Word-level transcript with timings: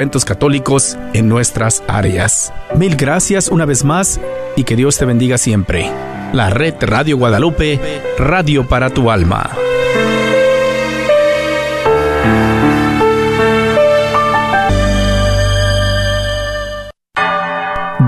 eventos 0.00 0.24
católicos 0.24 0.96
en 1.12 1.28
nuestras 1.28 1.82
áreas. 1.86 2.54
Mil 2.74 2.96
gracias 2.96 3.48
una 3.48 3.66
vez 3.66 3.84
más 3.84 4.18
y 4.56 4.64
que 4.64 4.74
Dios 4.74 4.96
te 4.96 5.04
bendiga 5.04 5.36
siempre. 5.36 5.90
La 6.32 6.48
red 6.48 6.74
Radio 6.80 7.18
Guadalupe, 7.18 7.78
radio 8.16 8.66
para 8.66 8.88
tu 8.88 9.10
alma. 9.10 9.50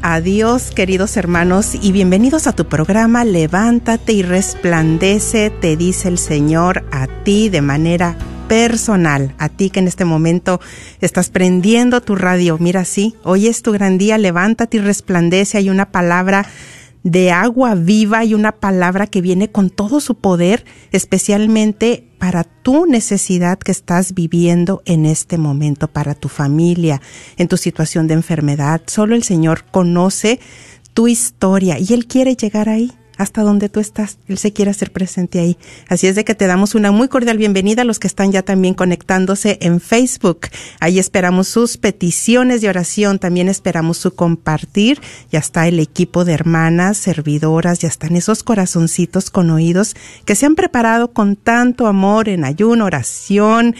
a 0.00 0.20
Dios, 0.20 0.70
queridos 0.70 1.16
hermanos, 1.16 1.74
y 1.74 1.90
bienvenidos 1.90 2.46
a 2.46 2.52
tu 2.52 2.66
programa 2.68 3.24
Levántate 3.24 4.12
y 4.12 4.22
resplandece, 4.22 5.50
te 5.50 5.76
dice 5.76 6.06
el 6.06 6.18
Señor 6.18 6.84
a 6.92 7.08
ti 7.24 7.48
de 7.48 7.60
manera 7.60 8.16
personal, 8.48 9.34
a 9.38 9.48
ti 9.48 9.70
que 9.70 9.80
en 9.80 9.88
este 9.88 10.04
momento 10.04 10.60
estás 11.00 11.30
prendiendo 11.30 12.00
tu 12.00 12.14
radio. 12.14 12.58
Mira, 12.60 12.84
sí, 12.84 13.16
hoy 13.24 13.48
es 13.48 13.62
tu 13.62 13.72
gran 13.72 13.98
día, 13.98 14.18
levántate 14.18 14.76
y 14.76 14.80
resplandece, 14.80 15.58
hay 15.58 15.68
una 15.68 15.90
palabra 15.90 16.46
de 17.02 17.30
agua 17.30 17.74
viva 17.74 18.24
y 18.24 18.34
una 18.34 18.52
palabra 18.52 19.06
que 19.06 19.20
viene 19.20 19.50
con 19.50 19.70
todo 19.70 20.00
su 20.00 20.16
poder, 20.16 20.64
especialmente 20.92 22.08
para 22.18 22.44
tu 22.44 22.86
necesidad 22.86 23.58
que 23.58 23.72
estás 23.72 24.14
viviendo 24.14 24.82
en 24.84 25.06
este 25.06 25.38
momento, 25.38 25.88
para 25.88 26.14
tu 26.14 26.28
familia, 26.28 27.00
en 27.36 27.48
tu 27.48 27.56
situación 27.56 28.06
de 28.08 28.14
enfermedad. 28.14 28.82
Solo 28.86 29.14
el 29.14 29.22
Señor 29.22 29.64
conoce 29.70 30.40
tu 30.94 31.08
historia 31.08 31.78
y 31.78 31.92
Él 31.92 32.06
quiere 32.06 32.34
llegar 32.34 32.68
ahí 32.68 32.92
hasta 33.18 33.42
donde 33.42 33.68
tú 33.68 33.80
estás. 33.80 34.18
Él 34.28 34.38
se 34.38 34.52
quiere 34.52 34.70
hacer 34.70 34.92
presente 34.92 35.40
ahí. 35.40 35.58
Así 35.88 36.06
es 36.06 36.14
de 36.14 36.24
que 36.24 36.34
te 36.34 36.46
damos 36.46 36.74
una 36.74 36.92
muy 36.92 37.08
cordial 37.08 37.36
bienvenida 37.36 37.82
a 37.82 37.84
los 37.84 37.98
que 37.98 38.06
están 38.06 38.32
ya 38.32 38.42
también 38.42 38.74
conectándose 38.74 39.58
en 39.60 39.80
Facebook. 39.80 40.46
Ahí 40.80 40.98
esperamos 40.98 41.48
sus 41.48 41.76
peticiones 41.76 42.62
de 42.62 42.68
oración, 42.68 43.18
también 43.18 43.48
esperamos 43.48 43.98
su 43.98 44.14
compartir. 44.14 45.00
Ya 45.30 45.40
está 45.40 45.68
el 45.68 45.80
equipo 45.80 46.24
de 46.24 46.32
hermanas, 46.32 46.96
servidoras, 46.96 47.80
ya 47.80 47.88
están 47.88 48.16
esos 48.16 48.42
corazoncitos 48.42 49.30
con 49.30 49.50
oídos 49.50 49.94
que 50.24 50.36
se 50.36 50.46
han 50.46 50.54
preparado 50.54 51.12
con 51.12 51.34
tanto 51.36 51.86
amor 51.86 52.28
en 52.28 52.44
ayuno, 52.44 52.84
oración, 52.84 53.74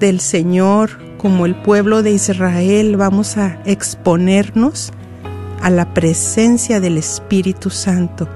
del 0.00 0.20
Señor, 0.20 0.90
como 1.16 1.46
el 1.46 1.54
pueblo 1.54 2.02
de 2.02 2.10
Israel, 2.10 2.96
vamos 2.96 3.38
a 3.38 3.58
exponernos 3.64 4.92
a 5.62 5.70
la 5.70 5.94
presencia 5.94 6.80
del 6.80 6.98
Espíritu 6.98 7.70
Santo 7.70 8.28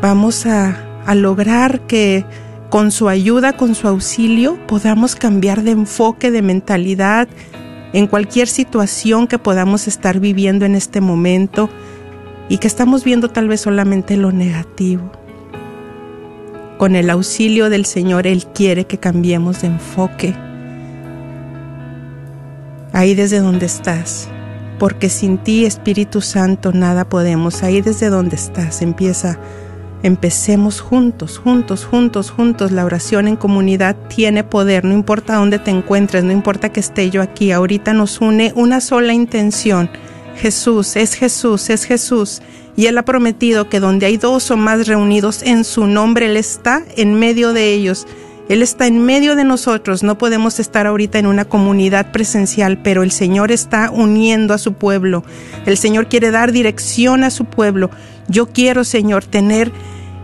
Vamos 0.00 0.46
a, 0.46 0.76
a 1.06 1.14
lograr 1.16 1.80
que 1.80 2.24
con 2.70 2.90
su 2.90 3.08
ayuda, 3.08 3.54
con 3.54 3.74
su 3.74 3.88
auxilio, 3.88 4.58
podamos 4.66 5.16
cambiar 5.16 5.62
de 5.62 5.70
enfoque, 5.70 6.30
de 6.30 6.42
mentalidad 6.42 7.28
en 7.92 8.06
cualquier 8.06 8.48
situación 8.48 9.26
que 9.26 9.38
podamos 9.38 9.88
estar 9.88 10.20
viviendo 10.20 10.66
en 10.66 10.74
este 10.74 11.00
momento 11.00 11.70
y 12.48 12.58
que 12.58 12.66
estamos 12.66 13.04
viendo 13.04 13.30
tal 13.30 13.48
vez 13.48 13.62
solamente 13.62 14.16
lo 14.16 14.32
negativo. 14.32 15.10
Con 16.76 16.94
el 16.94 17.10
auxilio 17.10 17.70
del 17.70 17.86
Señor, 17.86 18.26
Él 18.26 18.46
quiere 18.46 18.86
que 18.86 18.98
cambiemos 18.98 19.62
de 19.62 19.68
enfoque. 19.68 20.34
Ahí 22.92 23.14
desde 23.14 23.40
donde 23.40 23.66
estás, 23.66 24.28
porque 24.78 25.08
sin 25.08 25.38
ti, 25.38 25.64
Espíritu 25.64 26.20
Santo, 26.20 26.72
nada 26.72 27.08
podemos. 27.08 27.62
Ahí 27.62 27.80
desde 27.80 28.10
donde 28.10 28.36
estás, 28.36 28.80
empieza 28.82 29.38
Empecemos 30.02 30.80
juntos, 30.80 31.38
juntos, 31.38 31.84
juntos, 31.84 32.30
juntos. 32.30 32.70
La 32.70 32.84
oración 32.84 33.26
en 33.26 33.36
comunidad 33.36 33.96
tiene 34.08 34.44
poder, 34.44 34.84
no 34.84 34.94
importa 34.94 35.36
dónde 35.36 35.58
te 35.58 35.72
encuentres, 35.72 36.22
no 36.22 36.32
importa 36.32 36.70
que 36.70 36.80
esté 36.80 37.10
yo 37.10 37.20
aquí. 37.20 37.50
Ahorita 37.50 37.92
nos 37.94 38.20
une 38.20 38.52
una 38.54 38.80
sola 38.80 39.12
intención. 39.12 39.90
Jesús, 40.36 40.94
es 40.94 41.14
Jesús, 41.14 41.68
es 41.68 41.84
Jesús. 41.84 42.42
Y 42.76 42.86
Él 42.86 42.96
ha 42.96 43.04
prometido 43.04 43.68
que 43.68 43.80
donde 43.80 44.06
hay 44.06 44.18
dos 44.18 44.52
o 44.52 44.56
más 44.56 44.86
reunidos 44.86 45.42
en 45.42 45.64
su 45.64 45.88
nombre, 45.88 46.26
Él 46.26 46.36
está 46.36 46.84
en 46.96 47.14
medio 47.14 47.52
de 47.52 47.74
ellos. 47.74 48.06
Él 48.48 48.62
está 48.62 48.86
en 48.86 49.04
medio 49.04 49.36
de 49.36 49.44
nosotros. 49.44 50.02
No 50.02 50.16
podemos 50.16 50.58
estar 50.58 50.86
ahorita 50.86 51.18
en 51.18 51.26
una 51.26 51.44
comunidad 51.44 52.12
presencial, 52.12 52.78
pero 52.82 53.02
el 53.02 53.10
Señor 53.10 53.52
está 53.52 53.90
uniendo 53.90 54.54
a 54.54 54.58
su 54.58 54.72
pueblo. 54.72 55.22
El 55.66 55.76
Señor 55.76 56.08
quiere 56.08 56.30
dar 56.30 56.52
dirección 56.52 57.24
a 57.24 57.30
su 57.30 57.44
pueblo. 57.44 57.90
Yo 58.28 58.46
quiero, 58.46 58.84
Señor, 58.84 59.24
tener 59.24 59.72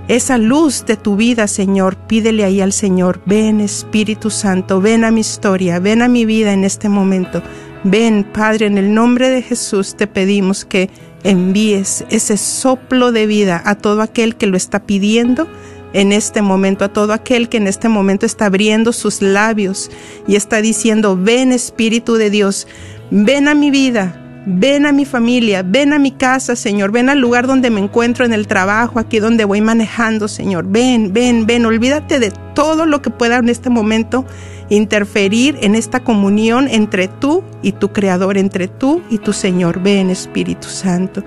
esa 0.08 0.38
luz 0.38 0.84
de 0.86 0.96
tu 0.96 1.16
vida, 1.16 1.46
Señor. 1.46 1.96
Pídele 1.96 2.44
ahí 2.44 2.60
al 2.60 2.72
Señor. 2.72 3.20
Ven, 3.24 3.60
Espíritu 3.60 4.30
Santo, 4.30 4.80
ven 4.80 5.04
a 5.04 5.10
mi 5.10 5.20
historia, 5.20 5.78
ven 5.78 6.02
a 6.02 6.08
mi 6.08 6.24
vida 6.24 6.52
en 6.52 6.64
este 6.64 6.88
momento. 6.88 7.42
Ven, 7.84 8.24
Padre, 8.24 8.66
en 8.66 8.78
el 8.78 8.94
nombre 8.94 9.30
de 9.30 9.42
Jesús 9.42 9.94
te 9.94 10.06
pedimos 10.06 10.64
que 10.64 10.90
envíes 11.22 12.04
ese 12.10 12.36
soplo 12.36 13.12
de 13.12 13.26
vida 13.26 13.62
a 13.64 13.74
todo 13.74 14.02
aquel 14.02 14.36
que 14.36 14.46
lo 14.46 14.56
está 14.56 14.84
pidiendo 14.86 15.48
en 15.94 16.12
este 16.12 16.42
momento, 16.42 16.84
a 16.84 16.92
todo 16.92 17.12
aquel 17.12 17.48
que 17.48 17.56
en 17.56 17.66
este 17.66 17.88
momento 17.88 18.26
está 18.26 18.46
abriendo 18.46 18.92
sus 18.92 19.22
labios 19.22 19.90
y 20.26 20.36
está 20.36 20.60
diciendo, 20.60 21.16
ven 21.16 21.52
Espíritu 21.52 22.14
de 22.14 22.30
Dios, 22.30 22.66
ven 23.10 23.48
a 23.48 23.54
mi 23.54 23.70
vida, 23.70 24.23
Ven 24.46 24.84
a 24.84 24.92
mi 24.92 25.06
familia, 25.06 25.62
ven 25.62 25.94
a 25.94 25.98
mi 25.98 26.10
casa, 26.10 26.54
Señor, 26.54 26.92
ven 26.92 27.08
al 27.08 27.18
lugar 27.18 27.46
donde 27.46 27.70
me 27.70 27.80
encuentro 27.80 28.26
en 28.26 28.34
el 28.34 28.46
trabajo, 28.46 28.98
aquí 28.98 29.18
donde 29.18 29.46
voy 29.46 29.62
manejando, 29.62 30.28
Señor. 30.28 30.66
Ven, 30.68 31.14
ven, 31.14 31.46
ven, 31.46 31.64
olvídate 31.64 32.18
de 32.18 32.30
todo 32.54 32.84
lo 32.84 33.00
que 33.00 33.08
pueda 33.08 33.38
en 33.38 33.48
este 33.48 33.70
momento 33.70 34.26
interferir 34.68 35.56
en 35.62 35.74
esta 35.74 36.00
comunión 36.00 36.68
entre 36.68 37.08
tú 37.08 37.42
y 37.62 37.72
tu 37.72 37.92
Creador, 37.92 38.36
entre 38.36 38.68
tú 38.68 39.00
y 39.08 39.16
tu 39.16 39.32
Señor. 39.32 39.80
Ven, 39.82 40.10
Espíritu 40.10 40.68
Santo. 40.68 41.24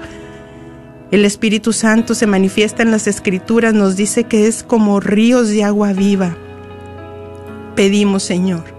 El 1.09 1.25
Espíritu 1.25 1.73
Santo 1.73 2.13
se 2.13 2.27
manifiesta 2.27 2.83
en 2.83 2.91
las 2.91 3.07
Escrituras, 3.07 3.73
nos 3.73 3.95
dice 3.95 4.25
que 4.25 4.45
es 4.45 4.61
como 4.61 4.99
ríos 4.99 5.49
de 5.49 5.63
agua 5.63 5.91
viva. 5.91 6.37
Pedimos, 7.75 8.21
Señor, 8.21 8.76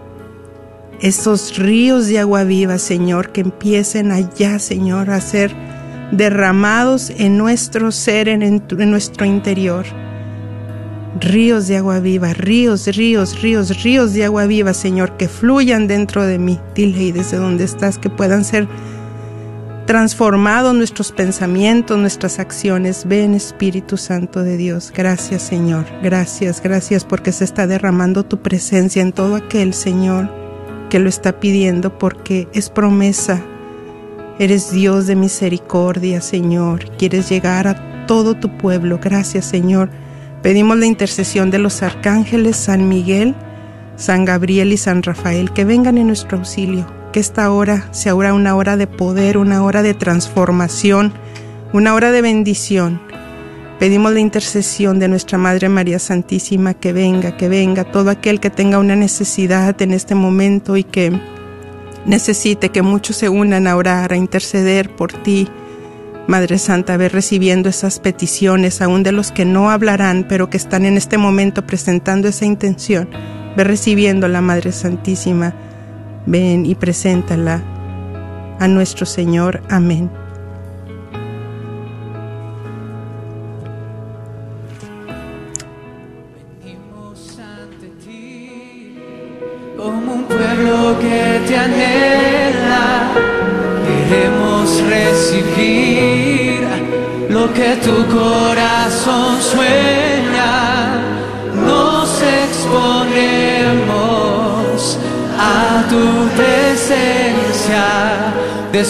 esos 1.01 1.57
ríos 1.57 2.09
de 2.09 2.19
agua 2.19 2.45
viva, 2.45 2.79
Señor, 2.79 3.31
que 3.31 3.43
empiecen 3.43 4.11
allá, 4.11 4.59
Señor, 4.59 5.11
a 5.11 5.21
ser 5.21 5.55
derramados 6.11 7.11
en 7.11 7.39
nuestro 7.39 7.93
ser, 7.93 8.29
en, 8.29 8.43
en 8.43 8.91
nuestro 8.91 9.25
interior. 9.25 9.85
Ríos 11.21 11.69
de 11.69 11.77
agua 11.77 12.01
viva, 12.01 12.33
ríos, 12.33 12.87
ríos, 12.87 13.41
ríos, 13.41 13.83
ríos 13.83 14.13
de 14.13 14.25
agua 14.25 14.47
viva, 14.47 14.75
Señor, 14.75 15.17
que 15.17 15.29
fluyan 15.29 15.87
dentro 15.87 16.25
de 16.25 16.39
mí. 16.39 16.59
Dile 16.75 17.05
y 17.05 17.13
desde 17.13 17.37
donde 17.39 17.65
estás, 17.65 17.99
que 17.99 18.11
puedan 18.11 18.45
ser 18.45 18.69
transformado 19.87 20.75
nuestros 20.75 21.13
pensamientos, 21.13 21.99
nuestras 21.99 22.39
acciones. 22.39 23.07
Ven 23.07 23.35
Espíritu 23.35 23.97
Santo 23.97 24.43
de 24.43 24.57
Dios. 24.57 24.93
Gracias 24.95 25.43
Señor. 25.43 25.87
Gracias, 26.03 26.61
gracias 26.63 27.05
porque 27.05 27.33
se 27.33 27.45
está 27.45 27.67
derramando 27.67 28.25
tu 28.25 28.43
presencia 28.43 29.01
en 29.01 29.13
todo 29.13 29.35
aquel 29.37 29.73
Señor 29.73 30.48
que 30.89 30.99
lo 30.99 31.09
está 31.09 31.41
pidiendo 31.41 31.99
porque 31.99 32.49
es 32.53 32.71
promesa. 32.71 33.43
Eres 34.39 34.71
Dios 34.71 35.07
de 35.07 35.17
misericordia, 35.17 36.21
Señor. 36.21 36.91
Quieres 36.97 37.29
llegar 37.29 37.67
a 37.67 38.07
todo 38.07 38.35
tu 38.35 38.57
pueblo. 38.57 39.01
Gracias, 39.03 39.45
Señor. 39.45 39.91
Pedimos 40.43 40.79
la 40.79 40.87
intercesión 40.87 41.51
de 41.51 41.59
los 41.59 41.83
arcángeles 41.83 42.57
San 42.57 42.89
Miguel, 42.89 43.35
San 43.97 44.25
Gabriel 44.25 44.73
y 44.73 44.77
San 44.77 45.03
Rafael 45.03 45.53
que 45.53 45.65
vengan 45.65 45.99
en 45.99 46.07
nuestro 46.07 46.39
auxilio 46.39 46.99
que 47.13 47.21
esta 47.21 47.51
hora 47.51 47.89
sea 47.93 48.15
una 48.15 48.55
hora 48.55 48.77
de 48.77 48.87
poder, 48.87 49.39
una 49.39 49.63
hora 49.65 49.83
de 49.83 49.95
transformación, 49.95 51.13
una 51.73 51.95
hora 51.95 52.11
de 52.11 52.23
bendición. 52.23 53.01
Pedimos 53.79 54.13
la 54.13 54.21
intercesión 54.21 54.99
de 54.99 55.07
nuestra 55.07 55.39
Madre 55.39 55.69
María 55.69 55.99
Santísima 55.99 56.75
que 56.75 56.93
venga, 56.93 57.37
que 57.37 57.49
venga 57.49 57.85
todo 57.85 58.11
aquel 58.11 58.41
que 58.41 58.51
tenga 58.51 58.79
una 58.79 58.97
necesidad 58.97 59.81
en 59.81 59.93
este 59.93 60.17
momento 60.17 60.77
y 60.77 60.83
que 60.83 61.13
necesite 62.05 62.71
que 62.71 62.83
muchos 62.83 63.17
se 63.17 63.29
unan 63.29 63.67
a 63.69 63.77
orar, 63.77 64.13
a 64.13 64.17
interceder 64.17 64.95
por 64.97 65.13
ti. 65.13 65.49
Madre 66.27 66.59
Santa, 66.59 66.97
ve 66.97 67.09
recibiendo 67.09 67.69
esas 67.69 68.01
peticiones, 68.01 68.83
aún 68.83 69.03
de 69.03 69.13
los 69.13 69.31
que 69.31 69.45
no 69.45 69.71
hablarán, 69.71 70.27
pero 70.29 70.51
que 70.51 70.57
están 70.57 70.85
en 70.85 70.97
este 70.97 71.17
momento 71.17 71.65
presentando 71.65 72.29
esa 72.29 72.45
intención. 72.45 73.09
Ve 73.57 73.65
recibiendo 73.65 74.29
la 74.29 74.41
Madre 74.41 74.73
Santísima 74.73 75.55
Ven 76.29 76.67
y 76.67 76.75
preséntala 76.75 77.63
a 78.59 78.69
nuestro 78.69 79.07
Señor. 79.07 79.63
Amén. 79.71 80.11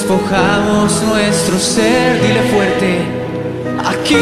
Despojamos 0.01 1.03
nuestro 1.03 1.59
ser, 1.59 2.23
dile 2.23 2.43
fuerte, 2.53 3.01
aquí 3.85 4.15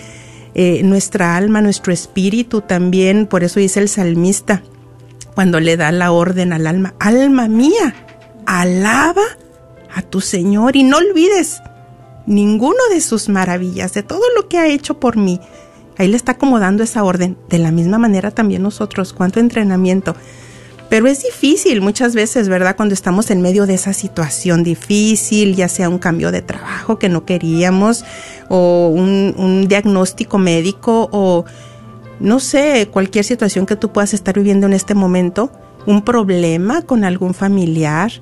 eh, 0.57 0.83
nuestra 0.83 1.37
alma, 1.37 1.63
nuestro 1.63 1.93
espíritu 1.93 2.63
también, 2.63 3.29
por 3.29 3.45
eso 3.45 3.61
dice 3.61 3.79
el 3.79 3.89
salmista, 3.89 4.65
cuando 5.39 5.61
le 5.61 5.77
da 5.77 5.93
la 5.93 6.11
orden 6.11 6.53
al 6.53 6.67
alma, 6.67 6.95
alma 6.99 7.47
mía, 7.47 7.95
alaba 8.45 9.23
a 9.95 10.03
tu 10.03 10.21
Señor 10.21 10.75
y 10.75 10.83
no 10.83 10.97
olvides 10.97 11.63
ninguno 12.27 12.81
de 12.91 13.01
sus 13.01 13.29
maravillas, 13.29 13.95
de 13.95 14.03
todo 14.03 14.25
lo 14.35 14.49
que 14.49 14.59
ha 14.59 14.67
hecho 14.67 14.99
por 14.99 15.17
mí. 15.17 15.41
Ahí 15.97 16.09
le 16.09 16.17
está 16.17 16.33
acomodando 16.33 16.83
esa 16.83 17.05
orden. 17.05 17.39
De 17.49 17.59
la 17.59 17.71
misma 17.71 17.99
manera 17.99 18.33
también 18.33 18.65
nosotros, 18.65 19.13
cuánto 19.13 19.39
entrenamiento. 19.39 20.17
Pero 20.91 21.07
es 21.07 21.23
difícil 21.23 21.83
muchas 21.83 22.17
veces, 22.17 22.49
¿verdad? 22.49 22.75
Cuando 22.75 22.95
estamos 22.95 23.31
en 23.31 23.41
medio 23.41 23.67
de 23.67 23.75
esa 23.75 23.93
situación 23.93 24.65
difícil, 24.65 25.55
ya 25.55 25.69
sea 25.69 25.89
un 25.89 26.01
cambio 26.01 26.33
de 26.33 26.43
trabajo 26.43 26.99
que 26.99 27.09
no 27.09 27.25
queríamos, 27.25 28.05
o 28.49 28.89
un, 28.93 29.37
un 29.39 29.69
diagnóstico 29.69 30.37
médico, 30.37 31.09
o 31.13 31.45
no 32.21 32.41
sé, 32.41 32.89
cualquier 32.91 33.25
situación 33.25 33.67
que 33.67 33.77
tú 33.77 33.93
puedas 33.93 34.15
estar 34.15 34.35
viviendo 34.35 34.67
en 34.67 34.73
este 34.73 34.95
momento, 34.95 35.53
un 35.87 36.03
problema 36.03 36.83
con 36.83 37.05
algún 37.05 37.35
familiar, 37.35 38.13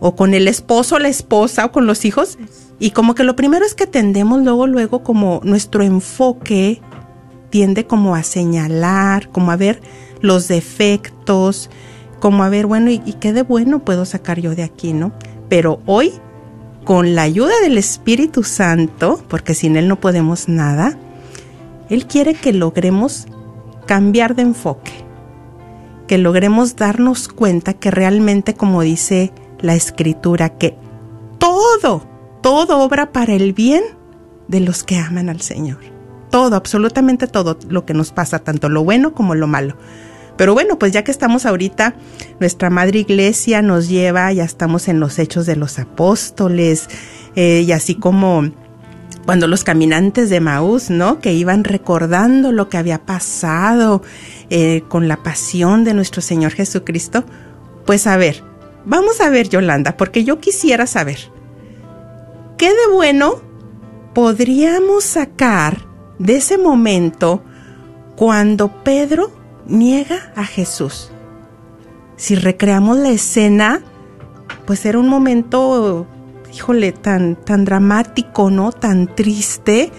o 0.00 0.14
con 0.14 0.34
el 0.34 0.48
esposo, 0.48 0.98
la 0.98 1.08
esposa, 1.08 1.66
o 1.66 1.72
con 1.72 1.86
los 1.86 2.04
hijos. 2.04 2.38
Y 2.78 2.90
como 2.90 3.14
que 3.14 3.24
lo 3.24 3.36
primero 3.36 3.64
es 3.64 3.74
que 3.74 3.86
tendemos 3.86 4.42
luego, 4.42 4.66
luego 4.66 5.02
como 5.02 5.40
nuestro 5.44 5.82
enfoque 5.82 6.80
tiende 7.50 7.86
como 7.86 8.14
a 8.14 8.22
señalar, 8.22 9.30
como 9.30 9.50
a 9.50 9.56
ver 9.56 9.80
los 10.20 10.48
defectos, 10.48 11.70
como 12.20 12.44
a 12.44 12.48
ver, 12.48 12.66
bueno, 12.66 12.90
¿y, 12.90 13.02
y 13.04 13.14
qué 13.14 13.32
de 13.32 13.42
bueno 13.42 13.84
puedo 13.84 14.04
sacar 14.04 14.40
yo 14.40 14.54
de 14.54 14.62
aquí, 14.62 14.92
no? 14.92 15.12
Pero 15.48 15.80
hoy, 15.86 16.12
con 16.84 17.14
la 17.14 17.22
ayuda 17.22 17.52
del 17.62 17.78
Espíritu 17.78 18.42
Santo, 18.42 19.22
porque 19.28 19.54
sin 19.54 19.76
Él 19.76 19.88
no 19.88 20.00
podemos 20.00 20.48
nada, 20.48 20.98
Él 21.88 22.06
quiere 22.06 22.34
que 22.34 22.52
logremos 22.52 23.26
cambiar 23.86 24.34
de 24.34 24.42
enfoque, 24.42 24.92
que 26.06 26.18
logremos 26.18 26.76
darnos 26.76 27.28
cuenta 27.28 27.74
que 27.74 27.90
realmente, 27.90 28.54
como 28.54 28.82
dice 28.82 29.32
la 29.60 29.74
Escritura, 29.74 30.50
que 30.50 30.76
todo, 31.38 32.06
todo 32.42 32.80
obra 32.80 33.12
para 33.12 33.34
el 33.34 33.52
bien 33.52 33.82
de 34.48 34.60
los 34.60 34.84
que 34.84 34.98
aman 34.98 35.28
al 35.28 35.40
Señor. 35.40 35.78
Todo, 36.30 36.56
absolutamente 36.56 37.26
todo 37.26 37.56
lo 37.68 37.86
que 37.86 37.94
nos 37.94 38.12
pasa, 38.12 38.40
tanto 38.40 38.68
lo 38.68 38.84
bueno 38.84 39.14
como 39.14 39.34
lo 39.34 39.46
malo. 39.46 39.76
Pero 40.36 40.52
bueno, 40.52 40.78
pues 40.78 40.92
ya 40.92 41.02
que 41.02 41.10
estamos 41.10 41.46
ahorita, 41.46 41.94
nuestra 42.40 42.68
Madre 42.68 42.98
Iglesia 42.98 43.62
nos 43.62 43.88
lleva, 43.88 44.30
ya 44.32 44.44
estamos 44.44 44.88
en 44.88 45.00
los 45.00 45.18
hechos 45.18 45.46
de 45.46 45.56
los 45.56 45.78
apóstoles, 45.78 46.88
eh, 47.36 47.64
y 47.66 47.72
así 47.72 47.94
como 47.94 48.50
cuando 49.26 49.48
los 49.48 49.64
caminantes 49.64 50.30
de 50.30 50.40
Maús, 50.40 50.88
¿no? 50.88 51.18
Que 51.18 51.34
iban 51.34 51.64
recordando 51.64 52.52
lo 52.52 52.68
que 52.68 52.78
había 52.78 53.04
pasado 53.04 54.02
eh, 54.48 54.84
con 54.88 55.08
la 55.08 55.22
pasión 55.22 55.84
de 55.84 55.92
nuestro 55.92 56.22
Señor 56.22 56.52
Jesucristo. 56.52 57.24
Pues 57.84 58.06
a 58.06 58.16
ver, 58.16 58.42
vamos 58.84 59.20
a 59.20 59.28
ver, 59.28 59.48
Yolanda, 59.48 59.96
porque 59.96 60.24
yo 60.24 60.40
quisiera 60.40 60.86
saber, 60.86 61.18
¿qué 62.56 62.68
de 62.68 62.92
bueno 62.92 63.42
podríamos 64.14 65.04
sacar 65.04 65.84
de 66.18 66.36
ese 66.36 66.56
momento 66.56 67.42
cuando 68.16 68.82
Pedro 68.82 69.30
niega 69.66 70.32
a 70.34 70.44
Jesús. 70.44 71.10
Si 72.16 72.34
recreamos 72.34 72.96
la 72.96 73.10
escena, 73.10 73.82
pues 74.64 74.86
era 74.86 74.98
un 74.98 75.08
momento, 75.08 76.06
híjole, 76.56 76.92
tan, 76.92 77.36
tan 77.36 77.66
dramático, 77.66 78.50
¿no? 78.50 78.72
Tan 78.72 79.14
triste. 79.14 79.92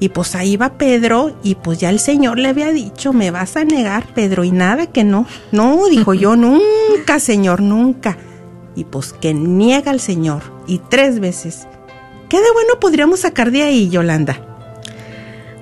Y 0.00 0.08
pues 0.08 0.34
ahí 0.34 0.56
va 0.56 0.78
Pedro 0.78 1.36
y 1.42 1.54
pues 1.54 1.78
ya 1.78 1.90
el 1.90 2.00
Señor 2.00 2.38
le 2.38 2.48
había 2.48 2.72
dicho, 2.72 3.12
me 3.12 3.30
vas 3.30 3.56
a 3.56 3.64
negar, 3.64 4.06
Pedro, 4.14 4.44
y 4.44 4.50
nada 4.50 4.86
que 4.86 5.04
no. 5.04 5.26
No, 5.52 5.86
dijo 5.86 6.14
yo, 6.14 6.36
nunca, 6.36 7.20
Señor, 7.20 7.60
nunca. 7.60 8.16
Y 8.74 8.84
pues 8.84 9.12
que 9.12 9.34
niega 9.34 9.90
al 9.90 10.00
Señor. 10.00 10.42
Y 10.66 10.78
tres 10.78 11.20
veces. 11.20 11.68
¿Qué 12.28 12.38
de 12.38 12.52
bueno 12.54 12.80
podríamos 12.80 13.20
sacar 13.20 13.50
de 13.50 13.62
ahí, 13.62 13.90
Yolanda? 13.90 14.40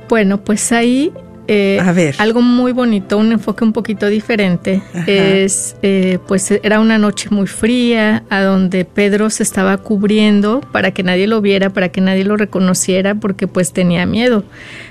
Bueno, 0.08 0.42
pues 0.44 0.72
ahí 0.72 1.12
eh, 1.48 1.78
A 1.82 1.92
ver. 1.92 2.14
algo 2.18 2.40
muy 2.40 2.72
bonito, 2.72 3.18
un 3.18 3.32
enfoque 3.32 3.64
un 3.64 3.72
poquito 3.72 4.06
diferente. 4.06 4.82
Ajá. 4.94 5.04
Es, 5.06 5.76
eh, 5.82 6.18
pues 6.26 6.50
era 6.50 6.80
una 6.80 6.98
noche 6.98 7.28
muy 7.30 7.46
fría, 7.46 8.24
a 8.30 8.42
donde 8.42 8.84
Pedro 8.84 9.30
se 9.30 9.42
estaba 9.42 9.76
cubriendo 9.78 10.60
para 10.72 10.92
que 10.92 11.02
nadie 11.02 11.26
lo 11.26 11.40
viera, 11.40 11.70
para 11.70 11.90
que 11.90 12.00
nadie 12.00 12.24
lo 12.24 12.36
reconociera, 12.36 13.14
porque 13.14 13.46
pues 13.46 13.72
tenía 13.72 14.06
miedo. 14.06 14.44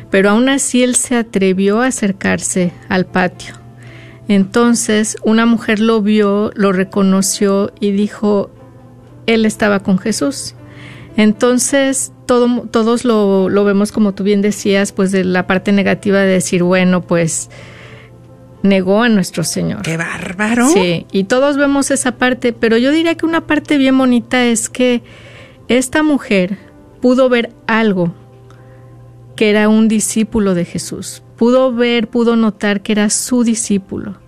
Pero 0.10 0.30
aún 0.30 0.50
así 0.50 0.84
él 0.84 0.96
se 0.96 1.16
atrevió 1.16 1.82
a 1.82 1.88
acercarse 1.88 2.74
al 2.90 3.06
patio. 3.06 3.56
Entonces 4.28 5.18
una 5.24 5.46
mujer 5.46 5.80
lo 5.80 6.02
vio, 6.02 6.52
lo 6.56 6.72
reconoció 6.72 7.74
y 7.80 7.92
dijo, 7.92 8.50
él 9.26 9.46
estaba 9.46 9.80
con 9.80 9.98
Jesús. 10.00 10.56
Entonces, 11.18 12.14
todo, 12.26 12.68
todos 12.72 13.04
lo, 13.06 13.50
lo, 13.50 13.64
vemos 13.66 13.92
como 13.92 14.14
tú 14.14 14.24
bien 14.24 14.42
decías, 14.42 14.92
pues 14.92 15.12
de 15.12 15.24
la 15.24 15.48
parte 15.48 15.72
negativa 15.72 16.20
de 16.20 16.28
decir, 16.28 16.64
bueno, 16.64 17.02
pues 17.02 17.50
negó 18.64 19.02
a 19.02 19.10
nuestro 19.10 19.44
Señor. 19.44 19.82
¡Qué 19.82 19.98
bárbaro! 19.98 20.70
Sí, 20.70 21.06
y 21.12 21.26
todos 21.26 21.58
vemos 21.58 21.92
esa 21.92 22.14
parte, 22.14 22.54
pero 22.54 22.78
yo 22.78 22.92
diría 22.92 23.16
que 23.16 23.26
una 23.26 23.46
parte 23.48 23.78
bien 23.78 23.98
bonita 23.98 24.46
es 24.46 24.70
que 24.70 25.04
esta 25.68 26.04
mujer 26.04 26.58
pudo 27.02 27.28
ver 27.30 27.52
algo 27.68 28.14
que 29.36 29.50
era 29.50 29.68
un 29.68 29.88
discípulo 29.88 30.54
de 30.54 30.66
Jesús. 30.66 31.24
Pudo 31.36 31.74
ver, 31.74 32.08
pudo 32.08 32.36
notar 32.36 32.82
que 32.82 32.92
era 32.92 33.10
su 33.10 33.44
discípulo 33.44 34.21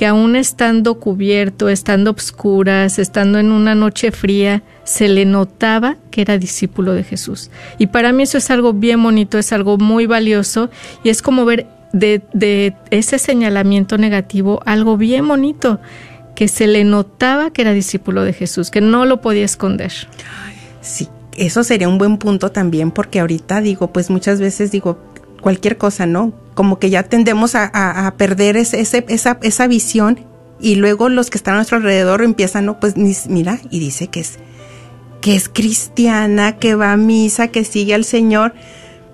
que 0.00 0.06
aún 0.06 0.34
estando 0.34 0.94
cubierto, 0.94 1.68
estando 1.68 2.10
obscuras, 2.10 2.98
estando 2.98 3.38
en 3.38 3.52
una 3.52 3.74
noche 3.74 4.12
fría, 4.12 4.62
se 4.82 5.08
le 5.08 5.26
notaba 5.26 5.98
que 6.10 6.22
era 6.22 6.38
discípulo 6.38 6.94
de 6.94 7.04
Jesús. 7.04 7.50
Y 7.76 7.88
para 7.88 8.10
mí 8.10 8.22
eso 8.22 8.38
es 8.38 8.50
algo 8.50 8.72
bien 8.72 9.02
bonito, 9.02 9.36
es 9.36 9.52
algo 9.52 9.76
muy 9.76 10.06
valioso 10.06 10.70
y 11.04 11.10
es 11.10 11.20
como 11.20 11.44
ver 11.44 11.66
de, 11.92 12.22
de 12.32 12.72
ese 12.90 13.18
señalamiento 13.18 13.98
negativo 13.98 14.62
algo 14.64 14.96
bien 14.96 15.28
bonito, 15.28 15.82
que 16.34 16.48
se 16.48 16.66
le 16.66 16.82
notaba 16.84 17.50
que 17.50 17.60
era 17.60 17.74
discípulo 17.74 18.24
de 18.24 18.32
Jesús, 18.32 18.70
que 18.70 18.80
no 18.80 19.04
lo 19.04 19.20
podía 19.20 19.44
esconder. 19.44 19.92
Sí, 20.80 21.08
eso 21.36 21.62
sería 21.62 21.90
un 21.90 21.98
buen 21.98 22.16
punto 22.16 22.50
también 22.50 22.90
porque 22.90 23.20
ahorita 23.20 23.60
digo, 23.60 23.92
pues 23.92 24.08
muchas 24.08 24.40
veces 24.40 24.70
digo, 24.70 24.98
cualquier 25.40 25.76
cosa, 25.76 26.06
¿no? 26.06 26.32
Como 26.54 26.78
que 26.78 26.90
ya 26.90 27.02
tendemos 27.04 27.54
a, 27.54 28.14
perder 28.16 28.56
ese, 28.56 28.80
esa, 28.80 29.38
esa 29.42 29.66
visión 29.66 30.26
y 30.60 30.74
luego 30.74 31.08
los 31.08 31.30
que 31.30 31.38
están 31.38 31.54
a 31.54 31.58
nuestro 31.58 31.78
alrededor 31.78 32.22
empiezan, 32.22 32.66
no, 32.66 32.78
pues 32.78 32.94
mira, 33.28 33.60
y 33.70 33.80
dice 33.80 34.08
que 34.08 34.20
es, 34.20 34.38
que 35.20 35.34
es 35.34 35.48
cristiana, 35.48 36.58
que 36.58 36.74
va 36.74 36.92
a 36.92 36.96
misa, 36.96 37.48
que 37.48 37.64
sigue 37.64 37.94
al 37.94 38.04
Señor, 38.04 38.54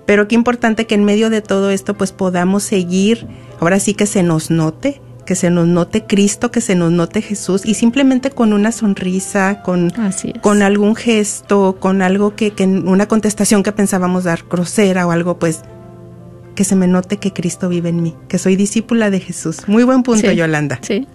pero 0.05 0.27
qué 0.27 0.35
importante 0.35 0.87
que 0.87 0.95
en 0.95 1.05
medio 1.05 1.29
de 1.29 1.41
todo 1.41 1.69
esto 1.69 1.95
pues 1.95 2.11
podamos 2.11 2.63
seguir, 2.63 3.27
ahora 3.59 3.79
sí 3.79 3.93
que 3.93 4.05
se 4.05 4.23
nos 4.23 4.51
note, 4.51 5.01
que 5.25 5.35
se 5.35 5.49
nos 5.49 5.67
note 5.67 6.05
Cristo, 6.05 6.51
que 6.51 6.61
se 6.61 6.75
nos 6.75 6.91
note 6.91 7.21
Jesús 7.21 7.65
y 7.65 7.73
simplemente 7.73 8.31
con 8.31 8.53
una 8.53 8.71
sonrisa, 8.71 9.61
con, 9.61 9.93
con 10.41 10.61
algún 10.61 10.95
gesto, 10.95 11.77
con 11.79 12.01
algo 12.01 12.35
que, 12.35 12.51
que, 12.51 12.63
una 12.65 13.07
contestación 13.07 13.61
que 13.61 13.73
pensábamos 13.73 14.23
dar 14.23 14.45
grosera 14.49 15.05
o 15.05 15.11
algo, 15.11 15.37
pues 15.37 15.63
que 16.57 16.63
se 16.63 16.75
me 16.75 16.87
note 16.87 17.17
que 17.17 17.33
Cristo 17.33 17.69
vive 17.69 17.89
en 17.89 18.01
mí, 18.01 18.15
que 18.27 18.39
soy 18.39 18.55
discípula 18.55 19.11
de 19.11 19.19
Jesús. 19.19 19.67
Muy 19.67 19.83
buen 19.83 20.01
punto, 20.01 20.31
Yolanda. 20.31 20.79
Sí. 20.81 21.07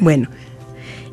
Bueno. 0.00 0.28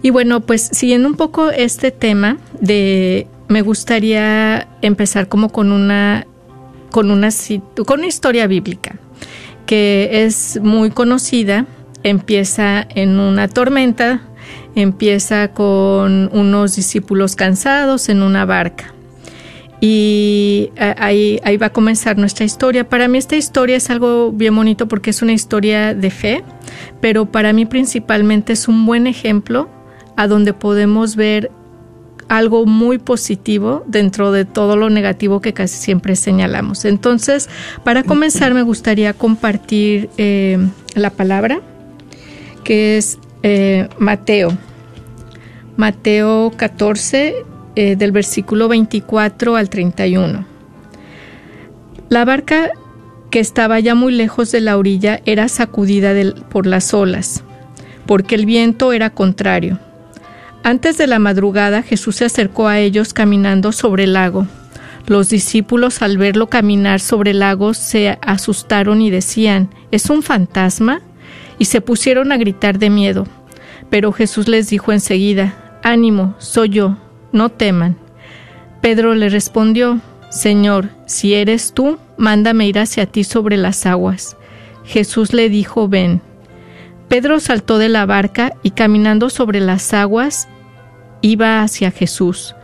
Y 0.02 0.10
bueno, 0.10 0.42
pues 0.42 0.68
siguiendo 0.74 1.08
un 1.08 1.14
poco 1.14 1.52
este 1.52 1.92
tema 1.92 2.38
de 2.60 3.28
me 3.48 3.62
gustaría 3.62 4.68
empezar 4.82 5.28
como 5.28 5.52
con 5.52 5.72
una 5.72 6.26
con 6.90 7.12
una 7.12 7.30
con 7.86 8.00
una 8.00 8.08
historia 8.08 8.48
bíblica 8.48 8.96
que 9.68 10.26
es 10.26 10.60
muy 10.64 10.90
conocida, 10.90 11.68
empieza 12.02 12.88
en 12.90 13.20
una 13.20 13.48
tormenta, 13.48 14.22
empieza 14.74 15.50
con 15.50 16.32
unos 16.34 16.76
discípulos 16.76 17.36
cansados 17.36 18.10
en 18.10 18.24
una 18.24 18.46
barca. 18.46 18.96
Y 19.80 20.72
eh, 20.76 20.96
ahí, 20.98 21.40
ahí 21.44 21.58
va 21.58 21.68
a 21.68 21.70
comenzar 21.72 22.18
nuestra 22.18 22.46
historia. 22.46 22.90
Para 22.90 23.08
mí 23.08 23.18
esta 23.18 23.36
historia 23.36 23.78
es 23.78 23.90
algo 23.90 24.32
bien 24.32 24.56
bonito 24.56 24.88
porque 24.88 25.12
es 25.12 25.22
una 25.22 25.34
historia 25.34 25.94
de 25.94 26.10
fe, 26.10 26.44
pero 27.00 27.28
para 27.28 27.54
mí 27.54 27.66
principalmente 27.66 28.54
es 28.54 28.68
un 28.68 28.86
buen 28.86 29.06
ejemplo 29.06 29.70
a 30.16 30.28
donde 30.28 30.54
podemos 30.54 31.16
ver 31.16 31.52
algo 32.28 32.66
muy 32.66 32.98
positivo 32.98 33.84
dentro 33.88 34.32
de 34.32 34.46
todo 34.46 34.76
lo 34.76 34.90
negativo 34.90 35.42
que 35.42 35.54
casi 35.54 35.78
siempre 35.78 36.16
señalamos. 36.16 36.86
Entonces, 36.86 37.50
para 37.84 38.04
comenzar 38.04 38.54
me 38.54 38.64
gustaría 38.64 39.14
compartir 39.14 40.10
eh, 40.18 40.58
la 40.96 41.12
palabra 41.12 41.62
que 42.64 42.98
es 42.98 43.20
eh, 43.44 43.88
Mateo. 43.98 44.58
Mateo 45.78 46.52
14 46.58 47.46
eh, 47.80 47.96
del 47.96 48.12
versículo 48.12 48.68
24 48.68 49.56
al 49.56 49.70
31. 49.70 50.48
La 52.10 52.26
barca 52.26 52.72
que 53.30 53.40
estaba 53.40 53.80
ya 53.80 53.94
muy 53.94 54.14
lejos 54.14 54.52
de 54.52 54.62
la 54.62 54.78
orilla 54.78 55.22
era 55.26 55.48
sacudida 55.48 56.12
por 56.50 56.66
las 56.66 56.96
olas, 56.96 57.44
porque 58.08 58.34
el 58.34 58.48
viento 58.48 58.94
era 58.94 59.12
contrario. 59.12 59.78
Antes 60.64 60.98
de 60.98 61.06
la 61.06 61.20
madrugada 61.20 61.84
Jesús 61.84 62.16
se 62.16 62.26
acercó 62.26 62.68
a 62.68 62.80
ellos 62.80 63.14
caminando 63.14 63.72
sobre 63.72 64.06
el 64.06 64.14
lago. 64.14 64.48
Los 65.06 65.30
discípulos 65.30 66.02
al 66.02 66.18
verlo 66.18 66.48
caminar 66.48 67.00
sobre 67.00 67.30
el 67.30 67.40
lago 67.42 67.76
se 67.76 68.18
asustaron 68.24 69.04
y 69.04 69.12
decían, 69.12 69.70
¿es 69.92 70.10
un 70.10 70.24
fantasma? 70.24 71.02
Y 71.60 71.66
se 71.66 71.82
pusieron 71.82 72.32
a 72.32 72.38
gritar 72.38 72.80
de 72.80 72.90
miedo. 72.90 73.28
Pero 73.92 74.14
Jesús 74.14 74.48
les 74.48 74.68
dijo 74.68 74.92
enseguida, 74.92 75.80
Ánimo, 75.84 76.34
soy 76.40 76.70
yo, 76.70 76.98
no 77.32 77.50
teman. 77.50 77.98
Pedro 78.82 79.16
le 79.16 79.30
respondió, 79.30 80.02
Señor, 80.30 80.90
si 81.06 81.34
eres 81.34 81.74
tú, 81.74 81.98
mándame 82.18 82.68
ir 82.68 82.80
hacia 82.80 83.06
ti 83.06 83.24
sobre 83.24 83.58
las 83.58 83.86
aguas. 83.86 84.38
Jesús 84.86 85.34
le 85.34 85.50
dijo, 85.50 85.88
ven. 85.88 86.22
Pedro 87.08 87.40
saltó 87.40 87.78
de 87.78 87.90
la 87.90 88.06
barca 88.06 88.54
y 88.64 88.72
caminando 88.72 89.30
sobre 89.30 89.60
las 89.60 89.94
aguas 89.94 90.48
iba 91.22 91.62
hacia 91.62 91.92
Jesús. 91.92 92.56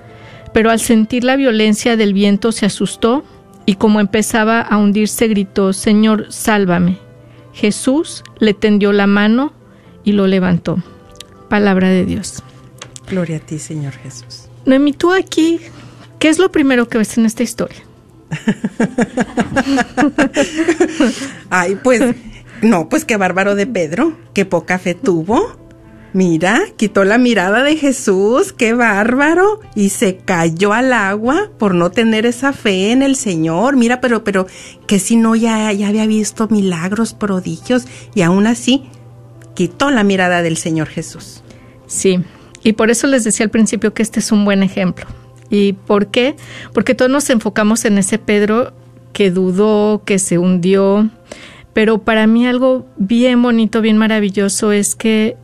Pero 0.53 0.69
al 0.69 0.79
sentir 0.79 1.23
la 1.23 1.35
violencia 1.35 1.97
del 1.97 2.13
viento 2.13 2.51
se 2.51 2.65
asustó 2.65 3.23
y 3.65 3.75
como 3.75 3.99
empezaba 3.99 4.61
a 4.61 4.77
hundirse 4.77 5.27
gritó, 5.27 5.73
Señor, 5.73 6.27
sálvame. 6.29 6.99
Jesús 7.53 8.23
le 8.39 8.53
tendió 8.53 8.91
la 8.91 9.07
mano 9.07 9.53
y 10.03 10.11
lo 10.11 10.27
levantó. 10.27 10.77
Palabra 11.49 11.89
de 11.89 12.05
Dios. 12.05 12.43
Gloria 13.07 13.37
a 13.37 13.39
ti, 13.39 13.59
Señor 13.59 13.93
Jesús. 13.93 14.42
Noemi, 14.65 14.93
tú 14.93 15.11
aquí, 15.11 15.59
¿qué 16.19 16.29
es 16.29 16.39
lo 16.39 16.51
primero 16.51 16.87
que 16.87 16.97
ves 16.97 17.17
en 17.17 17.25
esta 17.25 17.43
historia? 17.43 17.83
Ay, 21.49 21.77
pues, 21.83 22.15
no, 22.61 22.89
pues 22.89 23.05
qué 23.05 23.17
bárbaro 23.17 23.55
de 23.55 23.67
Pedro, 23.67 24.17
qué 24.33 24.45
poca 24.45 24.79
fe 24.79 24.95
tuvo. 24.95 25.61
Mira, 26.13 26.61
quitó 26.77 27.05
la 27.05 27.17
mirada 27.17 27.63
de 27.63 27.75
Jesús, 27.75 28.53
qué 28.53 28.73
bárbaro, 28.73 29.61
y 29.73 29.89
se 29.89 30.17
cayó 30.17 30.71
al 30.71 30.93
agua 30.93 31.49
por 31.57 31.73
no 31.73 31.89
tener 31.89 32.27
esa 32.27 32.53
fe 32.53 32.91
en 32.91 33.01
el 33.01 33.15
Señor. 33.15 33.75
Mira, 33.75 33.99
pero, 33.99 34.23
pero, 34.23 34.45
que 34.85 34.99
si 34.99 35.15
no 35.15 35.35
ya, 35.35 35.71
ya 35.71 35.87
había 35.87 36.05
visto 36.05 36.47
milagros, 36.49 37.15
prodigios, 37.15 37.87
y 38.13 38.21
aún 38.21 38.45
así 38.45 38.83
quitó 39.55 39.89
la 39.89 40.03
mirada 40.03 40.43
del 40.43 40.57
Señor 40.57 40.87
Jesús. 40.87 41.43
Sí, 41.87 42.19
y 42.63 42.73
por 42.73 42.89
eso 42.89 43.07
les 43.07 43.23
decía 43.23 43.45
al 43.45 43.49
principio 43.49 43.93
que 43.93 44.01
este 44.01 44.19
es 44.19 44.31
un 44.31 44.45
buen 44.45 44.63
ejemplo. 44.63 45.05
¿Y 45.49 45.73
por 45.73 46.07
qué? 46.07 46.35
Porque 46.73 46.95
todos 46.95 47.11
nos 47.11 47.29
enfocamos 47.29 47.85
en 47.85 47.97
ese 47.97 48.17
Pedro 48.17 48.73
que 49.11 49.31
dudó, 49.31 50.01
que 50.05 50.17
se 50.19 50.37
hundió. 50.37 51.09
Pero 51.73 51.99
para 51.99 52.27
mí 52.27 52.47
algo 52.47 52.85
bien 52.97 53.41
bonito, 53.41 53.81
bien 53.81 53.97
maravilloso 53.97 54.71
es 54.71 54.95
que, 54.95 55.37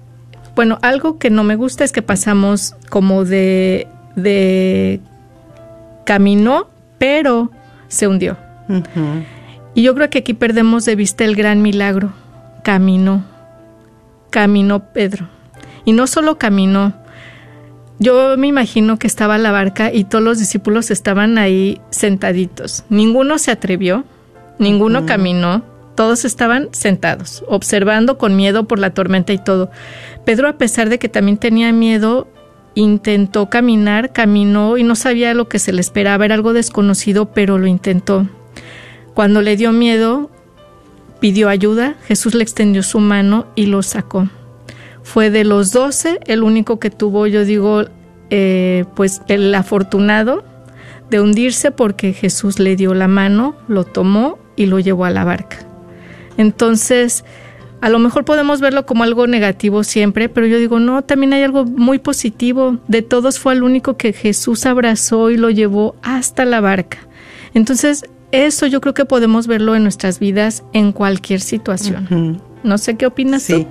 bueno, 0.56 0.80
algo 0.82 1.20
que 1.20 1.30
no 1.30 1.44
me 1.44 1.56
gusta 1.56 1.84
es 1.84 1.92
que 1.92 2.02
pasamos 2.02 2.76
como 2.90 3.26
de, 3.26 3.88
de 4.16 5.00
caminó, 6.06 6.70
pero 6.98 7.52
se 7.88 8.08
hundió. 8.08 8.38
Y 9.74 9.84
yo 9.84 9.96
creo 9.96 10.10
que 10.10 10.20
aquí 10.20 10.34
perdemos 10.34 10.86
de 10.86 10.96
vista 10.96 11.26
el 11.26 11.36
gran 11.36 11.62
milagro. 11.62 12.14
Caminó, 12.64 13.24
caminó 14.30 14.92
Pedro. 14.92 15.28
Y 15.86 15.94
no 15.94 16.08
solo 16.08 16.38
caminó, 16.38 16.94
yo 18.00 18.38
me 18.38 18.48
imagino 18.48 18.98
que 18.98 19.08
estaba 19.08 19.38
la 19.38 19.52
barca 19.52 19.92
y 19.94 20.06
todos 20.06 20.24
los 20.24 20.40
discípulos 20.40 20.90
estaban 20.90 21.38
ahí 21.38 21.82
sentaditos. 21.90 22.86
Ninguno 22.90 23.38
se 23.38 23.52
atrevió, 23.52 24.06
ninguno 24.58 25.06
caminó, 25.06 25.64
todos 25.96 26.24
estaban 26.24 26.70
sentados, 26.72 27.44
observando 27.50 28.18
con 28.18 28.38
miedo 28.38 28.70
por 28.70 28.80
la 28.80 28.92
tormenta 28.92 29.34
y 29.34 29.38
todo. 29.38 29.70
Pedro, 30.24 30.48
a 30.48 30.58
pesar 30.58 30.88
de 30.88 30.98
que 30.98 31.10
también 31.10 31.38
tenía 31.38 31.74
miedo, 31.74 32.30
intentó 32.74 33.50
caminar, 33.50 34.14
caminó 34.14 34.78
y 34.78 34.84
no 34.84 34.96
sabía 34.96 35.34
lo 35.34 35.50
que 35.50 35.60
se 35.60 35.74
le 35.74 35.82
esperaba, 35.82 36.24
era 36.24 36.36
algo 36.36 36.54
desconocido, 36.54 37.34
pero 37.34 37.58
lo 37.58 37.68
intentó. 37.68 38.30
Cuando 39.14 39.42
le 39.42 39.58
dio 39.58 39.74
miedo, 39.74 40.32
pidió 41.20 41.50
ayuda, 41.50 41.96
Jesús 42.08 42.34
le 42.34 42.44
extendió 42.44 42.82
su 42.82 43.02
mano 43.02 43.48
y 43.56 43.66
lo 43.66 43.84
sacó 43.84 44.30
fue 45.04 45.30
de 45.30 45.44
los 45.44 45.72
doce 45.72 46.20
el 46.26 46.44
único 46.44 46.80
que 46.80 46.90
tuvo, 46.90 47.28
yo 47.28 47.46
digo, 47.46 47.86
eh, 48.30 48.86
pues 48.96 49.22
el 49.28 49.54
afortunado 49.56 50.44
de 51.10 51.20
hundirse 51.20 51.72
porque 51.72 52.14
Jesús 52.14 52.60
le 52.60 52.76
dio 52.76 52.94
la 52.94 53.08
mano, 53.08 53.56
lo 53.68 53.84
tomó 53.84 54.38
y 54.56 54.68
lo 54.68 54.80
llevó 54.80 55.06
a 55.06 55.10
la 55.10 55.24
barca. 55.24 55.58
Entonces, 56.38 57.26
a 57.82 57.90
lo 57.90 58.00
mejor 58.00 58.26
podemos 58.26 58.62
verlo 58.62 58.86
como 58.86 59.04
algo 59.04 59.26
negativo 59.26 59.84
siempre, 59.84 60.30
pero 60.30 60.46
yo 60.48 60.58
digo, 60.60 60.80
no, 60.80 61.02
también 61.02 61.34
hay 61.34 61.44
algo 61.44 61.66
muy 61.66 61.98
positivo. 61.98 62.78
De 62.88 63.02
todos 63.02 63.40
fue 63.40 63.54
el 63.54 63.64
único 63.64 63.98
que 63.98 64.14
Jesús 64.14 64.66
abrazó 64.66 65.30
y 65.30 65.38
lo 65.38 65.50
llevó 65.50 65.96
hasta 66.02 66.46
la 66.46 66.62
barca. 66.62 67.00
Entonces, 67.54 68.06
eso 68.32 68.68
yo 68.68 68.82
creo 68.82 68.94
que 68.94 69.06
podemos 69.06 69.48
verlo 69.48 69.76
en 69.76 69.84
nuestras 69.84 70.20
vidas 70.20 70.64
en 70.74 70.92
cualquier 70.92 71.42
situación. 71.42 72.42
No 72.64 72.78
sé 72.78 72.96
qué 72.96 73.06
opinas 73.06 73.44
sí. 73.44 73.54
No, 73.64 73.68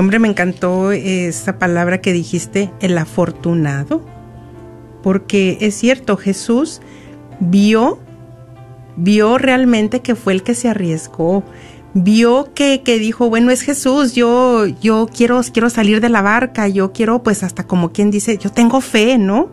hombre, 0.00 0.18
me 0.18 0.28
encantó 0.28 0.92
esa 0.92 1.58
palabra 1.58 2.00
que 2.00 2.12
dijiste, 2.12 2.70
el 2.80 2.96
afortunado, 2.98 4.04
porque 5.02 5.58
es 5.60 5.74
cierto, 5.74 6.16
Jesús 6.16 6.80
vio, 7.40 7.98
vio 8.96 9.38
realmente 9.38 10.00
que 10.00 10.14
fue 10.14 10.32
el 10.32 10.42
que 10.42 10.54
se 10.54 10.68
arriesgó, 10.68 11.44
vio 11.94 12.52
que, 12.54 12.82
que 12.82 12.98
dijo, 12.98 13.28
bueno, 13.28 13.50
es 13.50 13.62
Jesús, 13.62 14.14
yo, 14.14 14.66
yo 14.66 15.08
quiero, 15.14 15.40
quiero 15.52 15.70
salir 15.70 16.00
de 16.00 16.08
la 16.08 16.22
barca, 16.22 16.66
yo 16.68 16.92
quiero, 16.92 17.22
pues 17.22 17.42
hasta 17.42 17.66
como 17.66 17.92
quien 17.92 18.10
dice, 18.10 18.36
yo 18.36 18.50
tengo 18.50 18.80
fe, 18.80 19.16
¿no? 19.16 19.50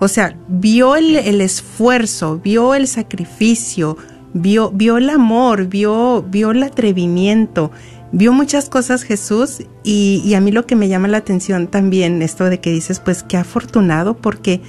O 0.00 0.08
sea, 0.08 0.36
vio 0.48 0.96
el, 0.96 1.16
el 1.16 1.40
esfuerzo, 1.40 2.40
vio 2.42 2.74
el 2.74 2.88
sacrificio, 2.88 3.96
vio, 4.34 4.70
vio 4.70 4.96
el 4.96 5.08
amor, 5.08 5.66
vio, 5.66 6.24
vio 6.28 6.50
el 6.50 6.62
atrevimiento, 6.64 7.70
vio 8.12 8.32
muchas 8.32 8.68
cosas 8.68 9.02
Jesús 9.02 9.62
y, 9.84 10.34
a 10.34 10.40
mí 10.40 10.52
lo 10.52 10.66
que 10.66 10.76
me 10.76 10.88
llama 10.88 11.08
la 11.08 11.18
atención 11.18 11.66
también, 11.66 12.22
esto 12.22 12.44
de 12.44 12.60
que 12.60 12.70
dices, 12.70 13.00
pues 13.00 13.22
qué 13.22 13.36
afortunado 13.36 14.16
porque 14.16 14.60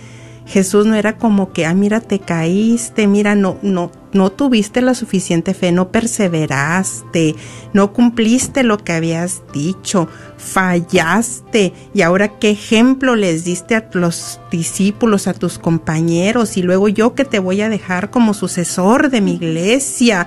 Jesús 0.45 0.87
no 0.87 0.95
era 0.95 1.17
como 1.17 1.53
que, 1.53 1.67
ah, 1.67 1.75
mira, 1.75 1.99
te 2.01 2.17
caíste, 2.17 3.05
mira, 3.05 3.35
no, 3.35 3.59
no, 3.61 3.91
no 4.13 4.31
tuviste 4.31 4.81
la 4.81 4.95
suficiente 4.95 5.53
fe, 5.53 5.71
no 5.71 5.91
perseveraste, 5.91 7.35
no 7.73 7.93
cumpliste 7.93 8.63
lo 8.63 8.79
que 8.79 8.93
habías 8.93 9.43
dicho, 9.53 10.07
fallaste. 10.37 11.73
Y 11.93 12.01
ahora 12.01 12.39
qué 12.39 12.49
ejemplo 12.49 13.15
les 13.15 13.45
diste 13.45 13.75
a 13.75 13.89
los 13.93 14.39
discípulos, 14.49 15.27
a 15.27 15.35
tus 15.35 15.59
compañeros, 15.59 16.57
y 16.57 16.63
luego 16.63 16.87
yo 16.87 17.13
que 17.13 17.25
te 17.25 17.37
voy 17.37 17.61
a 17.61 17.69
dejar 17.69 18.09
como 18.09 18.33
sucesor 18.33 19.11
de 19.11 19.21
mi 19.21 19.33
iglesia. 19.33 20.25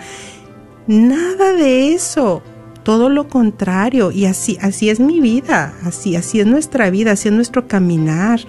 Nada 0.87 1.53
de 1.53 1.95
eso. 1.95 2.45
Todo 2.83 3.09
lo 3.09 3.29
contrario, 3.29 4.11
y 4.11 4.27
así, 4.27 4.59
así 4.61 4.91
es 4.91 4.99
mi 4.99 5.21
vida, 5.21 5.75
así, 5.85 6.17
así 6.17 6.41
es 6.41 6.47
nuestra 6.47 6.91
vida, 6.91 7.13
así 7.13 7.29
es 7.29 7.35
nuestro 7.35 7.69
caminar. 7.69 8.41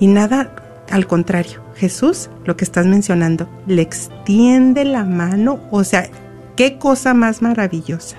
Y 0.00 0.06
nada, 0.06 0.84
al 0.90 1.06
contrario, 1.06 1.60
Jesús, 1.74 2.30
lo 2.44 2.56
que 2.56 2.64
estás 2.64 2.86
mencionando, 2.86 3.48
le 3.66 3.82
extiende 3.82 4.84
la 4.84 5.04
mano, 5.04 5.60
o 5.70 5.84
sea, 5.84 6.08
qué 6.56 6.78
cosa 6.78 7.12
más 7.14 7.42
maravillosa. 7.42 8.16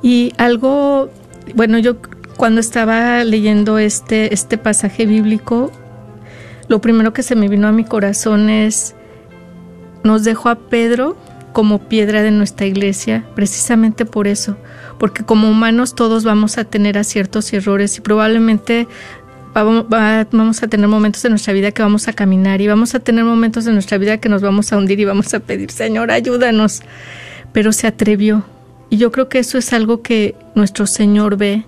Y 0.00 0.32
algo, 0.38 1.10
bueno, 1.54 1.78
yo 1.78 1.96
cuando 2.36 2.60
estaba 2.60 3.22
leyendo 3.24 3.78
este, 3.78 4.32
este 4.32 4.56
pasaje 4.56 5.04
bíblico, 5.04 5.70
lo 6.68 6.80
primero 6.80 7.12
que 7.12 7.22
se 7.22 7.36
me 7.36 7.48
vino 7.48 7.68
a 7.68 7.72
mi 7.72 7.84
corazón 7.84 8.48
es, 8.48 8.94
nos 10.02 10.24
dejó 10.24 10.48
a 10.48 10.54
Pedro 10.54 11.16
como 11.52 11.88
piedra 11.88 12.22
de 12.22 12.30
nuestra 12.30 12.66
iglesia, 12.66 13.24
precisamente 13.34 14.04
por 14.04 14.26
eso, 14.26 14.56
porque 14.98 15.24
como 15.24 15.50
humanos 15.50 15.94
todos 15.94 16.24
vamos 16.24 16.58
a 16.58 16.64
tener 16.64 16.98
aciertos 16.98 17.52
y 17.52 17.56
errores 17.56 17.96
y 17.98 18.00
probablemente 18.00 18.88
vamos 19.54 20.62
a 20.62 20.68
tener 20.68 20.88
momentos 20.88 21.22
de 21.22 21.30
nuestra 21.30 21.52
vida 21.52 21.72
que 21.72 21.82
vamos 21.82 22.08
a 22.08 22.12
caminar 22.12 22.60
y 22.60 22.66
vamos 22.66 22.94
a 22.94 23.00
tener 23.00 23.24
momentos 23.24 23.64
de 23.64 23.72
nuestra 23.72 23.98
vida 23.98 24.18
que 24.18 24.28
nos 24.28 24.42
vamos 24.42 24.72
a 24.72 24.78
hundir 24.78 24.98
y 25.00 25.04
vamos 25.04 25.32
a 25.34 25.40
pedir, 25.40 25.70
Señor, 25.70 26.10
ayúdanos. 26.10 26.82
Pero 27.52 27.72
se 27.72 27.86
atrevió. 27.86 28.44
Y 28.88 28.96
yo 28.96 29.12
creo 29.12 29.28
que 29.28 29.38
eso 29.38 29.58
es 29.58 29.72
algo 29.72 30.02
que 30.02 30.34
nuestro 30.54 30.86
Señor 30.86 31.36
ve 31.36 31.64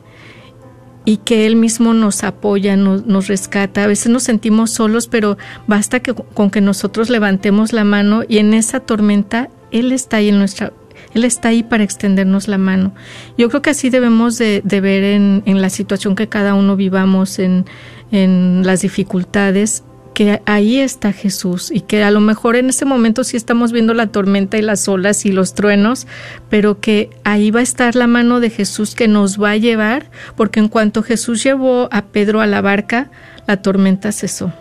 y 1.04 1.18
que 1.18 1.46
Él 1.46 1.56
mismo 1.56 1.92
nos 1.92 2.24
apoya, 2.24 2.76
nos, 2.76 3.06
nos 3.06 3.28
rescata. 3.28 3.84
A 3.84 3.86
veces 3.86 4.10
nos 4.10 4.22
sentimos 4.22 4.70
solos, 4.70 5.08
pero 5.08 5.36
basta 5.66 6.00
que 6.00 6.14
con 6.14 6.50
que 6.50 6.62
nosotros 6.62 7.10
levantemos 7.10 7.72
la 7.72 7.84
mano 7.84 8.22
y 8.26 8.38
en 8.38 8.54
esa 8.54 8.80
tormenta 8.80 9.50
Él 9.74 9.92
está 9.92 10.16
ahí 10.16 10.30
en 10.30 10.38
nuestra 10.38 10.72
él 11.14 11.24
está 11.24 11.48
ahí 11.48 11.62
para 11.62 11.84
extendernos 11.84 12.48
la 12.48 12.58
mano. 12.58 12.92
Yo 13.38 13.48
creo 13.48 13.62
que 13.62 13.70
así 13.70 13.88
debemos 13.88 14.36
de, 14.38 14.62
ver 14.64 15.04
en, 15.04 15.42
la 15.60 15.70
situación 15.70 16.16
que 16.16 16.28
cada 16.28 16.54
uno 16.54 16.76
vivamos, 16.76 17.38
en, 17.38 17.64
las 18.10 18.82
dificultades, 18.82 19.82
que 20.14 20.40
ahí 20.46 20.78
está 20.78 21.12
Jesús 21.12 21.72
y 21.72 21.80
que 21.80 22.04
a 22.04 22.12
lo 22.12 22.20
mejor 22.20 22.54
en 22.54 22.68
ese 22.68 22.84
momento 22.84 23.24
sí 23.24 23.36
estamos 23.36 23.72
viendo 23.72 23.94
la 23.94 24.06
tormenta 24.06 24.56
y 24.56 24.62
las 24.62 24.86
olas 24.86 25.26
y 25.26 25.32
los 25.32 25.54
truenos, 25.54 26.06
pero 26.48 26.80
que 26.80 27.10
ahí 27.24 27.50
va 27.50 27.58
a 27.58 27.64
estar 27.64 27.96
la 27.96 28.06
mano 28.06 28.38
de 28.38 28.50
Jesús 28.50 28.94
que 28.94 29.08
nos 29.08 29.42
va 29.42 29.50
a 29.50 29.56
llevar, 29.56 30.10
porque 30.36 30.60
en 30.60 30.68
cuanto 30.68 31.02
Jesús 31.02 31.42
llevó 31.42 31.88
a 31.90 32.02
Pedro 32.02 32.40
a 32.40 32.46
la 32.46 32.60
barca, 32.60 33.10
la 33.48 33.60
tormenta 33.60 34.12
cesó. 34.12 34.52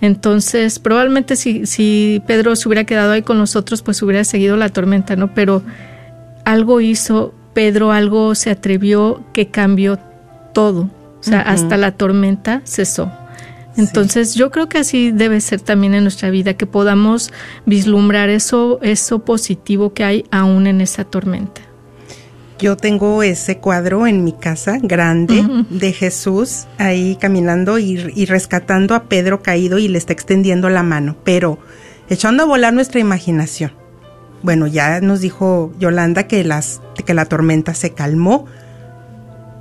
Entonces, 0.00 0.78
probablemente 0.78 1.36
si, 1.36 1.66
si 1.66 2.22
Pedro 2.26 2.56
se 2.56 2.68
hubiera 2.68 2.84
quedado 2.84 3.12
ahí 3.12 3.22
con 3.22 3.38
nosotros, 3.38 3.82
pues 3.82 4.02
hubiera 4.02 4.24
seguido 4.24 4.56
la 4.56 4.70
tormenta, 4.70 5.16
¿no? 5.16 5.34
Pero 5.34 5.62
algo 6.44 6.80
hizo 6.80 7.34
Pedro, 7.52 7.92
algo 7.92 8.34
se 8.34 8.50
atrevió 8.50 9.22
que 9.32 9.48
cambió 9.48 9.98
todo. 10.54 10.90
O 11.20 11.22
sea, 11.22 11.42
hasta 11.42 11.76
la 11.76 11.92
tormenta 11.92 12.62
cesó. 12.64 13.12
Entonces, 13.76 14.34
yo 14.34 14.50
creo 14.50 14.68
que 14.68 14.78
así 14.78 15.10
debe 15.10 15.40
ser 15.40 15.60
también 15.60 15.94
en 15.94 16.02
nuestra 16.02 16.30
vida, 16.30 16.54
que 16.54 16.66
podamos 16.66 17.30
vislumbrar 17.66 18.30
eso, 18.30 18.78
eso 18.82 19.24
positivo 19.24 19.92
que 19.92 20.04
hay 20.04 20.24
aún 20.30 20.66
en 20.66 20.80
esa 20.80 21.04
tormenta. 21.04 21.60
Yo 22.60 22.76
tengo 22.76 23.22
ese 23.22 23.58
cuadro 23.58 24.06
en 24.06 24.22
mi 24.22 24.32
casa 24.32 24.78
grande 24.82 25.42
de 25.70 25.92
Jesús 25.94 26.66
ahí 26.76 27.16
caminando 27.18 27.78
y, 27.78 28.26
rescatando 28.26 28.94
a 28.94 29.04
Pedro 29.04 29.42
caído 29.42 29.78
y 29.78 29.88
le 29.88 29.96
está 29.96 30.12
extendiendo 30.12 30.68
la 30.68 30.82
mano, 30.82 31.16
pero 31.24 31.58
echando 32.10 32.42
a 32.42 32.46
volar 32.46 32.74
nuestra 32.74 33.00
imaginación. 33.00 33.72
Bueno, 34.42 34.66
ya 34.66 35.00
nos 35.00 35.20
dijo 35.20 35.72
Yolanda 35.78 36.26
que, 36.26 36.44
las, 36.44 36.82
que 37.06 37.14
la 37.14 37.24
tormenta 37.24 37.72
se 37.72 37.92
calmó, 37.94 38.46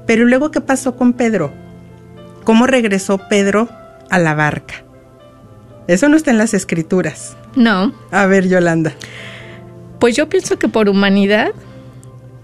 pero 0.06 0.26
luego 0.26 0.52
¿qué 0.52 0.60
pasó 0.60 0.98
con 0.98 1.14
Pedro? 1.14 1.54
¿Cómo 2.44 2.68
regresó 2.68 3.18
Pedro 3.30 3.70
a 4.10 4.20
la 4.20 4.34
barca? 4.34 4.84
Eso 5.88 6.10
no 6.10 6.18
está 6.18 6.32
en 6.32 6.38
las 6.38 6.54
escrituras. 6.54 7.38
No. 7.56 7.94
A 8.12 8.26
ver, 8.26 8.48
Yolanda. 8.48 8.94
Pues 10.00 10.16
yo 10.16 10.30
pienso 10.30 10.60
que 10.60 10.68
por 10.68 10.90
humanidad 10.90 11.52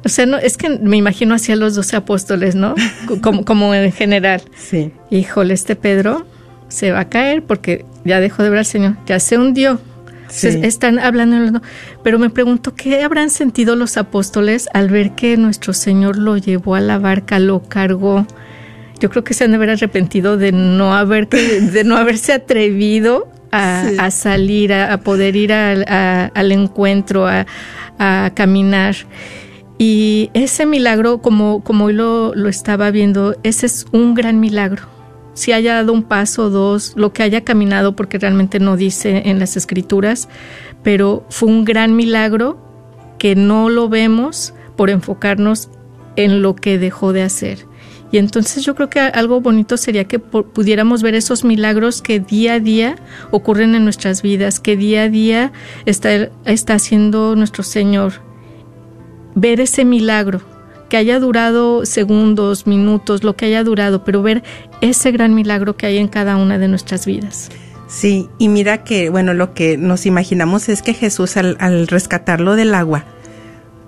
o 0.05 0.09
sea, 0.09 0.27
no, 0.27 0.37
es 0.37 0.55
que 0.55 0.69
me 0.69 0.97
imagino 0.97 1.33
así 1.33 1.51
a 1.51 1.55
los 1.55 1.73
doce 1.73 1.95
apóstoles, 1.95 2.53
¿no? 2.53 2.75
Como, 3.21 3.43
como 3.43 3.73
en 3.73 3.91
general. 3.91 4.43
Sí. 4.55 4.91
Híjole, 5.09 5.55
este 5.55 5.75
Pedro 5.75 6.27
se 6.67 6.91
va 6.91 7.01
a 7.01 7.09
caer 7.09 7.41
porque 7.43 7.85
ya 8.03 8.19
dejó 8.19 8.43
de 8.43 8.49
ver 8.49 8.59
al 8.59 8.65
Señor, 8.65 8.97
ya 9.07 9.19
se 9.19 9.37
hundió. 9.37 9.79
Sí. 10.27 10.47
están 10.63 10.99
hablando, 10.99 11.61
pero 12.03 12.19
me 12.19 12.29
pregunto 12.29 12.73
qué 12.75 13.03
habrán 13.03 13.29
sentido 13.29 13.75
los 13.75 13.95
apóstoles 13.95 14.67
al 14.73 14.89
ver 14.89 15.11
que 15.11 15.37
nuestro 15.37 15.71
Señor 15.71 16.17
lo 16.17 16.35
llevó 16.37 16.75
a 16.75 16.81
la 16.81 16.97
barca, 16.97 17.39
lo 17.39 17.61
cargó. 17.61 18.25
Yo 18.99 19.09
creo 19.09 19.23
que 19.23 19.33
se 19.33 19.43
han 19.43 19.51
de 19.51 19.57
haber 19.57 19.69
arrepentido 19.69 20.37
de 20.37 20.51
no 20.51 20.95
haber 20.95 21.29
de 21.29 21.83
no 21.83 21.95
haberse 21.95 22.33
atrevido 22.33 23.31
a, 23.51 24.11
salir, 24.11 24.73
a, 24.73 24.97
poder 24.99 25.35
ir 25.35 25.53
al 25.53 26.51
encuentro, 26.51 27.27
a, 27.27 27.45
a 27.97 28.31
caminar. 28.35 28.95
Y 29.77 30.29
ese 30.33 30.65
milagro, 30.65 31.21
como, 31.21 31.63
como 31.63 31.85
hoy 31.85 31.93
lo, 31.93 32.33
lo 32.33 32.47
estaba 32.47 32.91
viendo, 32.91 33.35
ese 33.43 33.65
es 33.65 33.85
un 33.91 34.13
gran 34.13 34.39
milagro. 34.39 34.83
Si 35.33 35.51
haya 35.51 35.75
dado 35.75 35.91
un 35.91 36.03
paso 36.03 36.45
o 36.45 36.49
dos, 36.49 36.93
lo 36.95 37.11
que 37.11 37.23
haya 37.23 37.41
caminado, 37.41 37.95
porque 37.95 38.17
realmente 38.17 38.59
no 38.59 38.77
dice 38.77 39.23
en 39.25 39.37
las 39.39 39.57
escrituras, 39.57 40.29
pero 40.81 41.25
fue 41.29 41.49
un 41.49 41.65
gran 41.65 41.95
milagro 41.95 42.57
que 43.17 43.35
no 43.35 43.69
lo 43.69 43.89
vemos 43.89 44.53
por 44.77 44.89
enfocarnos 44.89 45.69
en 46.15 46.41
lo 46.41 46.55
que 46.55 46.79
dejó 46.79 47.11
de 47.11 47.23
hacer. 47.23 47.65
Y 48.11 48.17
entonces 48.17 48.63
yo 48.63 48.75
creo 48.75 48.89
que 48.89 48.99
algo 48.99 49.41
bonito 49.41 49.75
sería 49.75 50.05
que 50.05 50.19
pudiéramos 50.19 51.01
ver 51.01 51.15
esos 51.15 51.43
milagros 51.43 52.01
que 52.01 52.21
día 52.21 52.53
a 52.53 52.59
día 52.61 52.95
ocurren 53.31 53.75
en 53.75 53.83
nuestras 53.83 54.21
vidas, 54.21 54.61
que 54.61 54.77
día 54.77 55.03
a 55.03 55.09
día 55.09 55.51
está, 55.85 56.29
está 56.45 56.75
haciendo 56.75 57.35
nuestro 57.35 57.63
Señor 57.63 58.24
ver 59.35 59.59
ese 59.59 59.85
milagro, 59.85 60.41
que 60.89 60.97
haya 60.97 61.19
durado 61.19 61.85
segundos, 61.85 62.67
minutos, 62.67 63.23
lo 63.23 63.35
que 63.35 63.45
haya 63.45 63.63
durado, 63.63 64.03
pero 64.03 64.21
ver 64.21 64.43
ese 64.81 65.11
gran 65.11 65.35
milagro 65.35 65.75
que 65.75 65.85
hay 65.85 65.97
en 65.97 66.07
cada 66.07 66.37
una 66.37 66.57
de 66.57 66.67
nuestras 66.67 67.05
vidas. 67.05 67.49
Sí, 67.87 68.29
y 68.39 68.49
mira 68.49 68.83
que, 68.83 69.09
bueno, 69.09 69.33
lo 69.33 69.53
que 69.53 69.77
nos 69.77 70.05
imaginamos 70.05 70.69
es 70.69 70.81
que 70.81 70.93
Jesús 70.93 71.37
al, 71.37 71.87
rescatarlo 71.87 72.55
del 72.55 72.73
agua, 72.73 73.05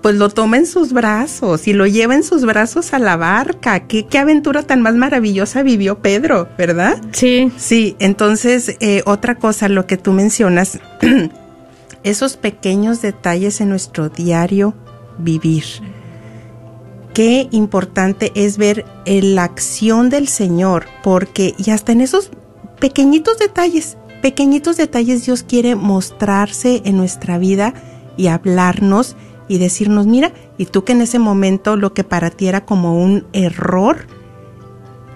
pues 0.01 0.15
lo 0.15 0.29
toma 0.29 0.57
en 0.57 0.67
sus 0.67 0.93
brazos 0.93 1.67
y 1.67 1.73
lo 1.73 1.87
lleva 1.87 2.13
en 2.13 2.23
sus 2.23 2.45
brazos 2.45 2.93
a 2.93 2.99
la 2.99 3.17
barca. 3.17 3.87
¿Qué, 3.87 4.05
qué 4.05 4.19
aventura 4.19 4.61
tan 4.61 4.81
más 4.81 4.93
maravillosa 4.93 5.63
vivió 5.63 5.99
Pedro, 5.99 6.47
¿verdad? 6.57 7.01
Sí. 7.11 7.51
Sí, 7.57 7.95
entonces, 7.99 8.77
eh, 8.79 9.01
otra 9.05 9.35
cosa, 9.35 9.67
lo 9.67 9.87
que 9.87 9.97
tú 9.97 10.13
mencionas, 10.13 10.79
esos 12.03 12.37
pequeños 12.37 13.01
detalles 13.01 13.59
en 13.59 13.69
nuestro 13.69 14.09
diario 14.09 14.75
vivir. 15.17 15.63
Qué 17.13 17.47
importante 17.51 18.31
es 18.35 18.57
ver 18.57 18.85
la 19.05 19.43
acción 19.43 20.09
del 20.09 20.27
Señor, 20.27 20.85
porque 21.03 21.55
y 21.57 21.71
hasta 21.71 21.91
en 21.91 22.01
esos 22.01 22.31
pequeñitos 22.79 23.39
detalles, 23.39 23.97
pequeñitos 24.21 24.77
detalles 24.77 25.25
Dios 25.25 25.43
quiere 25.43 25.75
mostrarse 25.75 26.81
en 26.85 26.97
nuestra 26.97 27.37
vida 27.37 27.73
y 28.17 28.27
hablarnos 28.27 29.15
y 29.47 29.57
decirnos, 29.57 30.07
mira, 30.07 30.31
y 30.57 30.65
tú 30.65 30.83
que 30.83 30.91
en 30.91 31.01
ese 31.01 31.19
momento 31.19 31.75
lo 31.75 31.93
que 31.93 32.03
para 32.03 32.29
ti 32.29 32.47
era 32.47 32.65
como 32.65 33.01
un 33.01 33.25
error, 33.33 34.07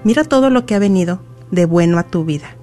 mira 0.04 0.24
todo 0.24 0.50
lo 0.50 0.66
que 0.66 0.76
ha 0.76 0.80
venido 0.80 1.22
de 1.52 1.66
bueno 1.66 2.00
a 2.00 2.04
tu 2.04 2.26
vida. 2.26 2.56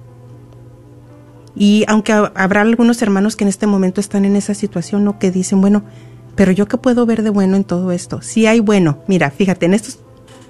Y 1.55 1.83
aunque 1.87 2.13
habrá 2.13 2.61
algunos 2.61 3.01
hermanos 3.01 3.35
que 3.35 3.43
en 3.43 3.49
este 3.49 3.67
momento 3.67 4.01
están 4.01 4.25
en 4.25 4.35
esa 4.35 4.53
situación 4.53 5.07
o 5.07 5.19
que 5.19 5.31
dicen, 5.31 5.61
bueno, 5.61 5.83
pero 6.39 6.53
yo 6.53 6.69
qué 6.69 6.77
puedo 6.77 7.05
ver 7.05 7.21
de 7.21 7.31
bueno 7.31 7.57
en 7.57 7.65
todo 7.65 7.91
esto? 7.91 8.21
Si 8.21 8.45
hay 8.45 8.61
bueno, 8.61 8.99
mira, 9.07 9.29
fíjate, 9.29 9.65
en 9.65 9.73
esto 9.73 9.99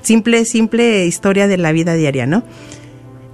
simple, 0.03 0.45
simple 0.45 1.07
historia 1.07 1.47
de 1.47 1.57
la 1.57 1.71
vida 1.71 1.95
diaria, 1.95 2.27
¿no? 2.27 2.43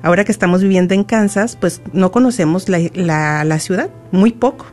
Ahora 0.02 0.24
que 0.24 0.32
estamos 0.32 0.62
viviendo 0.62 0.94
en 0.94 1.04
Kansas, 1.04 1.58
pues 1.60 1.82
no 1.92 2.14
conocemos 2.14 2.70
la, 2.70 3.44
la 3.44 3.60
ciudad, 3.60 3.90
muy 4.14 4.32
poco. 4.32 4.68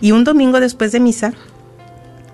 Y 0.00 0.12
un 0.12 0.24
domingo 0.24 0.58
después 0.58 0.90
de 0.90 1.00
misa, 1.00 1.34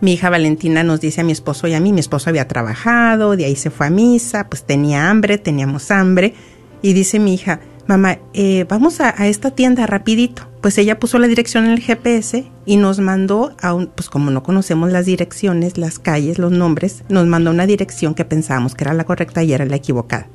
mi 0.00 0.12
hija 0.12 0.30
Valentina 0.30 0.84
nos 0.84 1.00
dice 1.00 1.22
a 1.22 1.24
mi 1.24 1.32
esposo 1.32 1.66
y 1.66 1.74
a 1.74 1.80
mí, 1.80 1.92
mi 1.92 1.98
esposo 1.98 2.30
había 2.30 2.46
trabajado, 2.46 3.34
de 3.34 3.46
ahí 3.46 3.56
se 3.56 3.70
fue 3.70 3.88
a 3.88 3.90
misa, 3.90 4.48
pues 4.48 4.62
tenía 4.62 5.10
hambre, 5.10 5.38
teníamos 5.38 5.90
hambre, 5.90 6.34
y 6.82 6.92
dice 6.92 7.18
mi 7.18 7.34
hija, 7.34 7.58
mamá, 7.88 8.18
eh, 8.32 8.64
vamos 8.68 9.00
a, 9.00 9.12
a, 9.20 9.26
esta 9.26 9.50
tienda 9.50 9.88
rapidito. 9.88 10.47
Pues 10.60 10.76
ella 10.78 10.98
puso 10.98 11.18
la 11.18 11.28
dirección 11.28 11.66
en 11.66 11.72
el 11.72 11.80
GPS 11.80 12.46
y 12.66 12.76
nos 12.76 12.98
mandó 12.98 13.54
a 13.60 13.74
un, 13.74 13.86
pues 13.86 14.08
como 14.08 14.30
no 14.30 14.42
conocemos 14.42 14.90
las 14.90 15.06
direcciones, 15.06 15.78
las 15.78 15.98
calles, 15.98 16.38
los 16.38 16.52
nombres, 16.52 17.04
nos 17.08 17.26
mandó 17.26 17.50
una 17.50 17.66
dirección 17.66 18.14
que 18.14 18.24
pensábamos 18.24 18.74
que 18.74 18.84
era 18.84 18.94
la 18.94 19.04
correcta 19.04 19.42
y 19.42 19.52
era 19.52 19.64
la 19.64 19.76
equivocada. 19.76 20.26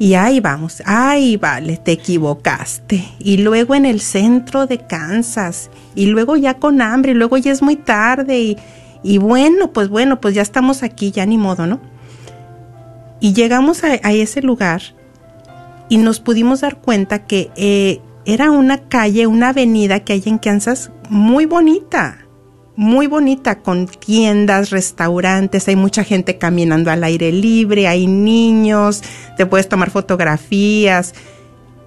Y 0.00 0.14
ahí 0.14 0.38
vamos, 0.40 0.82
ahí 0.84 1.36
vale, 1.36 1.76
te 1.76 1.92
equivocaste. 1.92 3.04
Y 3.18 3.38
luego 3.38 3.74
en 3.74 3.84
el 3.84 4.00
centro 4.00 4.66
de 4.66 4.78
Kansas, 4.78 5.70
y 5.96 6.06
luego 6.06 6.36
ya 6.36 6.54
con 6.54 6.80
hambre, 6.80 7.12
y 7.12 7.14
luego 7.16 7.36
ya 7.36 7.50
es 7.50 7.62
muy 7.62 7.74
tarde, 7.74 8.56
y, 9.02 9.18
bueno, 9.18 9.72
pues 9.72 9.88
bueno, 9.88 10.20
pues 10.20 10.34
ya 10.34 10.42
estamos 10.42 10.82
aquí, 10.82 11.10
ya 11.10 11.26
ni 11.26 11.36
modo, 11.36 11.66
¿no? 11.66 11.80
Y 13.20 13.32
llegamos 13.32 13.82
a, 13.82 13.98
a 14.02 14.12
ese 14.12 14.42
lugar 14.42 14.82
y 15.88 15.98
nos 15.98 16.20
pudimos 16.20 16.60
dar 16.60 16.76
cuenta 16.76 17.24
que 17.24 17.50
eh, 17.56 18.00
era 18.28 18.50
una 18.50 18.88
calle, 18.90 19.26
una 19.26 19.48
avenida 19.48 20.00
que 20.00 20.12
hay 20.12 20.22
en 20.26 20.36
Kansas 20.36 20.92
muy 21.08 21.46
bonita, 21.46 22.26
muy 22.76 23.06
bonita, 23.06 23.60
con 23.60 23.86
tiendas, 23.86 24.68
restaurantes, 24.68 25.66
hay 25.66 25.76
mucha 25.76 26.04
gente 26.04 26.36
caminando 26.36 26.90
al 26.90 27.04
aire 27.04 27.32
libre, 27.32 27.88
hay 27.88 28.06
niños, 28.06 29.02
te 29.38 29.46
puedes 29.46 29.66
tomar 29.66 29.88
fotografías. 29.88 31.14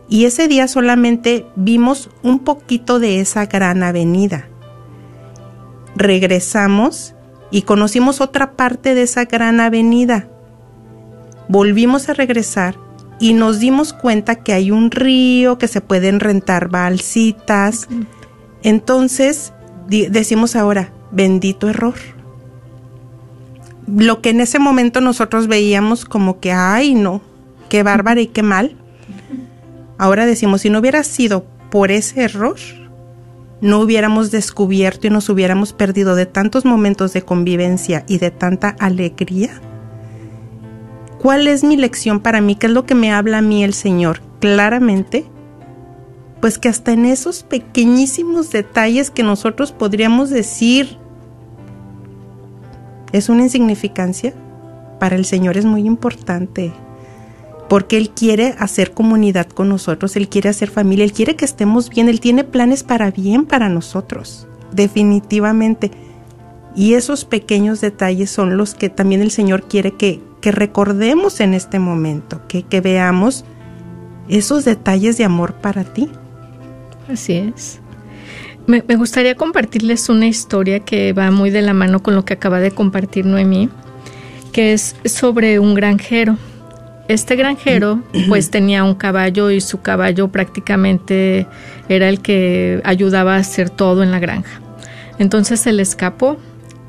Y 0.09 0.25
ese 0.25 0.47
día 0.47 0.67
solamente 0.67 1.45
vimos 1.55 2.09
un 2.23 2.39
poquito 2.39 2.99
de 2.99 3.19
esa 3.19 3.45
gran 3.45 3.83
avenida. 3.83 4.47
Regresamos 5.95 7.13
y 7.51 7.61
conocimos 7.61 8.19
otra 8.19 8.53
parte 8.53 8.95
de 8.95 9.03
esa 9.03 9.25
gran 9.25 9.59
avenida. 9.59 10.27
Volvimos 11.47 12.09
a 12.09 12.15
regresar 12.15 12.79
y 13.21 13.33
nos 13.33 13.59
dimos 13.59 13.93
cuenta 13.93 14.35
que 14.35 14.51
hay 14.51 14.71
un 14.71 14.89
río, 14.89 15.59
que 15.59 15.67
se 15.67 15.79
pueden 15.79 16.19
rentar 16.19 16.69
balsitas. 16.69 17.87
Entonces, 18.63 19.53
decimos 19.87 20.55
ahora, 20.55 20.91
bendito 21.11 21.69
error. 21.69 21.93
Lo 23.85 24.21
que 24.23 24.31
en 24.31 24.41
ese 24.41 24.57
momento 24.57 25.01
nosotros 25.01 25.47
veíamos 25.47 26.03
como 26.03 26.39
que, 26.39 26.51
ay, 26.51 26.95
no, 26.95 27.21
qué 27.69 27.83
bárbara 27.83 28.21
y 28.21 28.27
qué 28.27 28.41
mal. 28.41 28.75
Ahora 29.99 30.25
decimos, 30.25 30.61
si 30.61 30.71
no 30.71 30.79
hubiera 30.79 31.03
sido 31.03 31.45
por 31.69 31.91
ese 31.91 32.23
error, 32.23 32.57
no 33.61 33.81
hubiéramos 33.81 34.31
descubierto 34.31 35.05
y 35.05 35.11
nos 35.11 35.29
hubiéramos 35.29 35.73
perdido 35.73 36.15
de 36.15 36.25
tantos 36.25 36.65
momentos 36.65 37.13
de 37.13 37.21
convivencia 37.21 38.03
y 38.07 38.17
de 38.17 38.31
tanta 38.31 38.69
alegría. 38.79 39.61
¿Cuál 41.21 41.45
es 41.45 41.63
mi 41.63 41.77
lección 41.77 42.19
para 42.19 42.41
mí? 42.41 42.55
¿Qué 42.55 42.65
es 42.65 42.73
lo 42.73 42.87
que 42.87 42.95
me 42.95 43.11
habla 43.11 43.37
a 43.37 43.41
mí 43.43 43.63
el 43.63 43.75
Señor? 43.75 44.21
Claramente, 44.39 45.25
pues 46.39 46.57
que 46.57 46.67
hasta 46.67 46.93
en 46.93 47.05
esos 47.05 47.43
pequeñísimos 47.43 48.49
detalles 48.49 49.11
que 49.11 49.21
nosotros 49.21 49.71
podríamos 49.71 50.31
decir 50.31 50.97
es 53.11 53.29
una 53.29 53.43
insignificancia, 53.43 54.33
para 54.99 55.15
el 55.15 55.25
Señor 55.25 55.57
es 55.57 55.65
muy 55.65 55.85
importante, 55.85 56.71
porque 57.69 57.97
Él 57.97 58.09
quiere 58.09 58.55
hacer 58.57 58.91
comunidad 58.91 59.47
con 59.47 59.69
nosotros, 59.69 60.15
Él 60.15 60.27
quiere 60.27 60.49
hacer 60.49 60.71
familia, 60.71 61.05
Él 61.05 61.13
quiere 61.13 61.35
que 61.35 61.45
estemos 61.45 61.89
bien, 61.89 62.09
Él 62.09 62.19
tiene 62.19 62.43
planes 62.43 62.81
para 62.81 63.11
bien 63.11 63.45
para 63.45 63.69
nosotros, 63.69 64.47
definitivamente. 64.71 65.91
Y 66.75 66.93
esos 66.93 67.25
pequeños 67.25 67.79
detalles 67.79 68.31
son 68.31 68.57
los 68.57 68.73
que 68.73 68.89
también 68.89 69.21
el 69.21 69.29
Señor 69.29 69.67
quiere 69.67 69.91
que, 69.91 70.21
que 70.41 70.51
recordemos 70.51 71.39
en 71.39 71.53
este 71.53 71.79
momento, 71.79 72.41
que, 72.47 72.63
que 72.63 72.81
veamos 72.81 73.45
esos 74.27 74.65
detalles 74.65 75.17
de 75.17 75.23
amor 75.23 75.53
para 75.53 75.83
ti. 75.83 76.09
Así 77.11 77.33
es. 77.33 77.79
Me, 78.67 78.83
me, 78.87 78.95
gustaría 78.95 79.35
compartirles 79.35 80.09
una 80.09 80.27
historia 80.27 80.79
que 80.81 81.13
va 81.13 81.31
muy 81.31 81.49
de 81.49 81.61
la 81.61 81.73
mano 81.73 82.01
con 82.03 82.15
lo 82.15 82.25
que 82.25 82.33
acaba 82.33 82.59
de 82.59 82.71
compartir 82.71 83.25
Noemí, 83.25 83.69
que 84.51 84.73
es 84.73 84.95
sobre 85.05 85.59
un 85.59 85.73
granjero. 85.73 86.37
Este 87.07 87.35
granjero 87.35 88.01
pues 88.29 88.49
tenía 88.51 88.83
un 88.83 88.95
caballo 88.95 89.51
y 89.51 89.61
su 89.61 89.81
caballo 89.81 90.29
prácticamente 90.29 91.47
era 91.89 92.07
el 92.09 92.21
que 92.21 92.81
ayudaba 92.83 93.35
a 93.35 93.39
hacer 93.39 93.69
todo 93.69 94.03
en 94.03 94.11
la 94.11 94.19
granja. 94.19 94.61
Entonces 95.19 95.59
se 95.59 95.71
le 95.71 95.83
escapó 95.83 96.37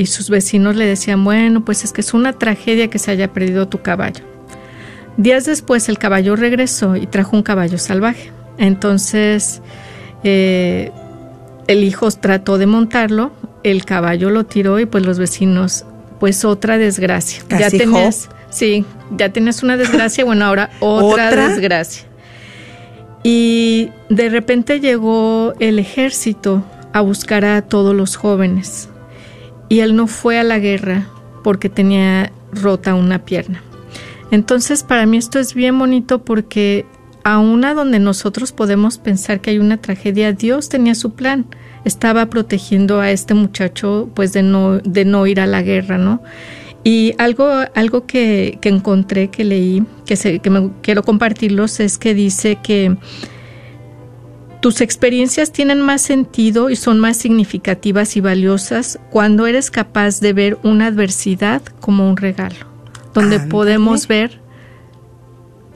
y 0.02 0.06
sus 0.06 0.30
vecinos 0.30 0.74
le 0.74 0.84
decían, 0.84 1.22
bueno, 1.22 1.64
pues 1.64 1.84
es 1.84 1.92
que 1.92 2.00
es 2.00 2.12
una 2.12 2.32
tragedia 2.32 2.90
que 2.90 2.98
se 2.98 3.12
haya 3.12 3.32
perdido 3.32 3.68
tu 3.68 3.82
caballo. 3.82 4.24
Días 5.16 5.44
después 5.44 5.88
el 5.88 5.96
caballo 5.96 6.34
regresó 6.34 6.96
y 6.96 7.06
trajo 7.06 7.36
un 7.36 7.44
caballo 7.44 7.78
salvaje. 7.78 8.32
Entonces 8.58 9.62
eh, 10.24 10.90
el 11.68 11.84
hijo 11.84 12.10
trató 12.10 12.58
de 12.58 12.66
montarlo, 12.66 13.30
el 13.62 13.84
caballo 13.84 14.30
lo 14.30 14.44
tiró 14.44 14.80
y 14.80 14.86
pues 14.86 15.06
los 15.06 15.20
vecinos, 15.20 15.84
pues 16.18 16.44
otra 16.44 16.78
desgracia. 16.78 17.44
Ya 17.48 17.70
tenías, 17.70 18.28
sí, 18.50 18.84
ya 19.16 19.28
tienes 19.28 19.62
una 19.62 19.76
desgracia, 19.76 20.24
bueno, 20.24 20.46
ahora 20.46 20.70
otra, 20.80 21.28
¿Otra? 21.28 21.48
desgracia. 21.50 22.06
Y 23.22 23.90
de 24.08 24.30
repente 24.30 24.80
llegó 24.80 25.54
el 25.60 25.78
ejército 25.78 26.64
a 26.92 27.02
buscar 27.02 27.44
a 27.44 27.62
todos 27.62 27.94
los 27.94 28.16
jóvenes. 28.16 28.88
Y 29.72 29.80
él 29.80 29.96
no 29.96 30.06
fue 30.06 30.38
a 30.38 30.44
la 30.44 30.58
guerra 30.58 31.06
porque 31.42 31.70
tenía 31.70 32.30
rota 32.52 32.94
una 32.94 33.24
pierna. 33.24 33.62
Entonces, 34.30 34.82
para 34.82 35.06
mí 35.06 35.16
esto 35.16 35.38
es 35.38 35.54
bien 35.54 35.78
bonito 35.78 36.26
porque 36.26 36.84
aún 37.24 37.64
a 37.64 37.72
donde 37.72 37.98
nosotros 37.98 38.52
podemos 38.52 38.98
pensar 38.98 39.40
que 39.40 39.48
hay 39.48 39.58
una 39.58 39.78
tragedia, 39.78 40.34
Dios 40.34 40.68
tenía 40.68 40.94
su 40.94 41.14
plan. 41.14 41.46
Estaba 41.86 42.26
protegiendo 42.26 43.00
a 43.00 43.12
este 43.12 43.32
muchacho 43.32 44.10
pues 44.12 44.34
de 44.34 44.42
no, 44.42 44.76
de 44.80 45.06
no 45.06 45.26
ir 45.26 45.40
a 45.40 45.46
la 45.46 45.62
guerra, 45.62 45.96
¿no? 45.96 46.22
Y 46.84 47.14
algo, 47.16 47.48
algo 47.74 48.04
que, 48.04 48.58
que 48.60 48.68
encontré, 48.68 49.28
que 49.28 49.44
leí, 49.44 49.84
que, 50.04 50.16
se, 50.16 50.40
que 50.40 50.50
me, 50.50 50.68
quiero 50.82 51.02
compartirlos, 51.02 51.80
es 51.80 51.96
que 51.96 52.12
dice 52.12 52.58
que 52.62 52.98
tus 54.62 54.80
experiencias 54.80 55.50
tienen 55.50 55.80
más 55.80 56.02
sentido 56.02 56.70
y 56.70 56.76
son 56.76 57.00
más 57.00 57.16
significativas 57.16 58.16
y 58.16 58.20
valiosas 58.20 59.00
cuando 59.10 59.48
eres 59.48 59.72
capaz 59.72 60.20
de 60.20 60.32
ver 60.32 60.58
una 60.62 60.86
adversidad 60.86 61.62
como 61.80 62.08
un 62.08 62.16
regalo, 62.16 62.54
donde 63.12 63.40
podemos 63.40 64.06
ver 64.06 64.40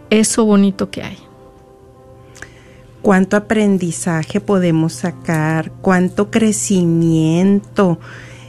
eso 0.08 0.44
bonito 0.44 0.88
que 0.88 1.02
hay. 1.02 1.18
Cuánto 3.02 3.36
aprendizaje 3.36 4.40
podemos 4.40 4.92
sacar, 4.92 5.72
cuánto 5.82 6.30
crecimiento 6.30 7.98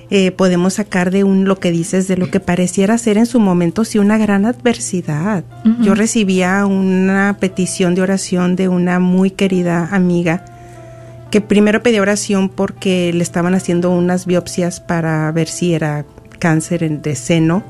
eh, 0.10 0.32
podemos 0.32 0.76
sacar 0.76 1.12
de 1.12 1.24
un 1.24 1.46
lo 1.46 1.60
que 1.60 1.72
dices, 1.72 2.08
de 2.08 2.18
lo 2.18 2.32
que 2.32 2.40
pareciera 2.40 2.98
ser 2.98 3.18
en 3.18 3.26
su 3.26 3.40
momento 3.40 3.84
sí 3.84 4.00
una 4.00 4.18
gran 4.18 4.46
adversidad. 4.46 5.44
Uh 5.66 5.70
-huh. 5.70 5.84
Yo 5.84 5.96
recibía 5.96 6.66
una 6.66 7.38
petición 7.40 7.94
de 7.96 8.02
oración 8.02 8.56
de 8.56 8.70
una 8.70 9.00
muy 9.00 9.32
querida 9.32 9.90
amiga 9.92 10.46
que 11.30 11.42
primero 11.42 11.84
pedía 11.84 12.02
oración 12.02 12.48
porque 12.50 13.12
le 13.14 13.22
estaban 13.22 13.54
haciendo 13.54 13.92
unas 13.92 14.26
biopsias 14.26 14.80
para 14.80 15.30
ver 15.34 15.48
si 15.48 15.74
era 15.74 16.06
cáncer 16.40 17.02
de 17.02 17.16
seno 17.16 17.64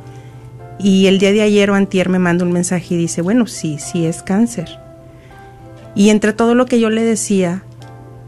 y 0.79 1.07
el 1.07 1.17
día 1.17 1.31
de 1.31 1.41
ayer 1.41 1.71
o 1.71 1.75
antier 1.75 2.09
me 2.09 2.19
manda 2.19 2.45
un 2.45 2.51
mensaje 2.51 2.93
y 2.93 2.97
dice, 2.97 3.21
bueno, 3.21 3.47
sí, 3.47 3.77
sí 3.79 4.05
es 4.05 4.21
cáncer. 4.21 4.79
Y 5.95 6.09
entre 6.11 6.33
todo 6.33 6.53
lo 6.53 6.65
que 6.67 6.79
yo 6.79 6.89
le 6.89 7.03
decía, 7.03 7.63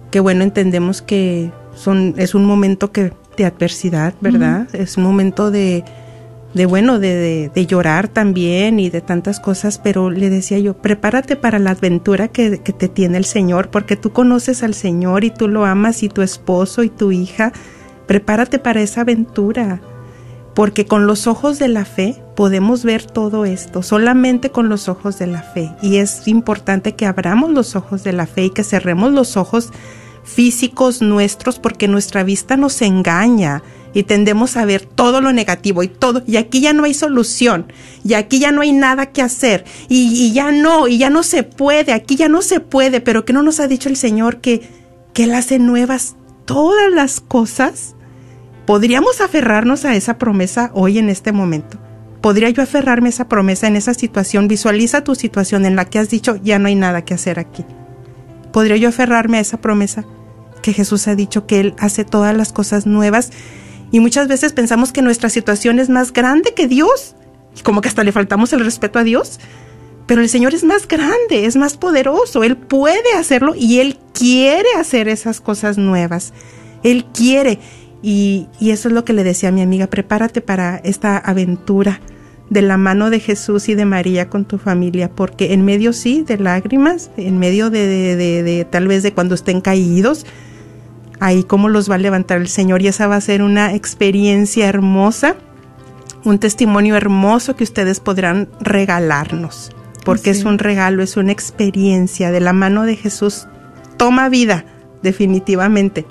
que 0.10 0.20
bueno, 0.20 0.44
entendemos 0.44 1.02
que 1.02 1.52
son, 1.76 2.16
es 2.18 2.34
un 2.34 2.46
momento 2.46 2.92
que, 2.92 3.14
de 3.40 3.46
adversidad, 3.46 4.14
¿verdad? 4.22 4.68
Uh 4.70 4.78
-huh. 4.78 4.82
Es 4.82 4.98
un 4.98 5.04
momento 5.04 5.50
de, 5.50 5.84
de 6.54 6.66
bueno, 6.68 7.00
de, 7.00 7.16
de, 7.16 7.52
de, 7.56 7.66
llorar 7.66 8.10
también 8.10 8.80
y 8.80 8.90
de 8.90 9.02
tantas 9.02 9.40
cosas, 9.40 9.80
pero 9.80 10.12
le 10.12 10.30
decía 10.30 10.60
yo, 10.60 10.76
prepárate 10.76 11.36
para 11.36 11.58
la 11.58 11.72
aventura 11.72 12.28
que, 12.28 12.60
que 12.60 12.74
te 12.74 12.90
tiene 12.90 13.18
el 13.18 13.26
Señor, 13.26 13.70
porque 13.70 13.96
tú 13.96 14.12
conoces 14.12 14.62
al 14.62 14.74
Señor 14.74 15.24
y 15.24 15.32
tú 15.32 15.48
lo 15.48 15.66
amas 15.66 16.04
y 16.04 16.10
tu 16.10 16.22
esposo 16.22 16.84
y 16.84 16.90
tu 16.90 17.12
hija, 17.12 17.54
prepárate 18.08 18.60
para 18.60 18.82
esa 18.82 19.02
aventura 19.02 19.82
porque 20.60 20.86
con 20.86 21.08
los 21.08 21.26
ojos 21.26 21.58
de 21.58 21.70
la 21.70 21.86
fe 21.86 22.22
podemos 22.36 22.84
ver 22.84 23.06
todo 23.06 23.46
esto, 23.46 23.82
solamente 23.82 24.50
con 24.50 24.68
los 24.68 24.90
ojos 24.90 25.18
de 25.18 25.28
la 25.28 25.42
fe. 25.42 25.72
Y 25.82 25.98
es 25.98 26.28
importante 26.28 26.96
que 26.96 27.06
abramos 27.06 27.52
los 27.52 27.78
ojos 27.78 28.04
de 28.04 28.12
la 28.12 28.28
fe 28.28 28.44
y 28.44 28.50
que 28.50 28.66
cerremos 28.66 29.14
los 29.14 29.38
ojos 29.38 29.72
físicos 30.34 31.02
nuestros 31.02 31.60
porque 31.60 31.88
nuestra 31.88 32.24
vista 32.24 32.58
nos 32.58 32.82
engaña 32.82 33.64
y 33.94 34.04
tendemos 34.04 34.56
a 34.56 34.66
ver 34.66 34.86
todo 34.86 35.20
lo 35.20 35.34
negativo 35.34 35.82
y 35.82 35.88
todo, 35.88 36.22
y 36.28 36.38
aquí 36.38 36.62
ya 36.62 36.74
no 36.74 36.84
hay 36.84 36.94
solución, 36.94 37.74
y 38.04 38.14
aquí 38.14 38.38
ya 38.40 38.52
no 38.52 38.62
hay 38.62 38.72
nada 38.72 39.08
que 39.08 39.24
hacer, 39.24 39.66
y, 39.88 40.32
ya 40.32 40.52
no, 40.52 40.88
y 40.88 41.00
ya 41.00 41.10
no 41.10 41.24
se 41.24 41.42
puede, 41.42 41.92
aquí 41.92 42.16
ya 42.16 42.30
no 42.30 42.44
se 42.44 42.60
puede, 42.60 43.02
pero 43.02 43.26
que 43.26 43.34
no 43.34 43.42
nos 43.42 43.60
ha 43.60 43.68
dicho 43.68 43.90
el 43.90 43.98
Señor 43.98 44.42
que, 44.42 44.62
que 45.14 45.24
Él 45.24 45.34
hace 45.34 45.58
nuevas 45.58 46.16
todas 46.46 46.92
las 46.92 47.20
cosas 47.20 47.96
¿Podríamos 48.70 49.20
aferrarnos 49.20 49.84
a 49.84 49.96
esa 49.96 50.20
promesa 50.20 50.70
hoy 50.76 51.00
en 51.00 51.10
este 51.10 51.32
momento? 51.32 51.80
¿Podría 52.22 52.52
yo 52.52 52.62
aferrarme 52.62 53.08
a 53.08 53.10
esa 53.10 53.28
promesa 53.28 53.66
en 53.66 53.76
esa 53.76 53.96
situación? 53.96 54.48
Visualiza 54.48 55.04
tu 55.04 55.16
situación 55.16 55.66
en 55.66 55.76
la 55.76 55.86
que 55.86 55.98
has 55.98 56.12
dicho, 56.12 56.36
ya 56.44 56.60
no 56.60 56.68
hay 56.68 56.76
nada 56.76 57.04
que 57.04 57.16
hacer 57.16 57.40
aquí. 57.40 57.66
podría 58.52 58.78
yo 58.78 58.90
aferrarme 58.90 59.40
a 59.40 59.42
esa 59.42 59.60
promesa 59.60 60.06
que 60.70 60.74
Jesús 60.74 61.08
ha 61.08 61.16
dicho 61.16 61.48
que 61.48 61.60
Él 61.60 61.74
hace 61.80 62.06
todas 62.06 62.38
las 62.38 62.54
cosas 62.54 62.86
nuevas 62.86 63.32
y 63.92 64.00
muchas 64.00 64.28
veces 64.28 64.54
pensamos 64.54 64.92
que 64.92 65.02
nuestra 65.02 65.30
situación 65.30 65.80
es 65.80 65.90
más 65.90 66.14
grande 66.14 66.54
que 66.54 66.68
Dios, 66.68 67.16
como 67.64 67.82
que 67.82 67.88
hasta 67.88 68.04
le 68.04 68.12
faltamos 68.12 68.54
el 68.54 68.60
respeto 68.60 69.00
a 69.00 69.04
Dios, 69.04 69.40
pero 70.06 70.22
el 70.22 70.30
Señor 70.30 70.54
es 70.54 70.64
más 70.64 70.88
grande, 70.88 71.46
es 71.46 71.56
más 71.56 71.76
poderoso, 71.76 72.44
Él 72.44 72.56
puede 72.56 73.14
hacerlo 73.18 73.56
y 73.56 73.80
Él 73.80 73.98
quiere 74.14 74.70
hacer 74.78 75.08
esas 75.08 75.42
cosas 75.42 75.78
nuevas, 75.80 76.34
Él 76.84 77.06
quiere. 77.06 77.60
Y, 78.02 78.48
y 78.60 78.70
eso 78.70 78.88
es 78.88 78.94
lo 78.94 79.04
que 79.04 79.14
le 79.14 79.24
decía 79.24 79.50
a 79.50 79.52
mi 79.52 79.62
amiga, 79.62 79.88
prepárate 79.88 80.40
para 80.40 80.78
esta 80.78 81.18
aventura 81.18 82.00
de 82.50 82.62
la 82.62 82.78
mano 82.78 83.10
de 83.10 83.20
Jesús 83.20 83.70
y 83.70 83.76
de 83.76 83.86
María 83.86 84.30
con 84.30 84.46
tu 84.46 84.60
familia, 84.60 85.10
porque 85.10 85.54
en 85.54 85.66
medio 85.66 85.94
sí 85.94 86.24
de 86.26 86.38
lágrimas, 86.38 87.12
en 87.18 87.40
medio 87.40 87.70
de, 87.70 88.16
de, 88.16 88.44
de, 88.44 88.66
tal 88.66 88.88
vez 88.88 89.04
de 89.04 89.14
cuando 89.14 89.36
estén 89.36 89.62
caídos, 89.62 90.26
ahí 91.20 91.44
cómo 91.44 91.70
los 91.70 91.90
va 91.90 91.96
a 91.96 92.00
levantar 92.00 92.40
el 92.40 92.48
Señor 92.48 92.82
y 92.82 92.88
esa 92.88 93.08
va 93.08 93.16
a 93.16 93.22
ser 93.22 93.42
una 93.42 93.74
experiencia 93.74 94.68
hermosa, 94.68 95.36
un 96.24 96.40
testimonio 96.40 96.96
hermoso 96.96 97.56
que 97.56 97.64
ustedes 97.64 98.00
podrán 98.00 98.50
regalarnos, 98.60 99.72
porque 100.06 100.30
es 100.32 100.44
un 100.44 100.60
regalo, 100.60 101.04
es 101.04 101.18
una 101.18 101.32
experiencia 101.32 102.32
de 102.32 102.40
la 102.40 102.54
mano 102.54 102.84
de 102.84 102.96
Jesús, 102.96 103.48
toma 103.98 104.30
vida, 104.30 104.66
definitivamente. 105.02 106.06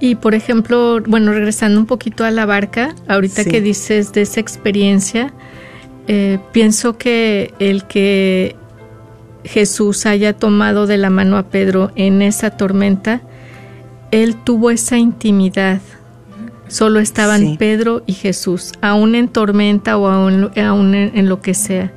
Y 0.00 0.14
por 0.14 0.34
ejemplo, 0.34 1.00
bueno, 1.06 1.32
regresando 1.32 1.78
un 1.78 1.86
poquito 1.86 2.24
a 2.24 2.30
la 2.30 2.46
barca, 2.46 2.94
ahorita 3.08 3.44
Sí. 3.44 3.50
que 3.50 3.60
dices 3.60 4.12
de 4.12 4.22
esa 4.22 4.40
experiencia, 4.40 5.32
eh, 6.08 6.38
pienso 6.52 6.96
que 6.96 7.52
el 7.58 7.84
que 7.84 8.56
Jesús 9.44 10.06
haya 10.06 10.34
tomado 10.34 10.86
de 10.86 10.96
la 10.96 11.10
mano 11.10 11.36
a 11.36 11.44
Pedro 11.44 11.92
en 11.96 12.22
esa 12.22 12.50
tormenta, 12.50 13.20
él 14.10 14.36
tuvo 14.44 14.70
esa 14.70 14.98
intimidad. 14.98 15.80
Solo 16.68 17.00
estaban 17.00 17.40
Sí. 17.40 17.56
Pedro 17.58 18.02
y 18.06 18.12
Jesús, 18.12 18.72
aún 18.80 19.14
en 19.14 19.28
tormenta 19.28 19.96
o 19.96 20.06
aún, 20.08 20.50
aún 20.56 20.94
en, 20.94 21.16
en 21.16 21.28
lo 21.28 21.40
que 21.40 21.54
sea. 21.54 21.92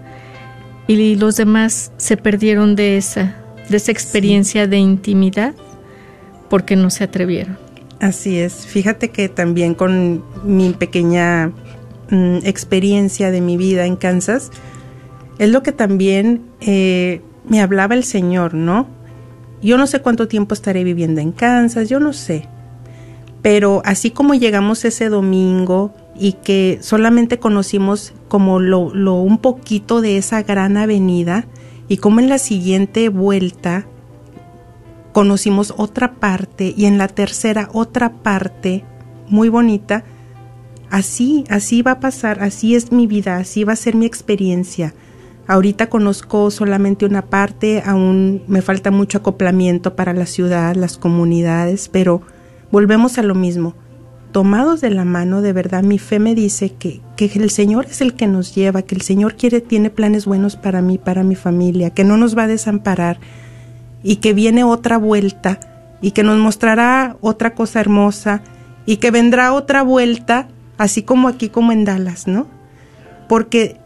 Y 0.87 1.15
los 1.15 1.37
demás 1.37 1.91
se 1.97 2.17
perdieron 2.17 2.75
de 2.75 2.97
esa, 2.97 3.35
de 3.69 3.77
esa 3.77 3.91
experiencia 3.91 4.67
de 4.67 4.77
intimidad 4.77 5.53
porque 6.49 6.75
no 6.75 6.89
se 6.89 7.03
atrevieron. 7.03 7.57
Así 7.99 8.37
es. 8.37 8.65
Fíjate 8.65 9.09
que 9.09 9.29
también 9.29 9.75
con 9.75 10.23
mi 10.43 10.73
pequeña 10.73 11.51
mm, 12.09 12.39
experiencia 12.43 13.31
de 13.31 13.39
mi 13.39 13.55
vida 13.55 13.85
en 13.85 13.95
Kansas, 13.95 14.51
es 15.39 15.49
lo 15.49 15.63
que 15.63 15.71
también 15.71 16.41
eh, 16.59 17.21
me 17.47 17.61
hablaba 17.61 17.95
el 17.95 18.03
Señor, 18.03 18.53
¿no? 18.53 18.87
Yo 19.63 19.77
no 19.77 19.87
sé 19.87 20.01
cuánto 20.01 20.27
tiempo 20.27 20.53
estaré 20.53 20.83
viviendo 20.83 21.21
en 21.21 21.31
Kansas, 21.31 21.89
yo 21.89 21.99
no 21.99 22.13
sé. 22.13 22.47
Pero 23.41 23.81
así 23.85 24.11
como 24.11 24.33
llegamos 24.33 24.85
ese 24.85 25.09
domingo 25.09 25.93
y 26.15 26.33
que 26.33 26.79
solamente 26.81 27.39
conocimos 27.39 28.13
como 28.27 28.59
lo, 28.59 28.93
lo 28.93 29.15
un 29.15 29.37
poquito 29.37 30.01
de 30.01 30.17
esa 30.17 30.43
gran 30.43 30.77
avenida 30.77 31.45
y 31.87 31.97
como 31.97 32.19
en 32.19 32.29
la 32.29 32.37
siguiente 32.37 33.09
vuelta 33.09 33.85
conocimos 35.13 35.73
otra 35.77 36.15
parte 36.15 36.73
y 36.75 36.85
en 36.85 36.97
la 36.97 37.07
tercera 37.07 37.69
otra 37.73 38.11
parte 38.11 38.83
muy 39.29 39.49
bonita. 39.49 40.03
Así, 40.89 41.45
así 41.49 41.81
va 41.81 41.91
a 41.91 41.99
pasar, 41.99 42.43
así 42.43 42.75
es 42.75 42.91
mi 42.91 43.07
vida, 43.07 43.37
así 43.37 43.63
va 43.63 43.73
a 43.73 43.77
ser 43.77 43.95
mi 43.95 44.05
experiencia. 44.05 44.93
Ahorita 45.45 45.89
conozco 45.89 46.51
solamente 46.51 47.05
una 47.05 47.23
parte, 47.23 47.83
aún 47.85 48.43
me 48.47 48.61
falta 48.61 48.91
mucho 48.91 49.17
acoplamiento 49.17 49.95
para 49.95 50.13
la 50.13 50.25
ciudad, 50.25 50.75
las 50.75 50.97
comunidades, 50.97 51.89
pero 51.89 52.21
volvemos 52.71 53.17
a 53.17 53.23
lo 53.23 53.35
mismo. 53.35 53.75
Tomados 54.31 54.79
de 54.79 54.89
la 54.89 55.03
mano, 55.03 55.41
de 55.41 55.51
verdad, 55.51 55.83
mi 55.83 55.99
fe 55.99 56.17
me 56.19 56.33
dice 56.33 56.71
que, 56.71 57.01
que 57.17 57.25
el 57.35 57.49
Señor 57.49 57.85
es 57.85 57.99
el 58.01 58.13
que 58.13 58.25
nos 58.25 58.55
lleva, 58.55 58.81
que 58.83 58.95
el 58.95 59.01
Señor 59.01 59.35
quiere, 59.35 59.59
tiene 59.59 59.89
planes 59.89 60.25
buenos 60.25 60.55
para 60.55 60.81
mí, 60.81 60.97
para 60.97 61.23
mi 61.23 61.35
familia, 61.35 61.89
que 61.89 62.05
no 62.05 62.17
nos 62.17 62.37
va 62.37 62.43
a 62.43 62.47
desamparar 62.47 63.19
y 64.01 64.17
que 64.17 64.33
viene 64.33 64.63
otra 64.63 64.97
vuelta 64.97 65.59
y 66.01 66.11
que 66.11 66.23
nos 66.23 66.39
mostrará 66.39 67.17
otra 67.21 67.53
cosa 67.53 67.81
hermosa 67.81 68.41
y 68.85 68.97
que 68.97 69.11
vendrá 69.11 69.53
otra 69.53 69.83
vuelta, 69.83 70.47
así 70.77 71.03
como 71.03 71.27
aquí 71.27 71.49
como 71.49 71.71
en 71.71 71.85
Dallas, 71.85 72.27
¿no? 72.27 72.47
Porque 73.29 73.77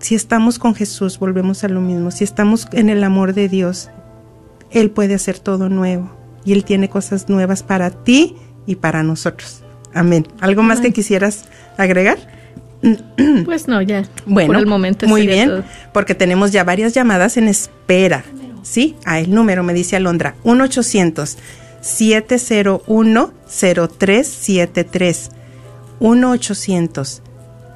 si 0.00 0.14
estamos 0.14 0.58
con 0.58 0.74
Jesús, 0.74 1.18
volvemos 1.18 1.62
a 1.62 1.68
lo 1.68 1.80
mismo, 1.80 2.10
si 2.10 2.24
estamos 2.24 2.66
en 2.72 2.88
el 2.88 3.04
amor 3.04 3.34
de 3.34 3.48
Dios, 3.48 3.90
Él 4.70 4.90
puede 4.90 5.14
hacer 5.14 5.38
todo 5.38 5.68
nuevo 5.68 6.10
y 6.44 6.54
Él 6.54 6.64
tiene 6.64 6.88
cosas 6.88 7.28
nuevas 7.28 7.62
para 7.62 7.90
ti 7.90 8.36
y 8.66 8.76
para 8.76 9.02
nosotros. 9.02 9.62
Amén. 9.92 10.26
¿Algo 10.40 10.62
más 10.62 10.80
que 10.80 10.92
quisieras 10.92 11.44
agregar? 11.76 12.18
Pues 13.44 13.68
no, 13.68 13.82
ya. 13.82 14.04
Bueno, 14.24 14.54
por 14.54 14.56
el 14.56 14.66
momento 14.66 15.06
muy 15.06 15.26
bien, 15.26 15.48
todo. 15.48 15.64
porque 15.92 16.14
tenemos 16.14 16.50
ya 16.50 16.64
varias 16.64 16.94
llamadas 16.94 17.36
en 17.36 17.48
espera. 17.48 18.24
Sí, 18.62 18.96
a 19.04 19.20
el 19.20 19.34
número 19.34 19.62
me 19.62 19.74
dice 19.74 19.96
Alondra, 19.96 20.34
1 20.44 20.64
800 20.64 21.36
701 21.82 23.32
0373 23.46 25.30
1 25.98 26.30
800 26.30 27.22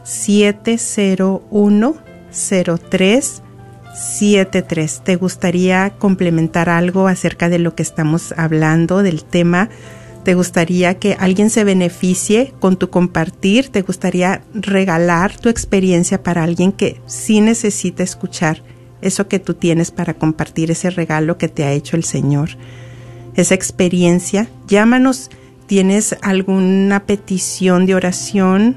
701 0.04 2.13
0373 2.34 5.00
¿Te 5.04 5.16
gustaría 5.16 5.94
complementar 5.98 6.68
algo 6.68 7.08
acerca 7.08 7.48
de 7.48 7.58
lo 7.58 7.74
que 7.74 7.82
estamos 7.82 8.34
hablando, 8.36 9.02
del 9.02 9.24
tema? 9.24 9.70
¿Te 10.24 10.34
gustaría 10.34 10.98
que 10.98 11.16
alguien 11.20 11.50
se 11.50 11.64
beneficie 11.64 12.54
con 12.58 12.76
tu 12.76 12.88
compartir? 12.88 13.68
¿Te 13.68 13.82
gustaría 13.82 14.42
regalar 14.54 15.36
tu 15.36 15.50
experiencia 15.50 16.22
para 16.22 16.42
alguien 16.42 16.72
que 16.72 17.00
sí 17.06 17.42
necesita 17.42 18.02
escuchar 18.02 18.62
eso 19.02 19.28
que 19.28 19.38
tú 19.38 19.52
tienes 19.52 19.90
para 19.90 20.14
compartir, 20.14 20.70
ese 20.70 20.88
regalo 20.88 21.36
que 21.36 21.48
te 21.48 21.64
ha 21.64 21.72
hecho 21.72 21.96
el 21.96 22.04
Señor? 22.04 22.50
Esa 23.34 23.54
experiencia. 23.54 24.48
Llámanos. 24.66 25.30
¿Tienes 25.66 26.14
alguna 26.20 27.06
petición 27.06 27.86
de 27.86 27.94
oración? 27.94 28.76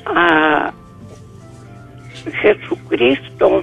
ah, 0.06 0.72
Jesucristo, 2.42 3.62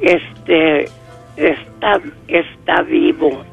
este, 0.00 0.88
está, 1.36 2.00
está 2.28 2.82
vivo 2.82 3.44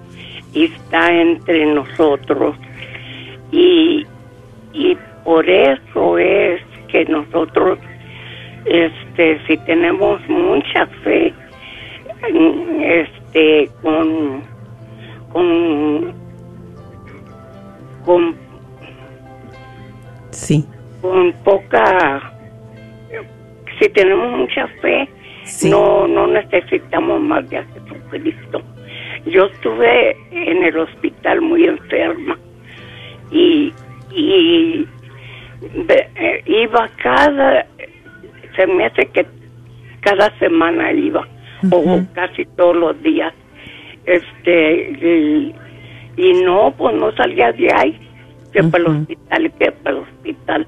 y 0.54 0.66
está 0.66 1.12
entre 1.12 1.66
nosotros. 1.74 2.56
Y, 3.52 4.06
y 4.74 4.98
por 5.24 5.48
eso 5.50 6.18
es 6.18 6.62
que 6.88 7.06
nosotros, 7.06 7.80
este, 8.66 9.40
si 9.48 9.58
tenemos 9.66 10.22
mucha 10.28 10.88
fe, 11.04 11.34
este, 12.82 13.70
con, 13.82 14.42
con, 15.32 16.14
con, 18.06 18.44
Sí, 20.32 20.66
con 21.02 21.32
poca, 21.44 22.34
si 23.80 23.90
tenemos 23.90 24.32
mucha 24.32 24.68
fe, 24.82 25.08
Sí. 25.46 25.70
no, 25.70 26.08
no 26.08 26.28
necesitamos 26.28 27.22
más 27.22 27.50
de 27.50 27.64
Jesucristo. 27.64 28.62
Yo 29.26 29.46
estuve 29.46 30.18
en 30.32 30.64
el 30.64 30.78
hospital 30.78 31.42
muy 31.42 31.66
enferma 31.66 32.38
y, 33.32 33.74
y 34.12 34.88
eh, 35.88 36.44
iba 36.46 36.90
cada 37.02 37.66
se 38.56 38.68
me 38.68 38.86
hace 38.86 39.06
que 39.08 39.26
cada 40.02 40.38
semana 40.38 40.92
iba, 40.92 41.28
o 41.72 42.02
casi 42.14 42.46
todos 42.58 42.76
los 42.76 43.04
días. 43.04 43.34
Este, 44.06 44.92
y, 44.92 45.56
y 46.18 46.34
no, 46.44 46.74
pues 46.78 46.96
no 46.96 47.12
salía 47.14 47.52
de 47.54 47.70
ahí, 47.74 48.00
que 48.52 48.64
para 48.64 48.84
el 48.84 48.90
hospital, 48.90 49.52
que 49.54 49.72
para 49.72 49.96
el 49.96 50.04
hospital. 50.04 50.68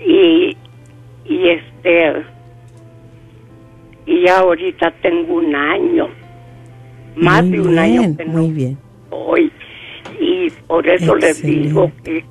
Y, 0.00 0.56
y 1.24 1.48
este, 1.48 2.24
y 4.06 4.26
ya 4.26 4.38
ahorita 4.38 4.92
tengo 5.02 5.34
un 5.34 5.54
año, 5.54 6.08
más 7.16 7.48
de 7.50 7.60
un 7.60 7.78
año 7.78 8.16
que 8.16 8.24
muy 8.24 8.50
bien. 8.50 8.78
hoy. 9.10 9.50
Y 10.20 10.50
por 10.66 10.86
eso 10.86 11.14
les 11.16 11.42
digo 11.42 11.90
que 12.02 12.24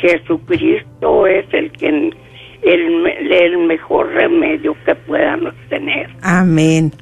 Jesucristo 0.00 1.26
es 1.26 1.46
el 1.52 1.72
que 1.72 1.88
el, 1.88 2.14
el 2.62 3.58
mejor 3.58 4.08
remedio 4.08 4.76
que 4.84 4.94
podamos 4.94 5.54
tener. 5.68 6.10
Amén. 6.22 6.92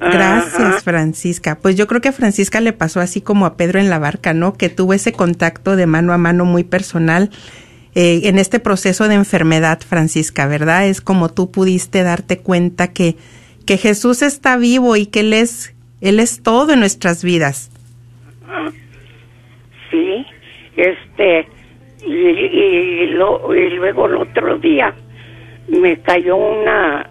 Gracias, 0.00 0.82
Francisca. 0.82 1.58
Pues 1.60 1.76
yo 1.76 1.86
creo 1.86 2.00
que 2.00 2.08
a 2.08 2.12
Francisca 2.12 2.60
le 2.60 2.72
pasó 2.72 3.00
así 3.00 3.20
como 3.20 3.44
a 3.44 3.56
Pedro 3.56 3.78
en 3.80 3.90
la 3.90 3.98
barca, 3.98 4.32
¿no? 4.32 4.54
Que 4.54 4.70
tuvo 4.70 4.94
ese 4.94 5.12
contacto 5.12 5.76
de 5.76 5.86
mano 5.86 6.14
a 6.14 6.18
mano 6.18 6.46
muy 6.46 6.64
personal 6.64 7.30
eh, 7.94 8.22
en 8.24 8.38
este 8.38 8.60
proceso 8.60 9.08
de 9.08 9.14
enfermedad, 9.14 9.80
Francisca, 9.86 10.46
¿verdad? 10.46 10.86
Es 10.86 11.00
como 11.00 11.28
tú 11.28 11.50
pudiste 11.50 12.02
darte 12.02 12.38
cuenta 12.38 12.88
que, 12.88 13.16
que 13.70 13.76
Jesús 13.76 14.22
está 14.22 14.56
vivo 14.56 14.96
y 14.96 15.06
que 15.06 15.20
Él 15.20 15.32
es, 15.32 15.76
Él 16.00 16.18
es 16.18 16.42
todo 16.42 16.72
en 16.72 16.80
nuestras 16.80 17.22
vidas. 17.22 17.70
Sí, 19.92 20.26
este, 20.76 21.46
y, 22.04 22.12
y, 22.12 23.06
lo, 23.10 23.54
y 23.54 23.70
luego 23.70 24.06
el 24.06 24.16
otro 24.16 24.58
día 24.58 24.92
me 25.68 25.96
cayó 26.00 26.34
una 26.34 27.08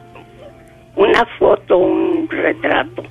una 0.98 1.26
foto, 1.38 1.78
un 1.78 2.28
retrato 2.30 3.04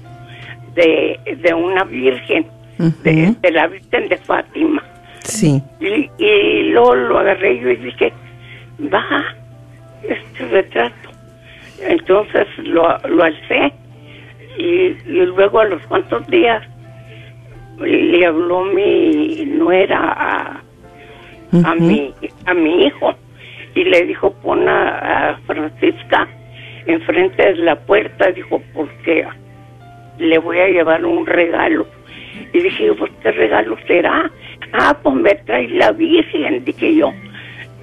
de, 0.75 1.19
de 1.43 1.55
una 1.55 1.85
virgen, 1.85 2.47
de, 2.77 3.35
de, 3.41 3.51
la 3.51 3.67
Virgen 3.67 4.11
de 4.11 4.19
Fátima. 4.19 4.85
Sí. 5.25 5.63
Y, 5.81 6.11
y 6.23 6.65
luego 6.65 6.95
lo 6.95 7.19
agarré 7.19 7.59
yo 7.61 7.71
y 7.71 7.77
dije, 7.77 8.13
va, 8.93 9.25
este 10.03 10.49
retrato. 10.49 11.08
Entonces 11.81 12.47
lo, 12.59 12.99
lo 13.09 13.23
alcé 13.23 13.73
y, 14.59 14.97
y 15.07 15.27
luego 15.27 15.61
a 15.61 15.67
los 15.67 15.81
cuantos 15.87 16.27
días 16.29 16.63
le 17.81 18.27
habló 18.27 18.65
mi 18.65 19.45
nuera 19.47 19.99
a, 20.01 20.63
a, 21.65 21.75
mi, 21.77 22.13
a 22.47 22.55
mi 22.55 22.87
hijo 22.87 23.15
y 23.75 23.85
le 23.85 24.07
dijo, 24.07 24.33
pon 24.43 24.69
a, 24.69 25.31
a 25.31 25.37
Francisca 25.47 26.27
enfrente 26.87 27.43
de 27.43 27.57
la 27.57 27.77
puerta, 27.77 28.33
dijo, 28.33 28.61
porque 28.75 29.27
le 30.19 30.39
voy 30.39 30.59
a 30.59 30.69
llevar 30.69 31.05
un 31.05 31.27
regalo. 31.27 31.87
Y 32.53 32.61
dije, 32.61 32.93
pues, 32.95 33.13
¿qué 33.23 33.31
regalo 33.31 33.77
será? 33.87 34.31
Ah, 34.73 34.97
pues 35.03 35.15
me 35.15 35.35
trae 35.35 35.69
la 35.69 35.93
Virgen, 35.93 36.65
dije 36.65 36.95
yo. 36.95 37.13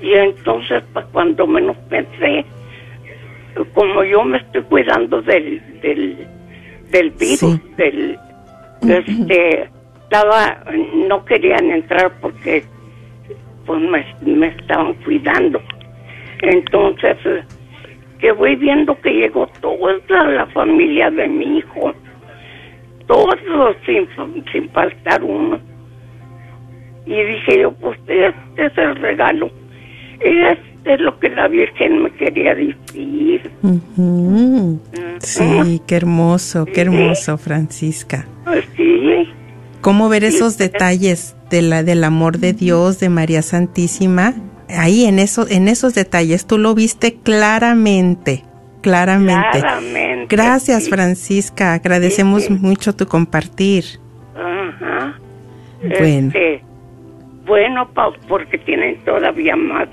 Y 0.01 0.13
entonces, 0.13 0.83
pues, 0.93 1.05
cuando 1.11 1.45
menos 1.45 1.77
pensé, 1.89 2.45
como 3.73 4.03
yo 4.03 4.23
me 4.23 4.37
estoy 4.37 4.61
cuidando 4.63 5.21
del, 5.21 5.61
del, 5.81 6.27
del 6.91 7.09
virus, 7.11 7.59
del, 7.77 8.17
este, 8.81 9.69
estaba, 10.03 10.63
no 11.07 11.23
querían 11.25 11.71
entrar 11.71 12.11
porque, 12.21 12.63
pues, 13.65 13.81
me, 13.81 14.05
me 14.21 14.47
estaban 14.47 14.93
cuidando. 15.05 15.61
Entonces, 16.41 17.17
que 18.19 18.31
voy 18.31 18.55
viendo 18.55 18.99
que 19.01 19.11
llegó 19.11 19.47
toda 19.61 20.25
la 20.25 20.45
familia 20.47 21.09
de 21.11 21.27
mi 21.27 21.59
hijo, 21.59 21.93
todos 23.07 23.35
sin, 23.85 24.07
sin 24.51 24.69
faltar 24.69 25.23
uno. 25.23 25.59
Y 27.05 27.13
dije 27.13 27.61
yo, 27.61 27.71
pues 27.73 27.99
este 28.07 28.65
es 28.65 28.77
el 28.77 28.95
regalo, 28.95 29.51
este 30.19 30.74
es 30.86 30.99
lo 30.99 31.19
que 31.19 31.29
la 31.29 31.47
Virgen 31.47 32.03
me 32.03 32.11
quería 32.11 32.55
decir. 32.55 33.51
Sí, 35.19 35.81
qué 35.88 35.95
hermoso, 35.95 36.65
qué 36.65 36.81
hermoso, 36.81 37.38
Francisca. 37.38 38.25
Sí. 38.75 39.29
¿Cómo 39.81 40.09
ver 40.09 40.23
esos 40.23 40.57
detalles 40.57 41.36
de 41.49 41.61
la, 41.61 41.83
del 41.83 42.03
amor 42.03 42.38
de 42.38 42.53
Dios, 42.53 42.99
de 42.99 43.09
María 43.09 43.41
Santísima? 43.41 44.33
ahí 44.69 45.05
en, 45.05 45.19
eso, 45.19 45.45
en 45.49 45.67
esos 45.67 45.93
detalles 45.93 46.47
tú 46.47 46.57
lo 46.57 46.73
viste 46.73 47.15
claramente, 47.15 48.43
claramente. 48.81 49.59
Claramente. 49.59 50.36
Gracias, 50.36 50.89
Francisca. 50.89 51.73
Agradecemos 51.73 52.49
mucho 52.49 52.95
tu 52.95 53.05
compartir. 53.07 53.83
Ajá. 54.36 55.19
Bueno. 55.81 56.27
Este, 56.27 56.61
bueno, 57.45 57.89
porque 58.27 58.57
tienen 58.57 58.97
todavía 59.05 59.55
más. 59.55 59.88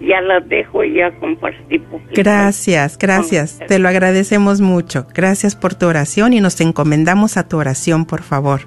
Ya 0.00 0.20
las 0.20 0.48
dejo 0.48 0.84
y 0.84 0.94
ya 0.94 1.10
compartí. 1.18 1.82
Gracias, 2.14 2.98
gracias. 2.98 3.58
Te 3.66 3.78
lo 3.78 3.88
agradecemos 3.88 4.60
mucho. 4.60 5.06
Gracias 5.14 5.56
por 5.56 5.74
tu 5.74 5.86
oración 5.86 6.32
y 6.32 6.40
nos 6.40 6.60
encomendamos 6.60 7.36
a 7.36 7.48
tu 7.48 7.58
oración, 7.58 8.04
por 8.04 8.22
favor. 8.22 8.62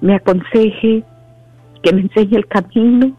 me 0.04 0.16
aconseje, 0.16 1.02
que 1.82 1.94
me 1.94 2.02
enseñe 2.02 2.36
el 2.36 2.48
camino, 2.48 3.16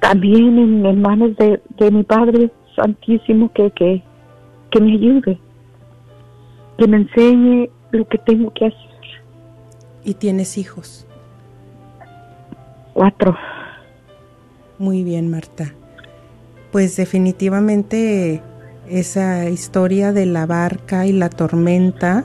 también 0.00 0.58
en, 0.58 0.84
en 0.84 1.00
manos 1.00 1.34
de, 1.36 1.60
de 1.78 1.90
mi 1.90 2.02
Padre 2.02 2.50
Santísimo 2.76 3.50
que, 3.54 3.70
que, 3.70 4.02
que 4.70 4.80
me 4.80 4.92
ayude, 4.92 5.38
que 6.76 6.86
me 6.86 6.98
enseñe 6.98 7.70
lo 7.90 8.06
que 8.06 8.18
tengo 8.18 8.52
que 8.52 8.66
hacer. 8.66 8.90
¿Y 10.04 10.14
tienes 10.14 10.58
hijos? 10.58 11.06
Cuatro. 12.92 13.36
Muy 14.78 15.04
bien, 15.04 15.30
Marta. 15.30 15.72
Pues 16.70 16.96
definitivamente 16.96 18.42
esa 18.88 19.48
historia 19.48 20.12
de 20.12 20.26
la 20.26 20.44
barca 20.44 21.06
y 21.06 21.12
la 21.12 21.30
tormenta, 21.30 22.24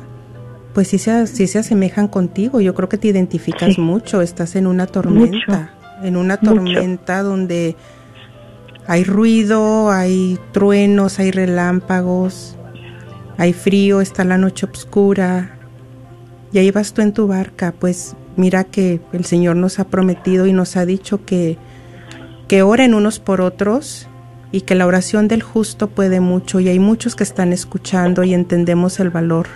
pues 0.76 0.89
sí 0.89 0.97
se, 0.97 1.26
sí 1.26 1.47
se 1.47 1.59
asemejan 1.59 2.09
contigo. 2.09 2.59
Yo 2.59 2.76
creo 2.76 2.89
que 2.89 2.97
te 2.97 3.07
identificas 3.07 3.80
mucho. 3.80 4.21
Estás 4.21 4.57
en 4.57 4.67
una 4.67 4.86
tormenta, 4.86 5.73
en 6.03 6.17
una 6.17 6.36
tormenta 6.36 7.23
donde 7.23 7.78
hay 8.86 9.05
ruido, 9.05 9.89
hay 9.89 10.38
truenos, 10.51 11.17
hay 11.17 11.32
relámpagos, 11.32 12.57
hay 13.38 13.53
frío, 13.53 14.01
está 14.01 14.26
la 14.26 14.38
noche 14.38 14.67
oscura. 14.69 15.57
Y 16.51 16.57
ahí 16.57 16.69
vas 16.71 16.91
tú 16.91 17.01
en 17.01 17.13
tu 17.13 17.26
barca, 17.26 17.73
pues 17.80 18.17
mira 18.36 18.65
que 18.65 18.99
el 19.13 19.23
Señor 19.23 19.55
nos 19.55 19.80
ha 19.80 19.88
prometido 19.88 20.45
y 20.45 20.51
nos 20.51 20.76
ha 20.76 20.86
dicho 20.86 21.23
que, 21.23 21.57
que 22.49 22.63
oren 22.63 22.93
unos 22.93 23.19
por 23.19 23.39
otros 23.39 24.09
y 24.51 24.61
que 24.61 24.76
la 24.76 24.86
oración 24.86 25.30
del 25.30 25.41
justo 25.41 25.88
puede 25.88 26.19
mucho 26.19 26.59
y 26.59 26.67
hay 26.67 26.80
muchos 26.80 27.15
que 27.15 27.23
están 27.23 27.53
escuchando 27.53 28.26
y 28.26 28.34
entendemos 28.34 28.99
el 28.99 29.09
valor 29.09 29.47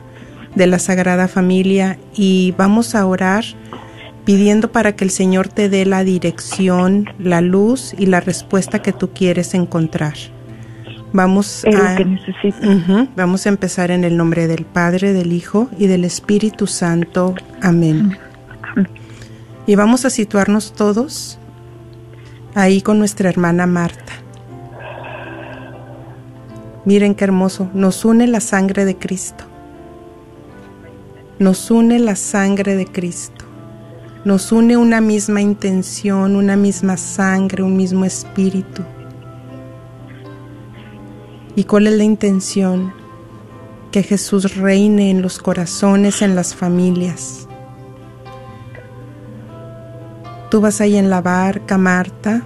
de 0.56 0.68
la 0.68 0.80
Sagrada 0.80 1.28
Familia 1.28 1.98
y 2.14 2.54
vamos 2.58 2.96
a 2.96 3.06
orar 3.06 3.46
pidiendo 4.26 4.72
para 4.72 4.96
que 4.96 5.04
el 5.04 5.10
Señor 5.10 5.48
te 5.48 5.70
dé 5.70 5.86
la 5.86 6.04
dirección, 6.04 7.10
la 7.18 7.42
luz 7.42 7.96
y 7.98 8.06
la 8.06 8.20
respuesta 8.20 8.82
que 8.82 8.94
tú 8.94 9.10
quieres 9.12 9.54
encontrar. 9.54 10.14
Vamos 11.12 11.66
a, 11.66 11.98
vamos 13.16 13.46
a 13.48 13.50
empezar 13.50 13.90
en 13.90 14.04
el 14.04 14.16
nombre 14.16 14.48
del 14.48 14.66
Padre, 14.66 15.14
del 15.14 15.34
Hijo 15.34 15.68
y 15.80 15.88
del 15.88 16.06
Espíritu 16.06 16.68
Santo. 16.68 17.34
Amén. 17.62 18.18
Y 19.66 19.76
vamos 19.76 20.06
a 20.06 20.12
situarnos 20.12 20.74
todos 20.74 21.40
ahí 22.54 22.82
con 22.82 23.00
nuestra 23.00 23.30
hermana 23.30 23.66
Marta. 23.66 24.14
Miren 26.86 27.16
qué 27.16 27.24
hermoso, 27.24 27.70
nos 27.74 28.06
une 28.06 28.28
la 28.28 28.40
sangre 28.40 28.86
de 28.86 28.96
Cristo. 28.96 29.49
Nos 31.40 31.72
une 31.72 32.00
la 32.00 32.18
sangre 32.18 32.76
de 32.76 32.86
Cristo. 32.86 33.46
Nos 34.26 34.52
une 34.52 34.76
una 34.76 35.00
misma 35.00 35.40
intención, 35.40 36.36
una 36.36 36.58
misma 36.58 36.98
sangre, 36.98 37.64
un 37.64 37.78
mismo 37.78 38.04
espíritu. 38.04 38.84
¿Y 41.56 41.64
cuál 41.64 41.88
es 41.88 41.94
la 41.94 42.04
intención? 42.04 42.94
Que 43.90 44.04
Jesús 44.04 44.58
reine 44.58 45.12
en 45.12 45.22
los 45.22 45.40
corazones, 45.40 46.22
en 46.22 46.36
las 46.36 46.54
familias. 46.54 47.48
Tú 50.52 50.60
vas 50.60 50.82
ahí 50.82 50.98
en 50.98 51.10
la 51.10 51.22
barca, 51.22 51.78
Marta, 51.78 52.44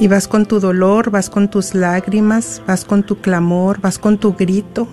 Y 0.00 0.06
vas 0.06 0.28
con 0.28 0.46
tu 0.46 0.60
dolor, 0.60 1.10
vas 1.10 1.28
con 1.28 1.48
tus 1.48 1.74
lágrimas, 1.74 2.62
vas 2.66 2.84
con 2.84 3.02
tu 3.02 3.16
clamor, 3.16 3.80
vas 3.80 3.98
con 3.98 4.18
tu 4.18 4.34
grito, 4.34 4.86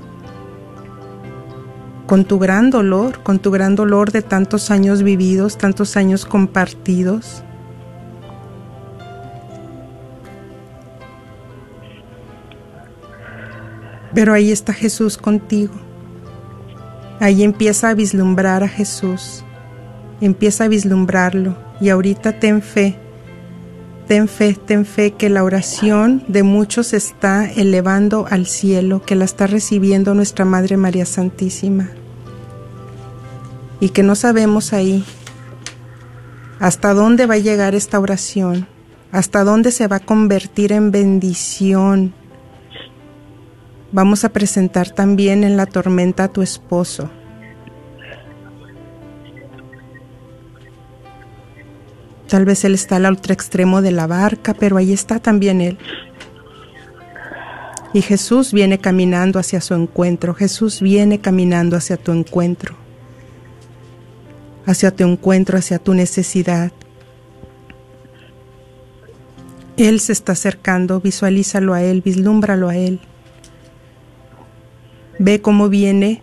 con 2.08 2.26
tu 2.26 2.40
gran 2.40 2.72
dolor, 2.72 3.22
con 3.22 3.38
tu 3.38 3.52
gran 3.52 3.76
dolor 3.76 4.12
de 4.12 4.24
tantos 4.24 4.72
años 4.72 5.04
vividos, 5.04 5.58
tantos 5.58 5.96
años 5.96 6.26
compartidos. 6.26 7.44
Pero 14.16 14.34
ahí 14.34 14.52
está 14.52 14.74
Jesús 14.74 15.18
contigo. 15.18 15.74
Ahí 17.20 17.44
empieza 17.44 17.90
a 17.90 17.94
vislumbrar 17.94 18.64
a 18.64 18.68
Jesús. 18.68 19.44
Empieza 20.20 20.64
a 20.64 20.68
vislumbrarlo. 20.68 21.56
Y 21.82 21.90
ahorita 21.90 22.40
ten 22.40 22.62
fe 22.62 22.98
Ten 24.08 24.28
fe, 24.28 24.54
ten 24.54 24.86
fe 24.86 25.12
que 25.12 25.30
la 25.30 25.44
oración 25.44 26.24
de 26.28 26.44
muchos 26.44 26.94
está 26.94 27.50
elevando 27.50 28.28
al 28.30 28.46
cielo, 28.46 29.02
que 29.04 29.16
la 29.16 29.26
está 29.26 29.48
recibiendo 29.48 30.14
nuestra 30.14 30.46
Madre 30.46 30.78
María 30.78 31.06
Santísima. 31.06 31.90
Y 33.80 33.90
que 33.90 34.04
no 34.04 34.16
sabemos 34.16 34.74
ahí 34.74 35.04
hasta 36.60 36.94
dónde 36.94 37.26
va 37.26 37.34
a 37.34 37.40
llegar 37.40 37.74
esta 37.74 38.00
oración, 38.00 38.68
hasta 39.12 39.44
dónde 39.44 39.72
se 39.72 39.88
va 39.88 39.98
a 39.98 40.06
convertir 40.06 40.72
en 40.72 40.92
bendición. 40.92 42.14
Vamos 43.92 44.24
a 44.24 44.30
presentar 44.30 44.92
también 44.92 45.44
en 45.44 45.58
la 45.58 45.66
tormenta 45.66 46.26
a 46.26 46.28
tu 46.28 46.44
esposo 46.44 47.10
Tal 52.28 52.46
vez 52.46 52.66
Él 52.66 52.74
está 52.74 52.96
al 52.96 53.06
otro 53.06 53.34
extremo 53.34 53.82
de 53.82 53.92
la 53.92 54.08
barca, 54.08 54.54
pero 54.54 54.78
ahí 54.78 54.92
está 54.92 55.20
también 55.20 55.62
Él. 55.62 55.78
Y 57.94 58.02
Jesús 58.02 58.52
viene 58.52 58.80
caminando 58.80 59.40
hacia 59.40 59.62
su 59.62 59.74
encuentro, 59.74 60.34
Jesús 60.34 60.82
viene 60.82 61.22
caminando 61.22 61.78
hacia 61.78 61.98
tu 61.98 62.12
encuentro, 62.12 62.76
hacia 64.66 64.92
tu 64.92 65.06
encuentro, 65.06 65.58
hacia 65.58 65.80
tu 65.80 65.94
necesidad. 65.94 66.72
Él 69.78 70.00
se 70.00 70.14
está 70.14 70.34
acercando, 70.34 71.00
visualízalo 71.00 71.74
a 71.74 71.84
Él, 71.84 72.02
vislúmbralo 72.02 72.70
a 72.70 72.76
Él. 72.76 73.00
Ve 75.20 75.42
cómo 75.42 75.70
viene 75.70 76.22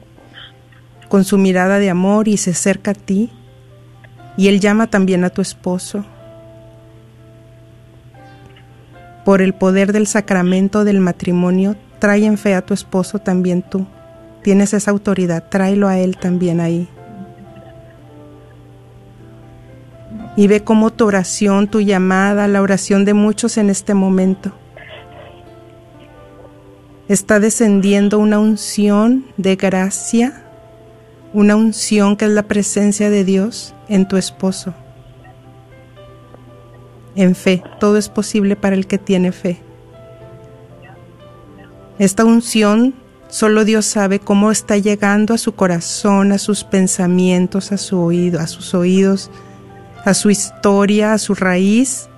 con 1.09 1.25
su 1.25 1.39
mirada 1.39 1.79
de 1.79 1.91
amor 1.91 2.29
y 2.29 2.37
se 2.37 2.51
acerca 2.51 2.91
a 2.91 2.95
ti 2.95 3.31
y 4.37 4.49
Él 4.49 4.61
llama 4.61 4.87
también 4.87 5.25
a 5.25 5.31
tu 5.31 5.43
esposo. 5.43 6.05
Por 9.25 9.41
el 9.41 9.55
poder 9.55 9.93
del 9.93 10.07
sacramento 10.07 10.85
del 10.85 11.01
matrimonio, 11.01 11.77
trae 11.99 12.25
en 12.25 12.39
fe 12.39 12.55
a 12.55 12.63
tu 12.63 12.75
esposo 12.75 13.19
también 13.21 13.63
tú. 13.63 13.87
Tienes 14.43 14.75
esa 14.75 14.91
autoridad, 14.91 15.49
tráelo 15.49 15.87
a 15.87 15.99
Él 15.99 16.17
también 16.17 16.61
ahí. 16.61 16.89
Y 20.35 20.47
ve 20.47 20.65
cómo 20.65 20.91
tu 20.91 21.07
oración, 21.07 21.69
tu 21.69 21.81
llamada, 21.81 22.49
la 22.49 22.63
oración 22.63 23.05
de 23.05 23.15
muchos 23.15 23.59
en 23.59 23.71
este 23.71 23.95
momento, 23.95 24.53
está 27.09 27.39
descendiendo 27.39 28.19
una 28.19 28.39
unción 28.39 29.27
de 29.37 29.57
gracia 29.57 30.42
una 31.33 31.57
unción 31.57 32.17
que 32.17 32.27
es 32.27 32.31
la 32.31 32.43
presencia 32.43 33.11
de 33.11 33.25
Dios 33.25 33.75
en 33.89 34.07
tu 34.07 34.17
esposo. 34.17 34.75
En 37.15 37.35
fe, 37.35 37.63
todo 37.81 37.97
es 37.97 38.09
posible 38.09 38.57
para 38.57 38.75
el 38.75 38.87
que 38.87 38.99
tiene 38.99 39.33
fe. 39.33 39.61
Esta 41.99 42.25
unción 42.25 42.95
solo 43.29 43.65
Dios 43.65 43.87
sabe 43.87 44.19
cómo 44.19 44.51
está 44.51 44.77
llegando 44.77 45.35
a 45.35 45.39
su 45.39 45.55
corazón, 45.55 46.33
a 46.33 46.39
sus 46.39 46.65
pensamientos, 46.65 47.73
a 47.73 47.79
su 47.79 47.99
oído, 47.99 48.41
a 48.41 48.47
sus 48.47 48.75
oídos, 48.75 49.31
a 50.05 50.15
su 50.15 50.31
historia, 50.31 51.13
a 51.13 51.19
su 51.19 51.35
raíz 51.35 52.09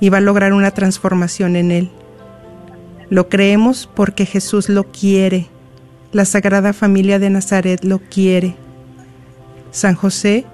y 0.00 0.08
va 0.08 0.18
a 0.18 0.22
lograr 0.22 0.52
una 0.52 0.72
transformación 0.72 1.56
en 1.56 1.70
él. 1.70 1.90
Lo 3.08 3.28
creemos 3.28 3.88
porque 3.94 4.26
Jesús 4.26 4.68
lo 4.68 4.84
quiere 4.84 5.48
la 6.16 6.24
Sagrada 6.24 6.72
Familia 6.72 7.18
de 7.18 7.28
Nazaret 7.28 7.84
lo 7.84 7.98
quiere. 7.98 8.56
San 9.70 9.94
José, 9.94 10.46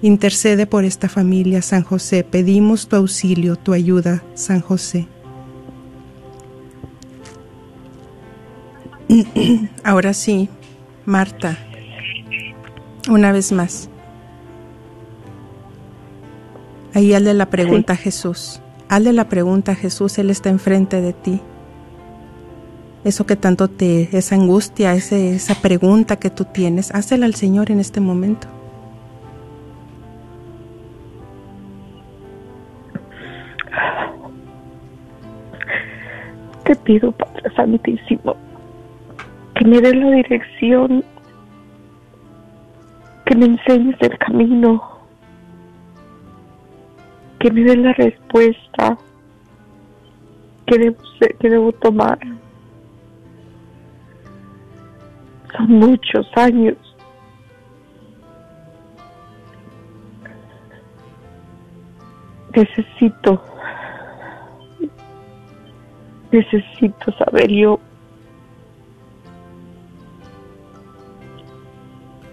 intercede 0.00 0.66
por 0.66 0.86
esta 0.86 1.10
familia, 1.10 1.60
San 1.60 1.82
José. 1.82 2.24
Pedimos 2.24 2.88
tu 2.88 2.96
auxilio, 2.96 3.56
tu 3.56 3.74
ayuda, 3.74 4.24
San 4.32 4.62
José. 4.62 5.06
Ahora 9.84 10.14
sí, 10.14 10.48
Marta, 11.04 11.58
una 13.10 13.32
vez 13.32 13.52
más. 13.52 13.90
Ahí 16.94 17.12
hazle 17.12 17.34
la 17.34 17.50
pregunta 17.50 17.92
a 17.92 17.96
Jesús. 17.96 18.62
Hazle 18.88 19.12
la 19.12 19.28
pregunta 19.28 19.72
a 19.72 19.74
Jesús, 19.74 20.16
Él 20.16 20.30
está 20.30 20.48
enfrente 20.48 21.02
de 21.02 21.12
ti 21.12 21.42
eso 23.06 23.24
que 23.24 23.36
tanto 23.36 23.68
te, 23.68 24.08
esa 24.18 24.34
angustia, 24.34 24.92
ese, 24.92 25.36
esa 25.36 25.54
pregunta 25.54 26.16
que 26.16 26.28
tú 26.28 26.44
tienes, 26.44 26.92
házela 26.92 27.26
al 27.26 27.36
Señor 27.36 27.70
en 27.70 27.78
este 27.78 28.00
momento. 28.00 28.48
Te 36.64 36.74
pido, 36.74 37.12
Padre 37.12 37.54
Santísimo, 37.54 38.36
que 39.54 39.64
me 39.64 39.80
des 39.80 39.94
la 39.94 40.10
dirección, 40.10 41.04
que 43.24 43.36
me 43.36 43.46
enseñes 43.46 43.96
el 44.00 44.18
camino, 44.18 44.82
que 47.38 47.52
me 47.52 47.62
des 47.62 47.78
la 47.78 47.92
respuesta 47.92 48.98
que 50.66 50.76
debo, 50.76 50.96
que 51.38 51.48
debo 51.48 51.70
tomar 51.70 52.18
Son 55.56 55.68
muchos 55.68 56.26
años. 56.36 56.76
Necesito, 62.54 63.42
necesito 66.32 67.12
saber 67.18 67.50
yo 67.50 67.78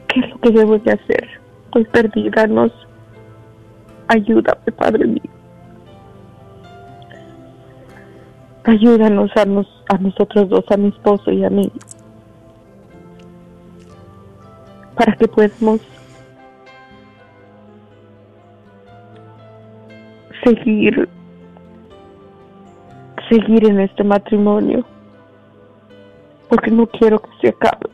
qué 0.07 0.21
es 0.21 0.29
lo 0.29 0.39
que 0.39 0.51
debo 0.51 0.77
de 0.79 0.93
hacer. 0.93 1.29
Estoy 1.65 1.83
perdida, 1.85 2.47
nos 2.47 2.71
ayúdame, 4.07 4.71
Padre 4.77 5.07
mío. 5.07 5.21
Ayúdanos 8.63 9.29
a, 9.35 9.43
nos, 9.43 9.67
a 9.89 9.97
nosotros 9.97 10.47
dos, 10.47 10.63
a 10.69 10.77
mi 10.77 10.87
esposo 10.87 11.31
y 11.31 11.43
a 11.43 11.49
mí, 11.49 11.69
para 14.95 15.15
que 15.15 15.27
podamos 15.27 15.81
seguir, 20.43 21.09
seguir 23.29 23.69
en 23.69 23.79
este 23.79 24.03
matrimonio, 24.03 24.85
porque 26.49 26.71
no 26.71 26.85
quiero 26.87 27.19
que 27.21 27.29
se 27.41 27.49
acabe. 27.49 27.89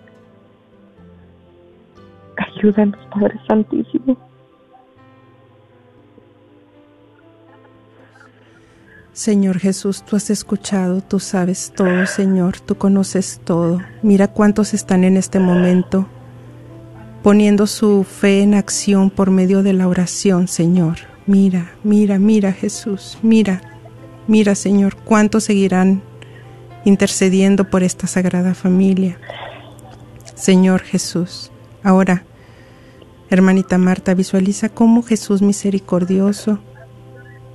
Ayúdanos, 2.38 3.00
Padre 3.12 3.40
Santísimo. 3.48 4.18
Señor 9.14 9.60
Jesús, 9.60 10.04
tú 10.04 10.16
has 10.16 10.30
escuchado, 10.30 11.02
tú 11.02 11.20
sabes 11.20 11.74
todo, 11.76 12.06
Señor, 12.06 12.62
tú 12.62 12.76
conoces 12.76 13.42
todo. 13.44 13.82
Mira 14.02 14.30
cuántos 14.30 14.74
están 14.74 15.04
en 15.04 15.18
este 15.18 15.40
momento 15.40 16.08
poniendo 17.24 17.68
su 17.68 18.04
fe 18.04 18.42
en 18.42 18.54
acción 18.54 19.10
por 19.10 19.32
medio 19.32 19.64
de 19.64 19.74
la 19.74 19.88
oración, 19.88 20.48
Señor. 20.48 20.98
Mira, 21.26 21.72
mira, 21.84 22.18
mira 22.18 22.54
Jesús, 22.54 23.18
mira, 23.22 23.62
mira 24.28 24.56
Señor, 24.56 24.96
cuántos 24.96 25.44
seguirán 25.44 26.02
intercediendo 26.86 27.70
por 27.70 27.84
esta 27.84 28.08
sagrada 28.08 28.56
familia. 28.56 29.20
Señor 30.34 30.82
Jesús, 30.82 31.52
ahora, 31.84 32.24
hermanita 33.30 33.78
Marta, 33.78 34.14
visualiza 34.14 34.70
cómo 34.70 35.04
Jesús 35.04 35.42
misericordioso 35.42 36.60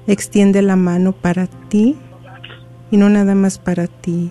extiende 0.07 0.63
la 0.63 0.77
mano 0.77 1.13
para 1.13 1.47
ti 1.47 1.97
y 2.91 2.97
no 2.97 3.09
nada 3.09 3.35
más 3.35 3.59
para 3.59 3.87
ti, 3.87 4.31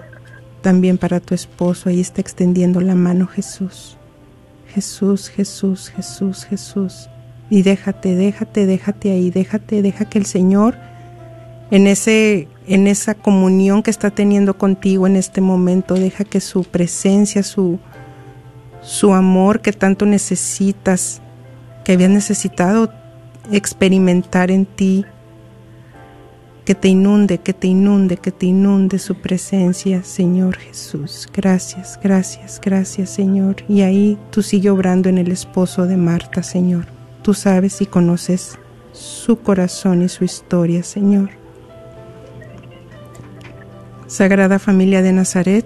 también 0.61 0.97
para 0.97 1.19
tu 1.19 1.33
esposo. 1.33 1.89
Ahí 1.89 1.99
está 1.99 2.21
extendiendo 2.21 2.79
la 2.79 2.95
mano 2.95 3.27
Jesús. 3.27 3.97
Jesús, 4.73 5.29
Jesús, 5.29 5.89
Jesús, 5.89 6.45
Jesús. 6.45 7.09
Y 7.49 7.61
déjate, 7.61 8.15
déjate, 8.15 8.65
déjate 8.65 9.11
ahí, 9.11 9.29
déjate, 9.29 9.81
deja 9.81 10.05
que 10.05 10.17
el 10.17 10.25
Señor 10.25 10.75
en 11.71 11.87
ese 11.87 12.47
en 12.67 12.87
esa 12.87 13.13
comunión 13.13 13.83
que 13.83 13.91
está 13.91 14.09
teniendo 14.09 14.57
contigo 14.57 15.05
en 15.07 15.15
este 15.15 15.41
momento, 15.41 15.95
deja 15.95 16.23
que 16.23 16.39
su 16.39 16.63
presencia, 16.63 17.43
su 17.43 17.79
su 18.81 19.13
amor 19.13 19.61
que 19.61 19.71
tanto 19.73 20.05
necesitas, 20.05 21.21
que 21.83 21.93
habías 21.93 22.09
necesitado 22.09 22.91
experimentar 23.51 24.51
en 24.51 24.65
ti, 24.65 25.05
que 26.65 26.75
te 26.75 26.87
inunde, 26.87 27.39
que 27.39 27.53
te 27.53 27.67
inunde, 27.67 28.17
que 28.17 28.31
te 28.31 28.45
inunde 28.45 28.99
su 28.99 29.15
presencia, 29.15 30.03
Señor 30.03 30.57
Jesús. 30.57 31.27
Gracias, 31.33 31.99
gracias, 32.01 32.61
gracias, 32.63 33.09
Señor. 33.09 33.57
Y 33.67 33.81
ahí 33.81 34.17
tú 34.31 34.41
sigue 34.41 34.69
obrando 34.69 35.09
en 35.09 35.17
el 35.17 35.31
esposo 35.31 35.85
de 35.85 35.97
Marta, 35.97 36.41
Señor. 36.41 36.85
Tú 37.21 37.33
sabes 37.33 37.81
y 37.81 37.85
conoces 37.85 38.57
su 38.93 39.39
corazón 39.39 40.03
y 40.03 40.09
su 40.09 40.23
historia, 40.23 40.83
Señor. 40.83 41.31
Sagrada 44.07 44.59
familia 44.59 45.01
de 45.01 45.11
Nazaret, 45.11 45.65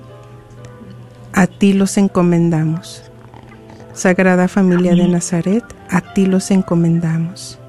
a 1.34 1.46
ti 1.46 1.74
los 1.74 1.98
encomendamos. 1.98 3.04
Sagrada 3.94 4.48
familia 4.48 4.94
de 4.96 5.08
Nazaret, 5.08 5.64
a 5.90 6.14
ti 6.14 6.26
los 6.26 6.50
encomendamos. 6.50 7.60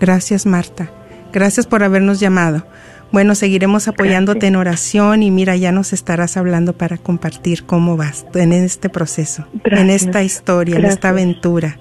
Gracias, 0.00 0.46
Marta. 0.46 0.90
Gracias 1.32 1.66
por 1.66 1.82
habernos 1.82 2.20
llamado. 2.20 2.64
Bueno, 3.10 3.34
seguiremos 3.34 3.88
apoyándote 3.88 4.46
en 4.46 4.56
oración 4.56 5.22
y 5.22 5.30
mira, 5.30 5.56
ya 5.56 5.72
nos 5.72 5.94
estarás 5.94 6.36
hablando 6.36 6.74
para 6.74 6.98
compartir 6.98 7.64
cómo 7.64 7.96
vas 7.96 8.26
en 8.34 8.52
este 8.52 8.90
proceso, 8.90 9.46
en 9.64 9.88
esta 9.88 10.22
historia, 10.22 10.76
en 10.76 10.84
esta 10.84 11.08
aventura. 11.08 11.78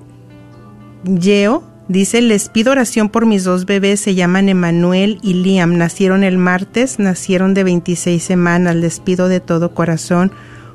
Yeo, 1.05 1.65
Dice, 1.91 2.23
les 2.23 2.49
pido 2.49 2.71
oración 2.71 3.09
por 3.09 3.27
mis 3.27 3.43
dos 3.43 3.67
bebés, 3.67 3.99
se 3.99 4.15
llaman 4.15 4.49
Emanuel 4.49 5.19
y 5.25 5.35
Liam, 5.35 5.77
nacieron 5.77 6.23
el 6.23 6.39
martes, 6.39 7.01
nacieron 7.01 7.53
de 7.53 7.65
26 7.65 8.23
semanas, 8.23 8.77
les 8.77 9.01
pido 9.01 9.27
de 9.27 9.41
todo 9.41 9.75
corazón 9.75 10.31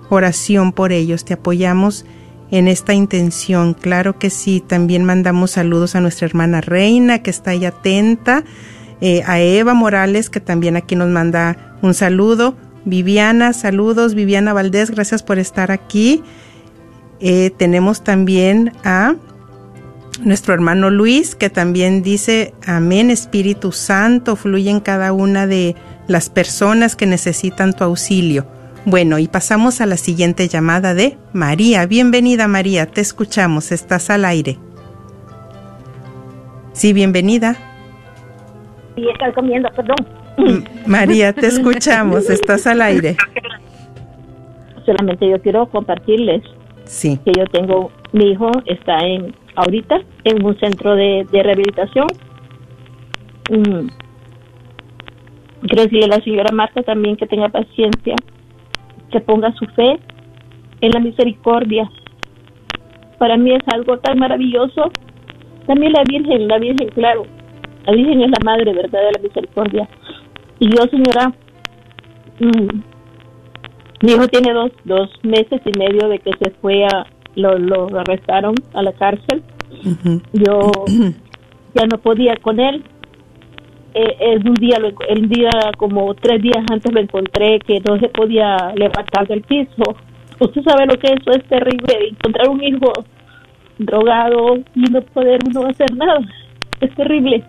oración 0.09 0.73
por 0.73 0.91
ellos, 0.91 1.23
te 1.23 1.35
apoyamos 1.35 2.05
en 2.51 2.67
esta 2.67 2.93
intención, 2.93 3.75
claro 3.75 4.19
que 4.19 4.29
sí, 4.29 4.59
también 4.59 5.05
mandamos 5.05 5.51
saludos 5.51 5.95
a 5.95 6.01
nuestra 6.01 6.25
hermana 6.25 6.59
Reina, 6.59 7.23
que 7.23 7.29
está 7.29 7.51
ahí 7.51 7.63
atenta, 7.63 8.43
eh, 8.99 9.23
a 9.25 9.39
Eva 9.39 9.73
Morales, 9.73 10.29
que 10.29 10.41
también 10.41 10.75
aquí 10.75 10.97
nos 10.97 11.07
manda 11.07 11.77
un 11.81 11.93
saludo, 11.93 12.57
Viviana, 12.83 13.53
saludos, 13.53 14.15
Viviana 14.15 14.51
Valdés, 14.51 14.91
gracias 14.91 15.23
por 15.23 15.39
estar 15.39 15.71
aquí. 15.71 16.23
Eh, 17.21 17.51
tenemos 17.57 18.03
también 18.03 18.73
a 18.83 19.15
nuestro 20.23 20.53
hermano 20.53 20.89
Luis, 20.89 21.35
que 21.35 21.49
también 21.49 22.01
dice, 22.01 22.53
amén, 22.65 23.09
Espíritu 23.09 23.71
Santo, 23.71 24.35
fluye 24.35 24.69
en 24.69 24.79
cada 24.79 25.13
una 25.13 25.47
de 25.47 25.75
las 26.07 26.29
personas 26.29 26.95
que 26.95 27.05
necesitan 27.05 27.73
tu 27.73 27.83
auxilio. 27.83 28.45
Bueno, 28.85 29.17
y 29.17 29.27
pasamos 29.27 29.81
a 29.81 29.85
la 29.85 29.97
siguiente 29.97 30.47
llamada 30.47 30.93
de 30.93 31.17
María. 31.33 31.85
Bienvenida 31.87 32.47
María, 32.47 32.85
te 32.85 33.01
escuchamos, 33.01 33.71
estás 33.71 34.09
al 34.09 34.25
aire. 34.25 34.57
Sí, 36.73 36.93
bienvenida. 36.93 37.55
Sí, 38.95 39.07
estoy 39.09 39.33
comiendo, 39.33 39.69
perdón. 39.71 40.65
María, 40.85 41.33
te 41.33 41.47
escuchamos, 41.47 42.29
estás 42.29 42.67
al 42.67 42.81
aire. 42.81 43.17
Solamente 44.85 45.29
yo 45.29 45.41
quiero 45.41 45.67
compartirles 45.67 46.43
sí. 46.85 47.19
que 47.25 47.31
yo 47.37 47.45
tengo, 47.47 47.91
mi 48.13 48.31
hijo 48.31 48.51
está 48.65 48.99
en 48.99 49.33
ahorita 49.55 50.01
en 50.23 50.45
un 50.45 50.57
centro 50.59 50.95
de, 50.95 51.25
rehabilitación. 51.31 52.07
Mm. 53.49 53.87
Quiero 55.67 56.05
a 56.05 56.07
la 56.07 56.23
señora 56.23 56.51
Marta 56.53 56.83
también 56.83 57.15
que 57.15 57.25
tenga 57.25 57.49
paciencia, 57.49 58.15
que 59.11 59.19
ponga 59.19 59.51
su 59.53 59.65
fe 59.67 59.99
en 60.81 60.91
la 60.91 60.99
misericordia. 60.99 61.89
Para 63.17 63.37
mí 63.37 63.51
es 63.51 63.63
algo 63.73 63.97
tan 63.97 64.19
maravilloso. 64.19 64.91
También 65.65 65.93
la 65.93 66.03
Virgen, 66.07 66.47
la 66.47 66.59
Virgen, 66.59 66.89
claro. 66.89 67.23
La 67.85 67.93
Virgen 67.93 68.21
es 68.21 68.29
la 68.29 68.43
madre, 68.43 68.73
¿verdad?, 68.73 68.99
de 68.99 69.11
la 69.13 69.21
misericordia. 69.23 69.89
Y 70.59 70.69
yo, 70.69 70.83
señora, 70.83 71.33
mm, 72.39 74.05
mi 74.05 74.11
hijo 74.11 74.27
tiene 74.27 74.53
dos, 74.53 74.71
dos 74.83 75.09
meses 75.23 75.61
y 75.65 75.77
medio 75.77 76.07
de 76.09 76.19
que 76.19 76.31
se 76.37 76.51
fue 76.61 76.85
a, 76.85 77.07
lo, 77.35 77.57
lo 77.57 77.99
arrestaron 77.99 78.55
a 78.73 78.81
la 78.81 78.93
cárcel. 78.93 79.43
Yo 80.33 80.71
ya 81.75 81.85
no 81.85 81.97
podía 81.99 82.35
con 82.37 82.59
él. 82.59 82.83
Eh, 83.93 84.37
un 84.43 84.55
día, 84.55 84.77
el 85.07 85.29
día 85.29 85.49
como 85.77 86.13
tres 86.15 86.41
días 86.41 86.65
antes 86.69 86.91
lo 86.91 86.99
encontré 86.99 87.59
que 87.59 87.79
no 87.87 87.97
se 87.97 88.09
podía 88.09 88.73
levantar 88.75 89.25
del 89.27 89.41
piso. 89.41 89.95
Usted 90.37 90.63
sabe 90.63 90.85
lo 90.85 90.99
que 90.99 91.07
eso 91.07 91.31
es 91.31 91.43
terrible, 91.45 92.09
encontrar 92.11 92.49
un 92.49 92.61
hijo 92.61 92.91
drogado 93.77 94.57
y 94.75 94.81
no 94.91 95.01
poder 95.01 95.39
uno 95.47 95.67
hacer 95.67 95.95
nada. 95.95 96.19
Es 96.81 96.93
terrible. 96.95 97.41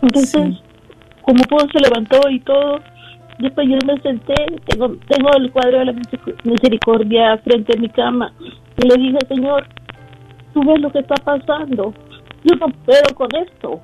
Entonces, 0.00 0.58
como 1.22 1.42
pudo 1.44 1.66
se 1.72 1.80
levantó 1.80 2.30
y 2.30 2.38
todo, 2.40 2.80
Después 3.38 3.68
yo 3.68 3.78
me 3.86 4.00
senté, 4.00 4.34
tengo, 4.66 4.96
tengo 5.06 5.30
el 5.36 5.52
cuadro 5.52 5.78
de 5.78 5.84
la 5.86 5.94
misericordia 6.44 7.38
frente 7.38 7.76
a 7.76 7.80
mi 7.80 7.88
cama 7.88 8.32
y 8.76 8.88
le 8.88 8.96
dije, 8.96 9.18
Señor, 9.28 9.64
tú 10.52 10.60
ves 10.64 10.80
lo 10.80 10.90
que 10.90 10.98
está 10.98 11.14
pasando. 11.24 11.94
Yo 12.44 12.56
no 12.56 12.68
puedo 12.84 13.14
con 13.14 13.28
esto. 13.36 13.80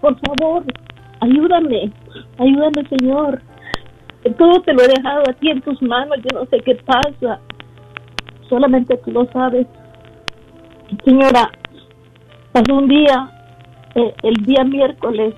Por 0.00 0.18
favor, 0.20 0.64
ayúdame, 1.20 1.92
ayúdame, 2.38 2.88
Señor. 2.88 3.42
Todo 4.36 4.60
te 4.62 4.72
lo 4.72 4.82
he 4.82 4.88
dejado 4.88 5.22
a 5.28 5.32
ti 5.34 5.50
en 5.50 5.60
tus 5.62 5.80
manos, 5.82 6.18
yo 6.18 6.40
no 6.40 6.46
sé 6.46 6.60
qué 6.60 6.74
pasa. 6.74 7.40
Solamente 8.48 8.96
tú 9.04 9.12
lo 9.12 9.26
sabes. 9.26 9.66
Señora, 11.04 11.50
pasó 12.52 12.74
un 12.74 12.88
día, 12.88 13.30
eh, 13.94 14.14
el 14.24 14.34
día 14.44 14.64
miércoles, 14.64 15.34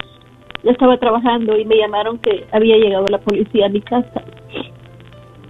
yo 0.63 0.71
estaba 0.71 0.97
trabajando 0.97 1.57
y 1.59 1.65
me 1.65 1.77
llamaron 1.77 2.19
que 2.19 2.47
había 2.53 2.77
llegado 2.77 3.07
la 3.09 3.19
policía 3.19 3.67
a 3.67 3.69
mi 3.69 3.81
casa 3.81 4.23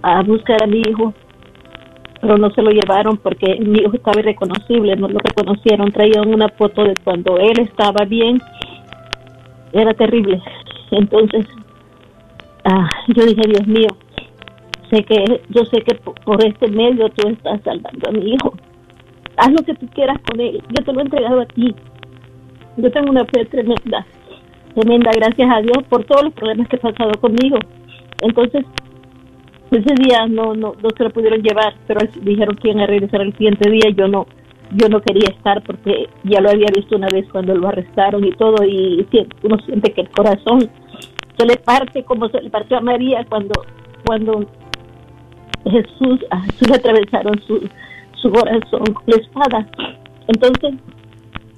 a 0.01 0.21
buscar 0.23 0.61
a 0.61 0.67
mi 0.67 0.81
hijo, 0.81 1.13
pero 2.19 2.37
no 2.37 2.49
se 2.51 2.61
lo 2.61 2.71
llevaron 2.71 3.17
porque 3.17 3.57
mi 3.59 3.79
hijo 3.79 3.95
estaba 3.95 4.19
irreconocible, 4.19 4.95
no 4.95 5.07
lo 5.07 5.19
reconocieron, 5.19 5.91
traían 5.91 6.33
una 6.33 6.49
foto 6.49 6.83
de 6.83 6.95
cuando 7.03 7.37
él 7.37 7.59
estaba 7.59 8.05
bien, 8.05 8.41
era 9.71 9.93
terrible. 9.93 10.41
Entonces, 10.91 11.45
ah, 12.65 12.89
yo 13.15 13.25
dije, 13.25 13.41
Dios 13.47 13.67
mío, 13.67 13.89
sé 14.89 15.03
que 15.03 15.41
yo 15.49 15.63
sé 15.65 15.81
que 15.81 15.95
por 15.95 16.43
este 16.43 16.67
medio 16.69 17.09
tú 17.09 17.29
estás 17.29 17.61
salvando 17.63 18.09
a 18.09 18.11
mi 18.11 18.33
hijo. 18.33 18.53
Haz 19.37 19.51
lo 19.51 19.63
que 19.63 19.73
tú 19.73 19.87
quieras 19.87 20.17
con 20.29 20.39
él. 20.39 20.61
Yo 20.69 20.83
te 20.83 20.93
lo 20.93 20.99
he 20.99 21.03
entregado 21.03 21.41
a 21.41 21.45
ti. 21.45 21.73
Yo 22.77 22.91
tengo 22.91 23.09
una 23.09 23.25
fe 23.25 23.45
tremenda 23.45 24.05
tremenda, 24.73 25.11
gracias 25.13 25.49
a 25.51 25.61
Dios 25.61 25.77
por 25.89 26.03
todos 26.05 26.23
los 26.25 26.33
problemas 26.33 26.67
que 26.67 26.77
ha 26.77 26.79
pasado 26.79 27.11
conmigo. 27.19 27.57
Entonces, 28.21 28.65
ese 29.71 29.93
día 29.95 30.27
no, 30.27 30.53
no, 30.53 30.75
no 30.81 30.89
se 30.95 31.03
lo 31.03 31.09
pudieron 31.09 31.41
llevar, 31.41 31.73
pero 31.87 32.01
dijeron 32.21 32.55
que 32.55 32.69
iban 32.69 32.81
a 32.81 32.87
regresar 32.87 33.21
el 33.21 33.33
siguiente 33.33 33.69
día. 33.69 33.89
Yo 33.95 34.07
no, 34.07 34.27
yo 34.71 34.87
no 34.89 35.01
quería 35.01 35.29
estar 35.29 35.61
porque 35.63 36.09
ya 36.23 36.41
lo 36.41 36.49
había 36.49 36.67
visto 36.75 36.95
una 36.95 37.07
vez 37.11 37.25
cuando 37.31 37.55
lo 37.55 37.67
arrestaron 37.67 38.23
y 38.23 38.31
todo, 38.31 38.63
y 38.63 39.05
uno 39.43 39.57
siente 39.65 39.91
que 39.93 40.01
el 40.01 40.09
corazón 40.09 40.69
se 41.37 41.45
le 41.45 41.57
parte 41.57 42.03
como 42.03 42.29
se 42.29 42.41
le 42.41 42.49
partió 42.49 42.77
a 42.77 42.81
María 42.81 43.25
cuando, 43.27 43.53
cuando 44.05 44.45
Jesús, 45.65 46.19
a 46.29 46.41
Jesús 46.41 46.69
le 46.69 46.75
atravesaron 46.75 47.41
su, 47.47 47.67
su 48.21 48.31
corazón 48.31 48.85
con 48.93 49.03
la 49.07 49.15
espada. 49.15 49.67
Entonces, 50.27 50.75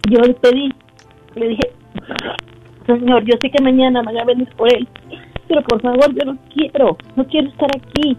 yo 0.09 0.19
le 0.19 0.33
pedí, 0.35 0.73
le 1.35 1.49
dije, 1.49 1.71
Señor, 2.85 3.23
yo 3.23 3.35
sé 3.41 3.49
que 3.49 3.63
mañana 3.63 4.01
van 4.03 4.17
a 4.17 4.25
venir 4.25 4.47
por 4.55 4.71
él, 4.71 4.87
pero 5.47 5.61
por 5.63 5.81
favor, 5.81 6.13
yo 6.13 6.25
no 6.25 6.37
quiero, 6.53 6.97
no 7.15 7.25
quiero 7.25 7.49
estar 7.49 7.69
aquí. 7.75 8.17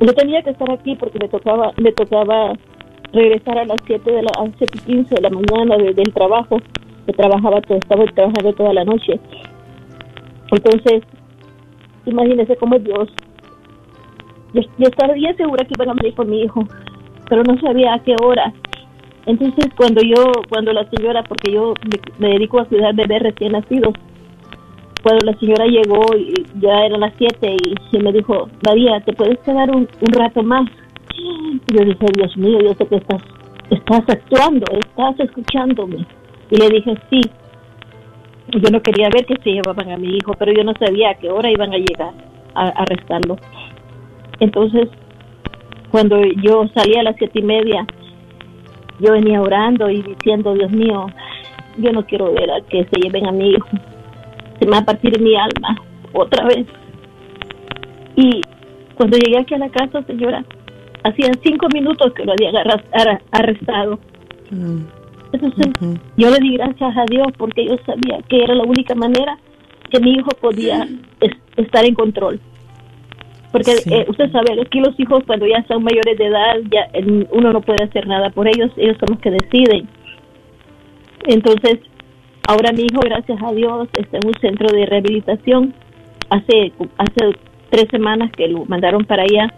Yo 0.00 0.12
tenía 0.12 0.42
que 0.42 0.50
estar 0.50 0.70
aquí 0.70 0.94
porque 0.96 1.18
me 1.18 1.28
tocaba, 1.28 1.72
me 1.76 1.92
tocaba 1.92 2.52
regresar 3.12 3.58
a 3.58 3.64
las 3.64 3.78
7 3.86 4.10
de 4.10 4.22
la, 4.22 4.30
a 4.38 4.46
7 4.58 4.64
y 4.74 4.78
15 4.78 5.14
de 5.14 5.20
la 5.22 5.30
mañana 5.30 5.76
del 5.76 6.12
trabajo, 6.12 6.60
que 7.06 7.12
trabajaba 7.12 7.60
todo, 7.62 7.78
estaba 7.78 8.04
trabajando 8.06 8.52
toda 8.52 8.72
la 8.74 8.84
noche. 8.84 9.18
Entonces, 10.50 11.02
imagínese 12.06 12.56
cómo 12.56 12.76
es 12.76 12.84
Dios. 12.84 13.08
Yo, 14.52 14.62
estaba 14.78 15.14
bien 15.14 15.36
segura 15.36 15.64
que 15.64 15.74
iban 15.76 15.90
a 15.90 15.94
venir 15.94 16.14
por 16.14 16.26
mi 16.26 16.42
hijo, 16.42 16.66
pero 17.28 17.42
no 17.44 17.58
sabía 17.60 17.94
a 17.94 17.98
qué 18.02 18.14
hora. 18.22 18.52
Entonces, 19.28 19.66
cuando 19.76 20.00
yo, 20.00 20.32
cuando 20.48 20.72
la 20.72 20.88
señora, 20.88 21.22
porque 21.22 21.52
yo 21.52 21.74
me, 22.18 22.28
dedico 22.30 22.60
a 22.60 22.64
cuidar 22.64 22.94
bebés 22.94 23.22
recién 23.24 23.52
nacidos, 23.52 23.92
cuando 25.02 25.26
la 25.26 25.38
señora 25.38 25.66
llegó 25.66 26.00
y 26.16 26.46
ya 26.58 26.86
eran 26.86 27.00
las 27.00 27.12
7 27.18 27.56
y, 27.92 27.98
me 27.98 28.10
dijo, 28.10 28.48
María, 28.66 29.00
¿te 29.00 29.12
puedes 29.12 29.38
quedar 29.40 29.70
un, 29.70 29.86
rato 30.12 30.42
más? 30.42 30.66
yo 31.66 31.84
dije, 31.84 32.06
Dios 32.14 32.36
mío, 32.38 32.58
yo 32.62 32.72
sé 32.72 32.86
que 32.86 32.96
estás, 32.96 33.22
estás 33.68 34.02
actuando, 34.08 34.64
estás 34.72 35.20
escuchándome. 35.20 36.06
Y 36.50 36.56
le 36.56 36.70
dije, 36.70 36.94
sí. 37.10 37.20
Yo 38.48 38.70
no 38.70 38.80
quería 38.80 39.10
ver 39.12 39.26
que 39.26 39.36
se 39.42 39.50
llevaban 39.50 39.90
a 39.90 39.98
mi 39.98 40.16
hijo, 40.16 40.32
pero 40.38 40.52
yo 40.52 40.64
no 40.64 40.72
sabía 40.78 41.10
a 41.10 41.14
qué 41.16 41.28
hora 41.28 41.50
iban 41.50 41.70
a 41.74 41.76
llegar 41.76 42.14
a, 42.54 42.68
arrestarlo. 42.68 43.36
Entonces, 44.40 44.88
cuando 45.90 46.16
yo 46.42 46.66
salí 46.72 46.96
a 46.96 47.02
las 47.02 47.16
siete 47.16 47.40
y 47.40 47.42
media, 47.42 47.86
yo 49.00 49.12
venía 49.12 49.40
orando 49.40 49.90
y 49.90 50.02
diciendo, 50.02 50.54
Dios 50.54 50.70
mío, 50.70 51.06
yo 51.76 51.92
no 51.92 52.04
quiero 52.04 52.32
ver 52.32 52.50
a 52.50 52.60
que 52.62 52.84
se 52.84 53.00
lleven 53.00 53.26
a 53.26 53.32
mi 53.32 53.50
hijo. 53.50 53.68
Se 54.58 54.66
me 54.66 54.72
va 54.72 54.78
a 54.78 54.84
partir 54.84 55.20
mi 55.20 55.36
alma 55.36 55.80
otra 56.12 56.44
vez. 56.46 56.66
Y 58.16 58.40
cuando 58.96 59.16
llegué 59.16 59.38
aquí 59.38 59.54
a 59.54 59.58
la 59.58 59.68
casa, 59.68 60.02
señora, 60.02 60.44
hacían 61.04 61.38
cinco 61.42 61.68
minutos 61.72 62.12
que 62.14 62.24
lo 62.24 62.32
habían 62.32 62.56
arrestado. 63.30 63.98
Mm. 64.50 64.80
Entonces, 65.32 65.66
yo 66.16 66.30
le 66.30 66.38
di 66.38 66.56
gracias 66.56 66.96
a 66.96 67.04
Dios 67.04 67.28
porque 67.36 67.66
yo 67.66 67.76
sabía 67.84 68.18
que 68.28 68.42
era 68.42 68.54
la 68.54 68.64
única 68.64 68.94
manera 68.94 69.38
que 69.90 70.00
mi 70.00 70.12
hijo 70.12 70.30
podía 70.40 70.88
estar 71.56 71.84
en 71.84 71.94
control. 71.94 72.40
Porque 73.52 73.72
eh, 73.86 74.04
usted 74.08 74.30
sabe, 74.30 74.60
aquí 74.60 74.80
los 74.80 74.98
hijos 75.00 75.24
cuando 75.26 75.46
ya 75.46 75.64
son 75.66 75.82
mayores 75.82 76.18
de 76.18 76.26
edad, 76.26 76.56
ya 76.70 76.88
uno 77.30 77.52
no 77.52 77.60
puede 77.62 77.84
hacer 77.84 78.06
nada 78.06 78.30
por 78.30 78.46
ellos, 78.46 78.70
ellos 78.76 78.96
son 78.98 79.08
los 79.10 79.18
que 79.20 79.30
deciden. 79.30 79.88
Entonces, 81.26 81.78
ahora 82.46 82.72
mi 82.72 82.82
hijo, 82.82 83.00
gracias 83.00 83.42
a 83.42 83.52
Dios, 83.52 83.88
está 83.94 84.18
en 84.18 84.26
un 84.26 84.34
centro 84.34 84.68
de 84.70 84.86
rehabilitación. 84.86 85.74
Hace, 86.30 86.72
hace 86.98 87.36
tres 87.70 87.86
semanas 87.90 88.30
que 88.32 88.48
lo 88.48 88.66
mandaron 88.66 89.04
para 89.04 89.22
allá. 89.22 89.52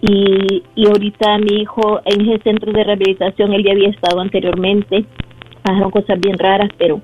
Y, 0.00 0.62
y 0.74 0.86
ahorita 0.86 1.38
mi 1.38 1.62
hijo 1.62 2.00
en 2.04 2.28
ese 2.28 2.42
centro 2.42 2.72
de 2.72 2.84
rehabilitación, 2.84 3.52
él 3.54 3.64
ya 3.64 3.72
había 3.72 3.88
estado 3.88 4.20
anteriormente. 4.20 5.04
Pasaron 5.62 5.90
cosas 5.90 6.20
bien 6.20 6.38
raras, 6.38 6.70
pero 6.78 7.00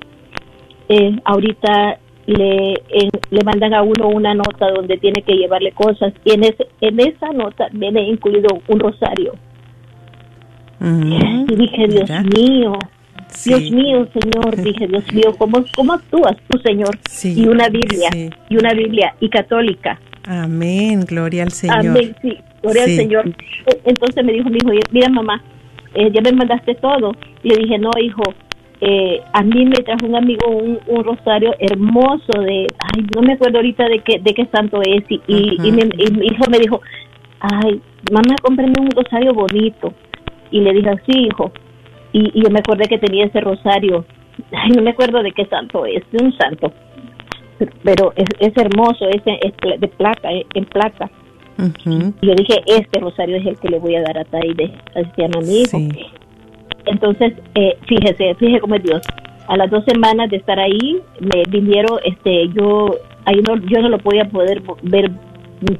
eh, 0.87 1.17
ahorita 1.25 1.99
le, 2.27 2.73
le 3.29 3.43
mandan 3.43 3.73
a 3.73 3.81
uno 3.81 4.09
una 4.09 4.33
nota 4.33 4.69
donde 4.71 4.97
tiene 4.97 5.21
que 5.21 5.33
llevarle 5.33 5.71
cosas 5.71 6.13
y 6.23 6.33
en, 6.33 6.43
ese, 6.43 6.67
en 6.81 6.99
esa 6.99 7.31
nota 7.33 7.67
viene 7.71 8.01
incluido 8.07 8.47
un 8.67 8.79
rosario. 8.79 9.33
Mm, 10.79 11.45
y 11.49 11.55
dije, 11.55 11.87
Dios 11.87 12.09
mío, 12.35 12.73
Dios 13.45 13.71
mío, 13.71 14.07
Señor, 14.13 14.55
dije, 14.63 14.87
Dios 14.87 15.13
mío, 15.13 15.35
¿cómo, 15.37 15.63
cómo 15.75 15.93
actúas 15.93 16.35
tú, 16.49 16.59
Señor? 16.59 16.97
y 17.23 17.47
una 17.47 17.69
Biblia, 17.69 18.09
y 18.49 18.57
una 18.57 18.73
Biblia, 18.73 19.15
y 19.19 19.29
católica. 19.29 19.99
Amén, 20.25 21.05
gloria 21.05 21.43
al 21.43 21.51
Señor. 21.51 21.77
Amén, 21.79 22.15
sí, 22.21 22.37
gloria 22.61 22.83
al 22.83 22.89
Señor. 22.89 23.27
E, 23.27 23.81
entonces 23.85 24.23
me 24.23 24.33
dijo 24.33 24.49
mi 24.49 24.57
hijo, 24.57 24.69
mira 24.91 25.09
mamá, 25.09 25.41
eh, 25.93 26.11
ya 26.13 26.21
me 26.21 26.31
mandaste 26.31 26.75
todo. 26.75 27.13
Le 27.43 27.55
dije, 27.55 27.77
no, 27.77 27.89
hijo, 28.01 28.23
eh, 28.83 29.21
a 29.33 29.43
mí 29.43 29.63
me 29.65 29.77
trajo 29.77 30.07
un 30.07 30.15
amigo 30.15 30.47
un, 30.49 31.03
rosario 31.03 31.53
hermoso 31.59 32.31
de, 32.41 32.65
ay, 32.79 33.05
no 33.15 33.21
me 33.21 33.33
acuerdo 33.33 33.59
ahorita 33.59 33.87
de 33.87 33.99
qué, 33.99 34.17
de 34.19 34.33
qué 34.33 34.47
santo 34.47 34.81
es, 34.81 35.03
y, 35.07 35.21
y, 35.27 35.71
mi, 35.71 35.83
hijo 36.25 36.49
me 36.49 36.57
dijo, 36.57 36.81
ay, 37.39 37.79
mamá, 38.11 38.35
cómprame 38.41 38.73
un 38.79 38.89
rosario 38.89 39.35
bonito. 39.35 39.93
Y 40.49 40.61
le 40.61 40.73
dije, 40.73 40.89
sí, 41.05 41.27
hijo. 41.27 41.51
Y, 42.11 42.41
yo 42.41 42.49
me 42.49 42.59
acordé 42.59 42.85
que 42.87 42.97
tenía 42.97 43.25
ese 43.25 43.39
rosario, 43.39 44.03
ay, 44.51 44.71
no 44.71 44.81
me 44.81 44.89
acuerdo 44.89 45.21
de 45.21 45.31
qué 45.31 45.45
santo 45.45 45.85
es, 45.85 46.03
de 46.11 46.25
un 46.25 46.35
santo, 46.35 46.73
pero 47.83 48.13
es, 48.15 48.25
es 48.39 48.57
hermoso, 48.57 49.07
es, 49.09 49.21
es 49.25 49.79
de 49.79 49.87
placa, 49.89 50.33
eh, 50.33 50.45
en 50.55 50.65
placa. 50.65 51.11
Y 51.85 52.25
yo 52.25 52.33
dije, 52.33 52.63
este 52.65 52.99
rosario 52.99 53.35
es 53.35 53.45
el 53.45 53.59
que 53.59 53.69
le 53.69 53.77
voy 53.77 53.95
a 53.95 54.01
dar 54.01 54.17
a 54.17 54.25
Taide, 54.25 54.73
así 54.95 55.07
se 55.15 55.21
llama 55.21 55.41
mi 55.41 55.61
hijo. 55.61 55.77
Entonces, 56.85 57.33
eh, 57.55 57.77
fíjese, 57.87 58.35
fíjese 58.35 58.59
cómo 58.59 58.75
es 58.75 58.83
Dios. 58.83 59.01
A 59.47 59.57
las 59.57 59.69
dos 59.69 59.83
semanas 59.85 60.29
de 60.29 60.37
estar 60.37 60.59
ahí, 60.59 60.99
me 61.19 61.43
vinieron, 61.49 61.99
este, 62.05 62.47
yo, 62.49 62.95
ahí 63.25 63.41
no, 63.47 63.57
yo 63.57 63.81
no 63.81 63.89
lo 63.89 63.97
podía 63.97 64.25
poder 64.25 64.61
ver 64.83 65.11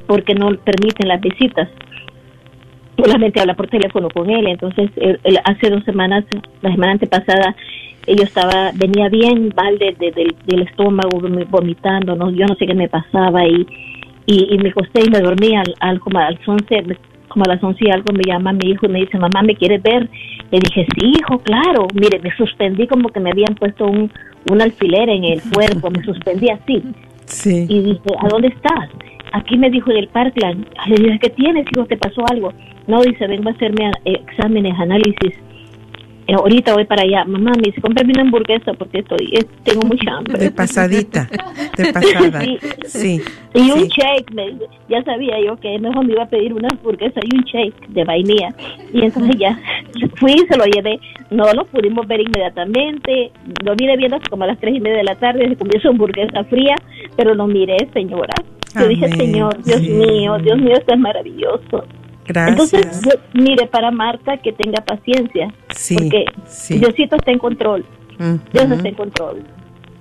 porque 0.06 0.34
no 0.34 0.50
permiten 0.56 1.08
las 1.08 1.20
visitas. 1.20 1.68
Solamente 2.96 3.40
habla 3.40 3.54
por 3.54 3.68
teléfono 3.68 4.08
con 4.10 4.30
él. 4.30 4.46
Entonces, 4.46 4.90
hace 5.44 5.70
dos 5.70 5.84
semanas, 5.84 6.24
la 6.60 6.70
semana 6.70 6.92
antepasada, 6.92 7.56
yo 8.06 8.22
estaba, 8.22 8.72
venía 8.74 9.08
bien 9.08 9.52
mal 9.56 9.78
del 9.78 10.62
estómago, 10.62 11.20
vomitando, 11.48 12.16
no, 12.16 12.30
yo 12.30 12.46
no 12.46 12.54
sé 12.56 12.66
qué 12.66 12.74
me 12.74 12.88
pasaba 12.88 13.46
y, 13.46 13.66
y, 14.26 14.58
me 14.58 14.70
acosté 14.70 15.02
y 15.06 15.10
me 15.10 15.20
dormí 15.20 15.56
al, 15.56 15.74
al 15.80 16.00
como 16.00 16.18
a 16.18 16.30
las 16.30 16.40
como 17.32 17.44
a 17.46 17.54
las 17.54 17.62
once 17.62 17.84
y 17.84 17.90
algo 17.90 18.12
me 18.12 18.22
llama 18.26 18.52
mi 18.52 18.70
hijo 18.70 18.86
y 18.86 18.90
me 18.90 19.00
dice, 19.00 19.18
mamá, 19.18 19.42
¿me 19.42 19.56
quieres 19.56 19.82
ver? 19.82 20.08
Le 20.50 20.58
dije, 20.58 20.86
sí, 20.94 21.12
hijo, 21.18 21.38
claro. 21.38 21.88
Mire, 21.94 22.18
me 22.20 22.34
suspendí 22.36 22.86
como 22.86 23.08
que 23.08 23.20
me 23.20 23.30
habían 23.30 23.54
puesto 23.54 23.86
un, 23.86 24.10
un 24.50 24.60
alfiler 24.60 25.08
en 25.08 25.24
el 25.24 25.42
cuerpo, 25.42 25.90
me 25.90 26.04
suspendí 26.04 26.48
así. 26.50 26.82
Sí. 27.26 27.66
Y 27.68 27.82
dije, 27.82 28.00
¿a 28.20 28.28
dónde 28.28 28.48
estás? 28.48 28.90
Aquí 29.32 29.56
me 29.56 29.70
dijo 29.70 29.90
en 29.90 29.96
el 29.96 30.08
Parkland. 30.08 30.66
Le 30.86 30.96
dije, 30.96 31.18
¿qué 31.20 31.30
tienes, 31.30 31.66
hijo? 31.74 31.86
¿Te 31.86 31.96
pasó 31.96 32.22
algo? 32.30 32.52
No, 32.86 33.00
dice, 33.00 33.26
vengo 33.26 33.48
a 33.48 33.52
hacerme 33.52 33.90
exámenes, 34.04 34.78
análisis. 34.78 35.34
Eh, 36.26 36.34
ahorita 36.34 36.74
voy 36.74 36.84
para 36.84 37.02
allá. 37.02 37.24
Mamá 37.24 37.52
me 37.56 37.62
dice, 37.70 37.80
cómprame 37.80 38.12
una 38.14 38.22
hamburguesa 38.22 38.72
porque 38.74 39.00
estoy, 39.00 39.30
es- 39.32 39.46
tengo 39.64 39.82
mucha 39.86 40.12
hambre. 40.16 40.38
De 40.38 40.50
pasadita, 40.50 41.28
de 41.76 41.92
pasada. 41.92 42.40
Sí. 42.42 42.58
Sí. 42.86 43.20
Y 43.54 43.70
un 43.70 43.80
sí. 43.80 43.88
shake, 43.88 44.32
me 44.34 44.54
ya 44.88 45.02
sabía 45.04 45.40
yo 45.44 45.56
que 45.56 45.78
mejor 45.78 46.04
me 46.06 46.12
iba 46.12 46.22
a 46.24 46.28
pedir 46.28 46.52
una 46.54 46.68
hamburguesa 46.70 47.20
y 47.22 47.36
un 47.36 47.42
shake 47.44 47.88
de 47.88 48.04
vainilla. 48.04 48.48
Y 48.92 49.04
entonces 49.04 49.36
ya 49.38 49.58
fui, 50.16 50.34
se 50.48 50.56
lo 50.56 50.64
llevé. 50.64 50.98
No 51.30 51.44
lo 51.54 51.64
pudimos 51.66 52.06
ver 52.06 52.20
inmediatamente. 52.20 53.32
Lo 53.64 53.74
vine 53.74 53.96
viendo 53.96 54.18
como 54.30 54.44
a 54.44 54.48
las 54.48 54.58
tres 54.58 54.76
y 54.76 54.80
media 54.80 54.98
de 54.98 55.04
la 55.04 55.14
tarde, 55.16 55.48
se 55.48 55.56
comió 55.56 55.80
su 55.80 55.88
hamburguesa 55.88 56.44
fría, 56.44 56.74
pero 57.16 57.34
lo 57.34 57.46
miré, 57.46 57.76
señora. 57.92 58.34
Yo 58.78 58.88
dije. 58.88 59.08
Señor, 59.08 59.62
Dios 59.64 59.80
Sí. 59.80 59.90
mío, 59.90 60.38
Dios 60.38 60.58
mío, 60.58 60.74
esto 60.78 60.94
es 60.94 61.00
maravilloso. 61.00 61.84
Gracias. 62.32 62.72
Entonces, 62.74 63.02
yo- 63.02 63.20
mire, 63.40 63.66
para 63.66 63.90
Marta, 63.90 64.36
que 64.38 64.52
tenga 64.52 64.82
paciencia, 64.84 65.52
Sí, 65.74 65.94
porque 65.96 66.24
sí. 66.46 66.78
Diosito 66.78 67.16
está 67.16 67.30
en 67.30 67.38
control. 67.38 67.84
Ujú. 68.18 68.38
Dios 68.52 68.70
está 68.70 68.88
en 68.88 68.94
control. 68.94 69.42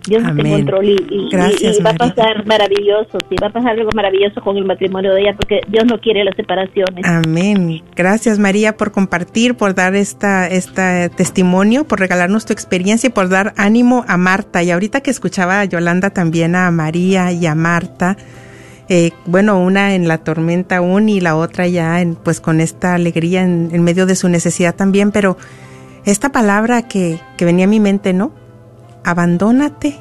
Dios 0.08 0.22
está 0.24 0.32
en 0.34 0.40
Amén. 0.40 0.54
control 0.54 0.86
y, 0.90 0.96
y- 1.12 1.30
Gracias, 1.32 1.80
y 1.80 1.84
va 1.84 1.92
a 1.92 1.94
pasar 1.94 2.44
maravilloso, 2.48 3.20
sí, 3.30 3.36
va 3.40 3.48
a 3.48 3.50
pasar 3.52 3.74
algo 3.78 3.90
maravilloso 3.94 4.42
con 4.42 4.58
el 4.58 4.66
matrimonio 4.66 5.14
de 5.14 5.22
ella, 5.22 5.36
porque 5.38 5.60
Dios 5.68 5.86
no 5.86 6.00
quiere 6.00 6.24
las 6.24 6.36
separaciones. 6.36 7.06
Amén. 7.06 7.84
Gracias 7.96 8.40
María 8.40 8.78
por 8.78 8.92
compartir, 8.92 9.54
por 9.56 9.76
dar 9.76 9.94
esta, 9.94 10.48
esta 10.48 11.08
testimonio, 11.10 11.84
por 11.86 12.00
regalarnos 12.00 12.46
tu 12.48 12.54
experiencia 12.54 13.08
y 13.08 13.12
por 13.12 13.30
dar 13.30 13.54
ánimo 13.58 14.04
a 14.08 14.18
Marta. 14.18 14.64
Y 14.64 14.72
ahorita 14.72 15.02
que 15.02 15.12
escuchaba 15.12 15.60
a 15.60 15.66
Yolanda 15.66 16.10
también 16.10 16.56
a 16.56 16.72
María 16.72 17.32
y 17.32 17.46
a 17.46 17.54
Marta, 17.54 18.18
eh, 18.90 19.12
bueno, 19.26 19.60
una 19.60 19.96
en 19.96 20.08
la 20.08 20.18
tormenta 20.20 20.78
aún 20.78 21.08
y 21.10 21.22
la 21.22 21.36
otra 21.36 21.68
ya 21.68 22.04
pues 22.24 22.42
con 22.42 22.60
esta 22.62 22.96
alegría 22.96 23.44
en, 23.44 23.82
medio 23.84 24.06
de 24.06 24.16
su 24.16 24.28
necesidad 24.30 24.76
también, 24.76 25.12
pero 25.12 25.38
esta 26.06 26.32
palabra 26.32 26.88
que, 26.88 27.20
que 27.38 27.46
venía 27.46 27.66
a 27.66 27.70
mi 27.70 27.80
mente, 27.80 28.14
¿no? 28.14 28.32
Abandónate. 29.04 30.00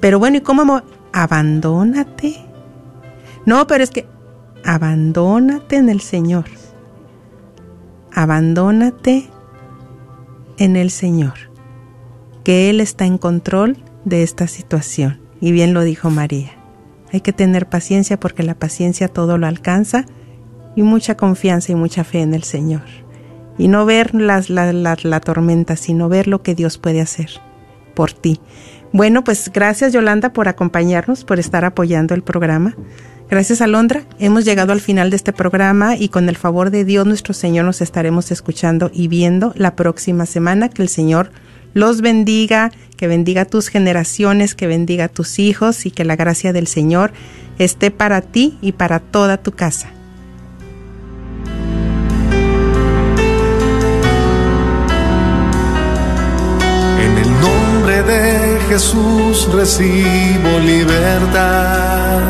Pero 0.00 0.18
bueno, 0.18 0.38
¿y 0.38 0.40
cómo? 0.40 0.64
mo- 0.64 0.82
Abandónate. 1.12 2.36
No, 3.44 3.66
pero 3.66 3.84
es 3.84 3.90
que 3.90 4.06
abandónate 4.64 5.76
en 5.76 5.88
el 5.88 6.00
Señor. 6.00 6.44
Abandónate 8.14 9.28
en 10.58 10.76
el 10.76 10.90
Señor. 10.90 11.34
Que 12.44 12.70
Él 12.70 12.80
está 12.80 13.04
en 13.04 13.18
control 13.18 13.76
de 14.04 14.22
esta 14.22 14.46
situación. 14.46 15.20
Y 15.40 15.52
bien 15.52 15.74
lo 15.74 15.82
dijo 15.82 16.10
María. 16.10 16.52
Hay 17.12 17.20
que 17.20 17.32
tener 17.32 17.66
paciencia 17.68 18.18
porque 18.18 18.42
la 18.42 18.54
paciencia 18.54 19.08
todo 19.08 19.38
lo 19.38 19.46
alcanza 19.46 20.06
y 20.76 20.82
mucha 20.82 21.16
confianza 21.16 21.72
y 21.72 21.74
mucha 21.74 22.04
fe 22.04 22.20
en 22.22 22.34
el 22.34 22.42
Señor. 22.44 22.82
Y 23.58 23.68
no 23.68 23.84
ver 23.84 24.14
las- 24.14 24.48
la, 24.48 24.72
la- 24.72 24.96
la 25.02 25.20
tormenta, 25.20 25.76
sino 25.76 26.08
ver 26.08 26.26
lo 26.26 26.42
que 26.42 26.54
Dios 26.54 26.78
puede 26.78 27.00
hacer 27.02 27.28
por 27.94 28.12
ti. 28.12 28.40
Bueno, 28.94 29.24
pues 29.24 29.50
gracias 29.52 29.92
Yolanda 29.92 30.32
por 30.32 30.48
acompañarnos, 30.48 31.24
por 31.24 31.38
estar 31.38 31.64
apoyando 31.64 32.14
el 32.14 32.22
programa. 32.22 32.74
Gracias 33.30 33.60
Alondra, 33.62 34.02
hemos 34.18 34.44
llegado 34.44 34.72
al 34.72 34.80
final 34.80 35.08
de 35.08 35.16
este 35.16 35.32
programa 35.32 35.96
y 35.96 36.08
con 36.10 36.28
el 36.28 36.36
favor 36.36 36.70
de 36.70 36.84
Dios 36.84 37.06
nuestro 37.06 37.32
Señor 37.32 37.64
nos 37.64 37.80
estaremos 37.80 38.30
escuchando 38.30 38.90
y 38.92 39.08
viendo 39.08 39.52
la 39.56 39.74
próxima 39.76 40.26
semana. 40.26 40.68
Que 40.68 40.82
el 40.82 40.88
Señor 40.90 41.30
los 41.74 42.00
bendiga, 42.00 42.70
que 42.96 43.06
bendiga 43.06 43.44
tus 43.44 43.68
generaciones, 43.68 44.54
que 44.54 44.66
bendiga 44.66 45.08
tus 45.08 45.38
hijos 45.38 45.86
y 45.86 45.90
que 45.90 46.04
la 46.04 46.16
gracia 46.16 46.52
del 46.52 46.66
Señor 46.66 47.12
esté 47.58 47.90
para 47.90 48.20
ti 48.20 48.58
y 48.60 48.72
para 48.72 49.00
toda 49.00 49.38
tu 49.38 49.52
casa. 49.52 49.90
En 57.00 57.18
el 57.18 57.30
nombre 57.40 58.02
de 58.02 58.60
Jesús 58.68 59.48
recibo 59.52 60.58
libertad. 60.64 62.20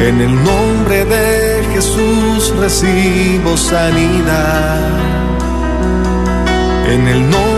En 0.00 0.20
el 0.20 0.34
nombre 0.44 1.04
de 1.04 1.64
Jesús 1.74 2.54
recibo 2.56 3.56
sanidad. 3.56 4.98
En 6.88 7.08
el 7.08 7.30
nombre 7.30 7.57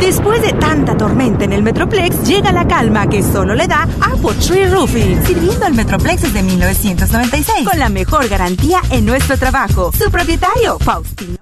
Después 0.00 0.40
de 0.42 0.52
tanta 0.54 0.96
tormenta 0.96 1.44
en 1.44 1.52
el 1.52 1.62
Metroplex, 1.62 2.26
llega 2.26 2.50
la 2.50 2.66
calma 2.66 3.08
que 3.08 3.22
solo 3.22 3.54
le 3.54 3.68
da 3.68 3.86
Apple 4.00 4.34
Tree 4.44 4.68
Roofing. 4.68 5.22
Sirviendo 5.24 5.66
al 5.66 5.74
Metroplex 5.74 6.22
desde 6.22 6.42
1996. 6.42 7.68
Con 7.68 7.78
la 7.78 7.88
mejor 7.88 8.28
garantía 8.28 8.80
en 8.90 9.06
nuestro 9.06 9.36
trabajo. 9.36 9.92
Su 9.92 10.10
propietario, 10.10 10.80
Faustino. 10.80 11.41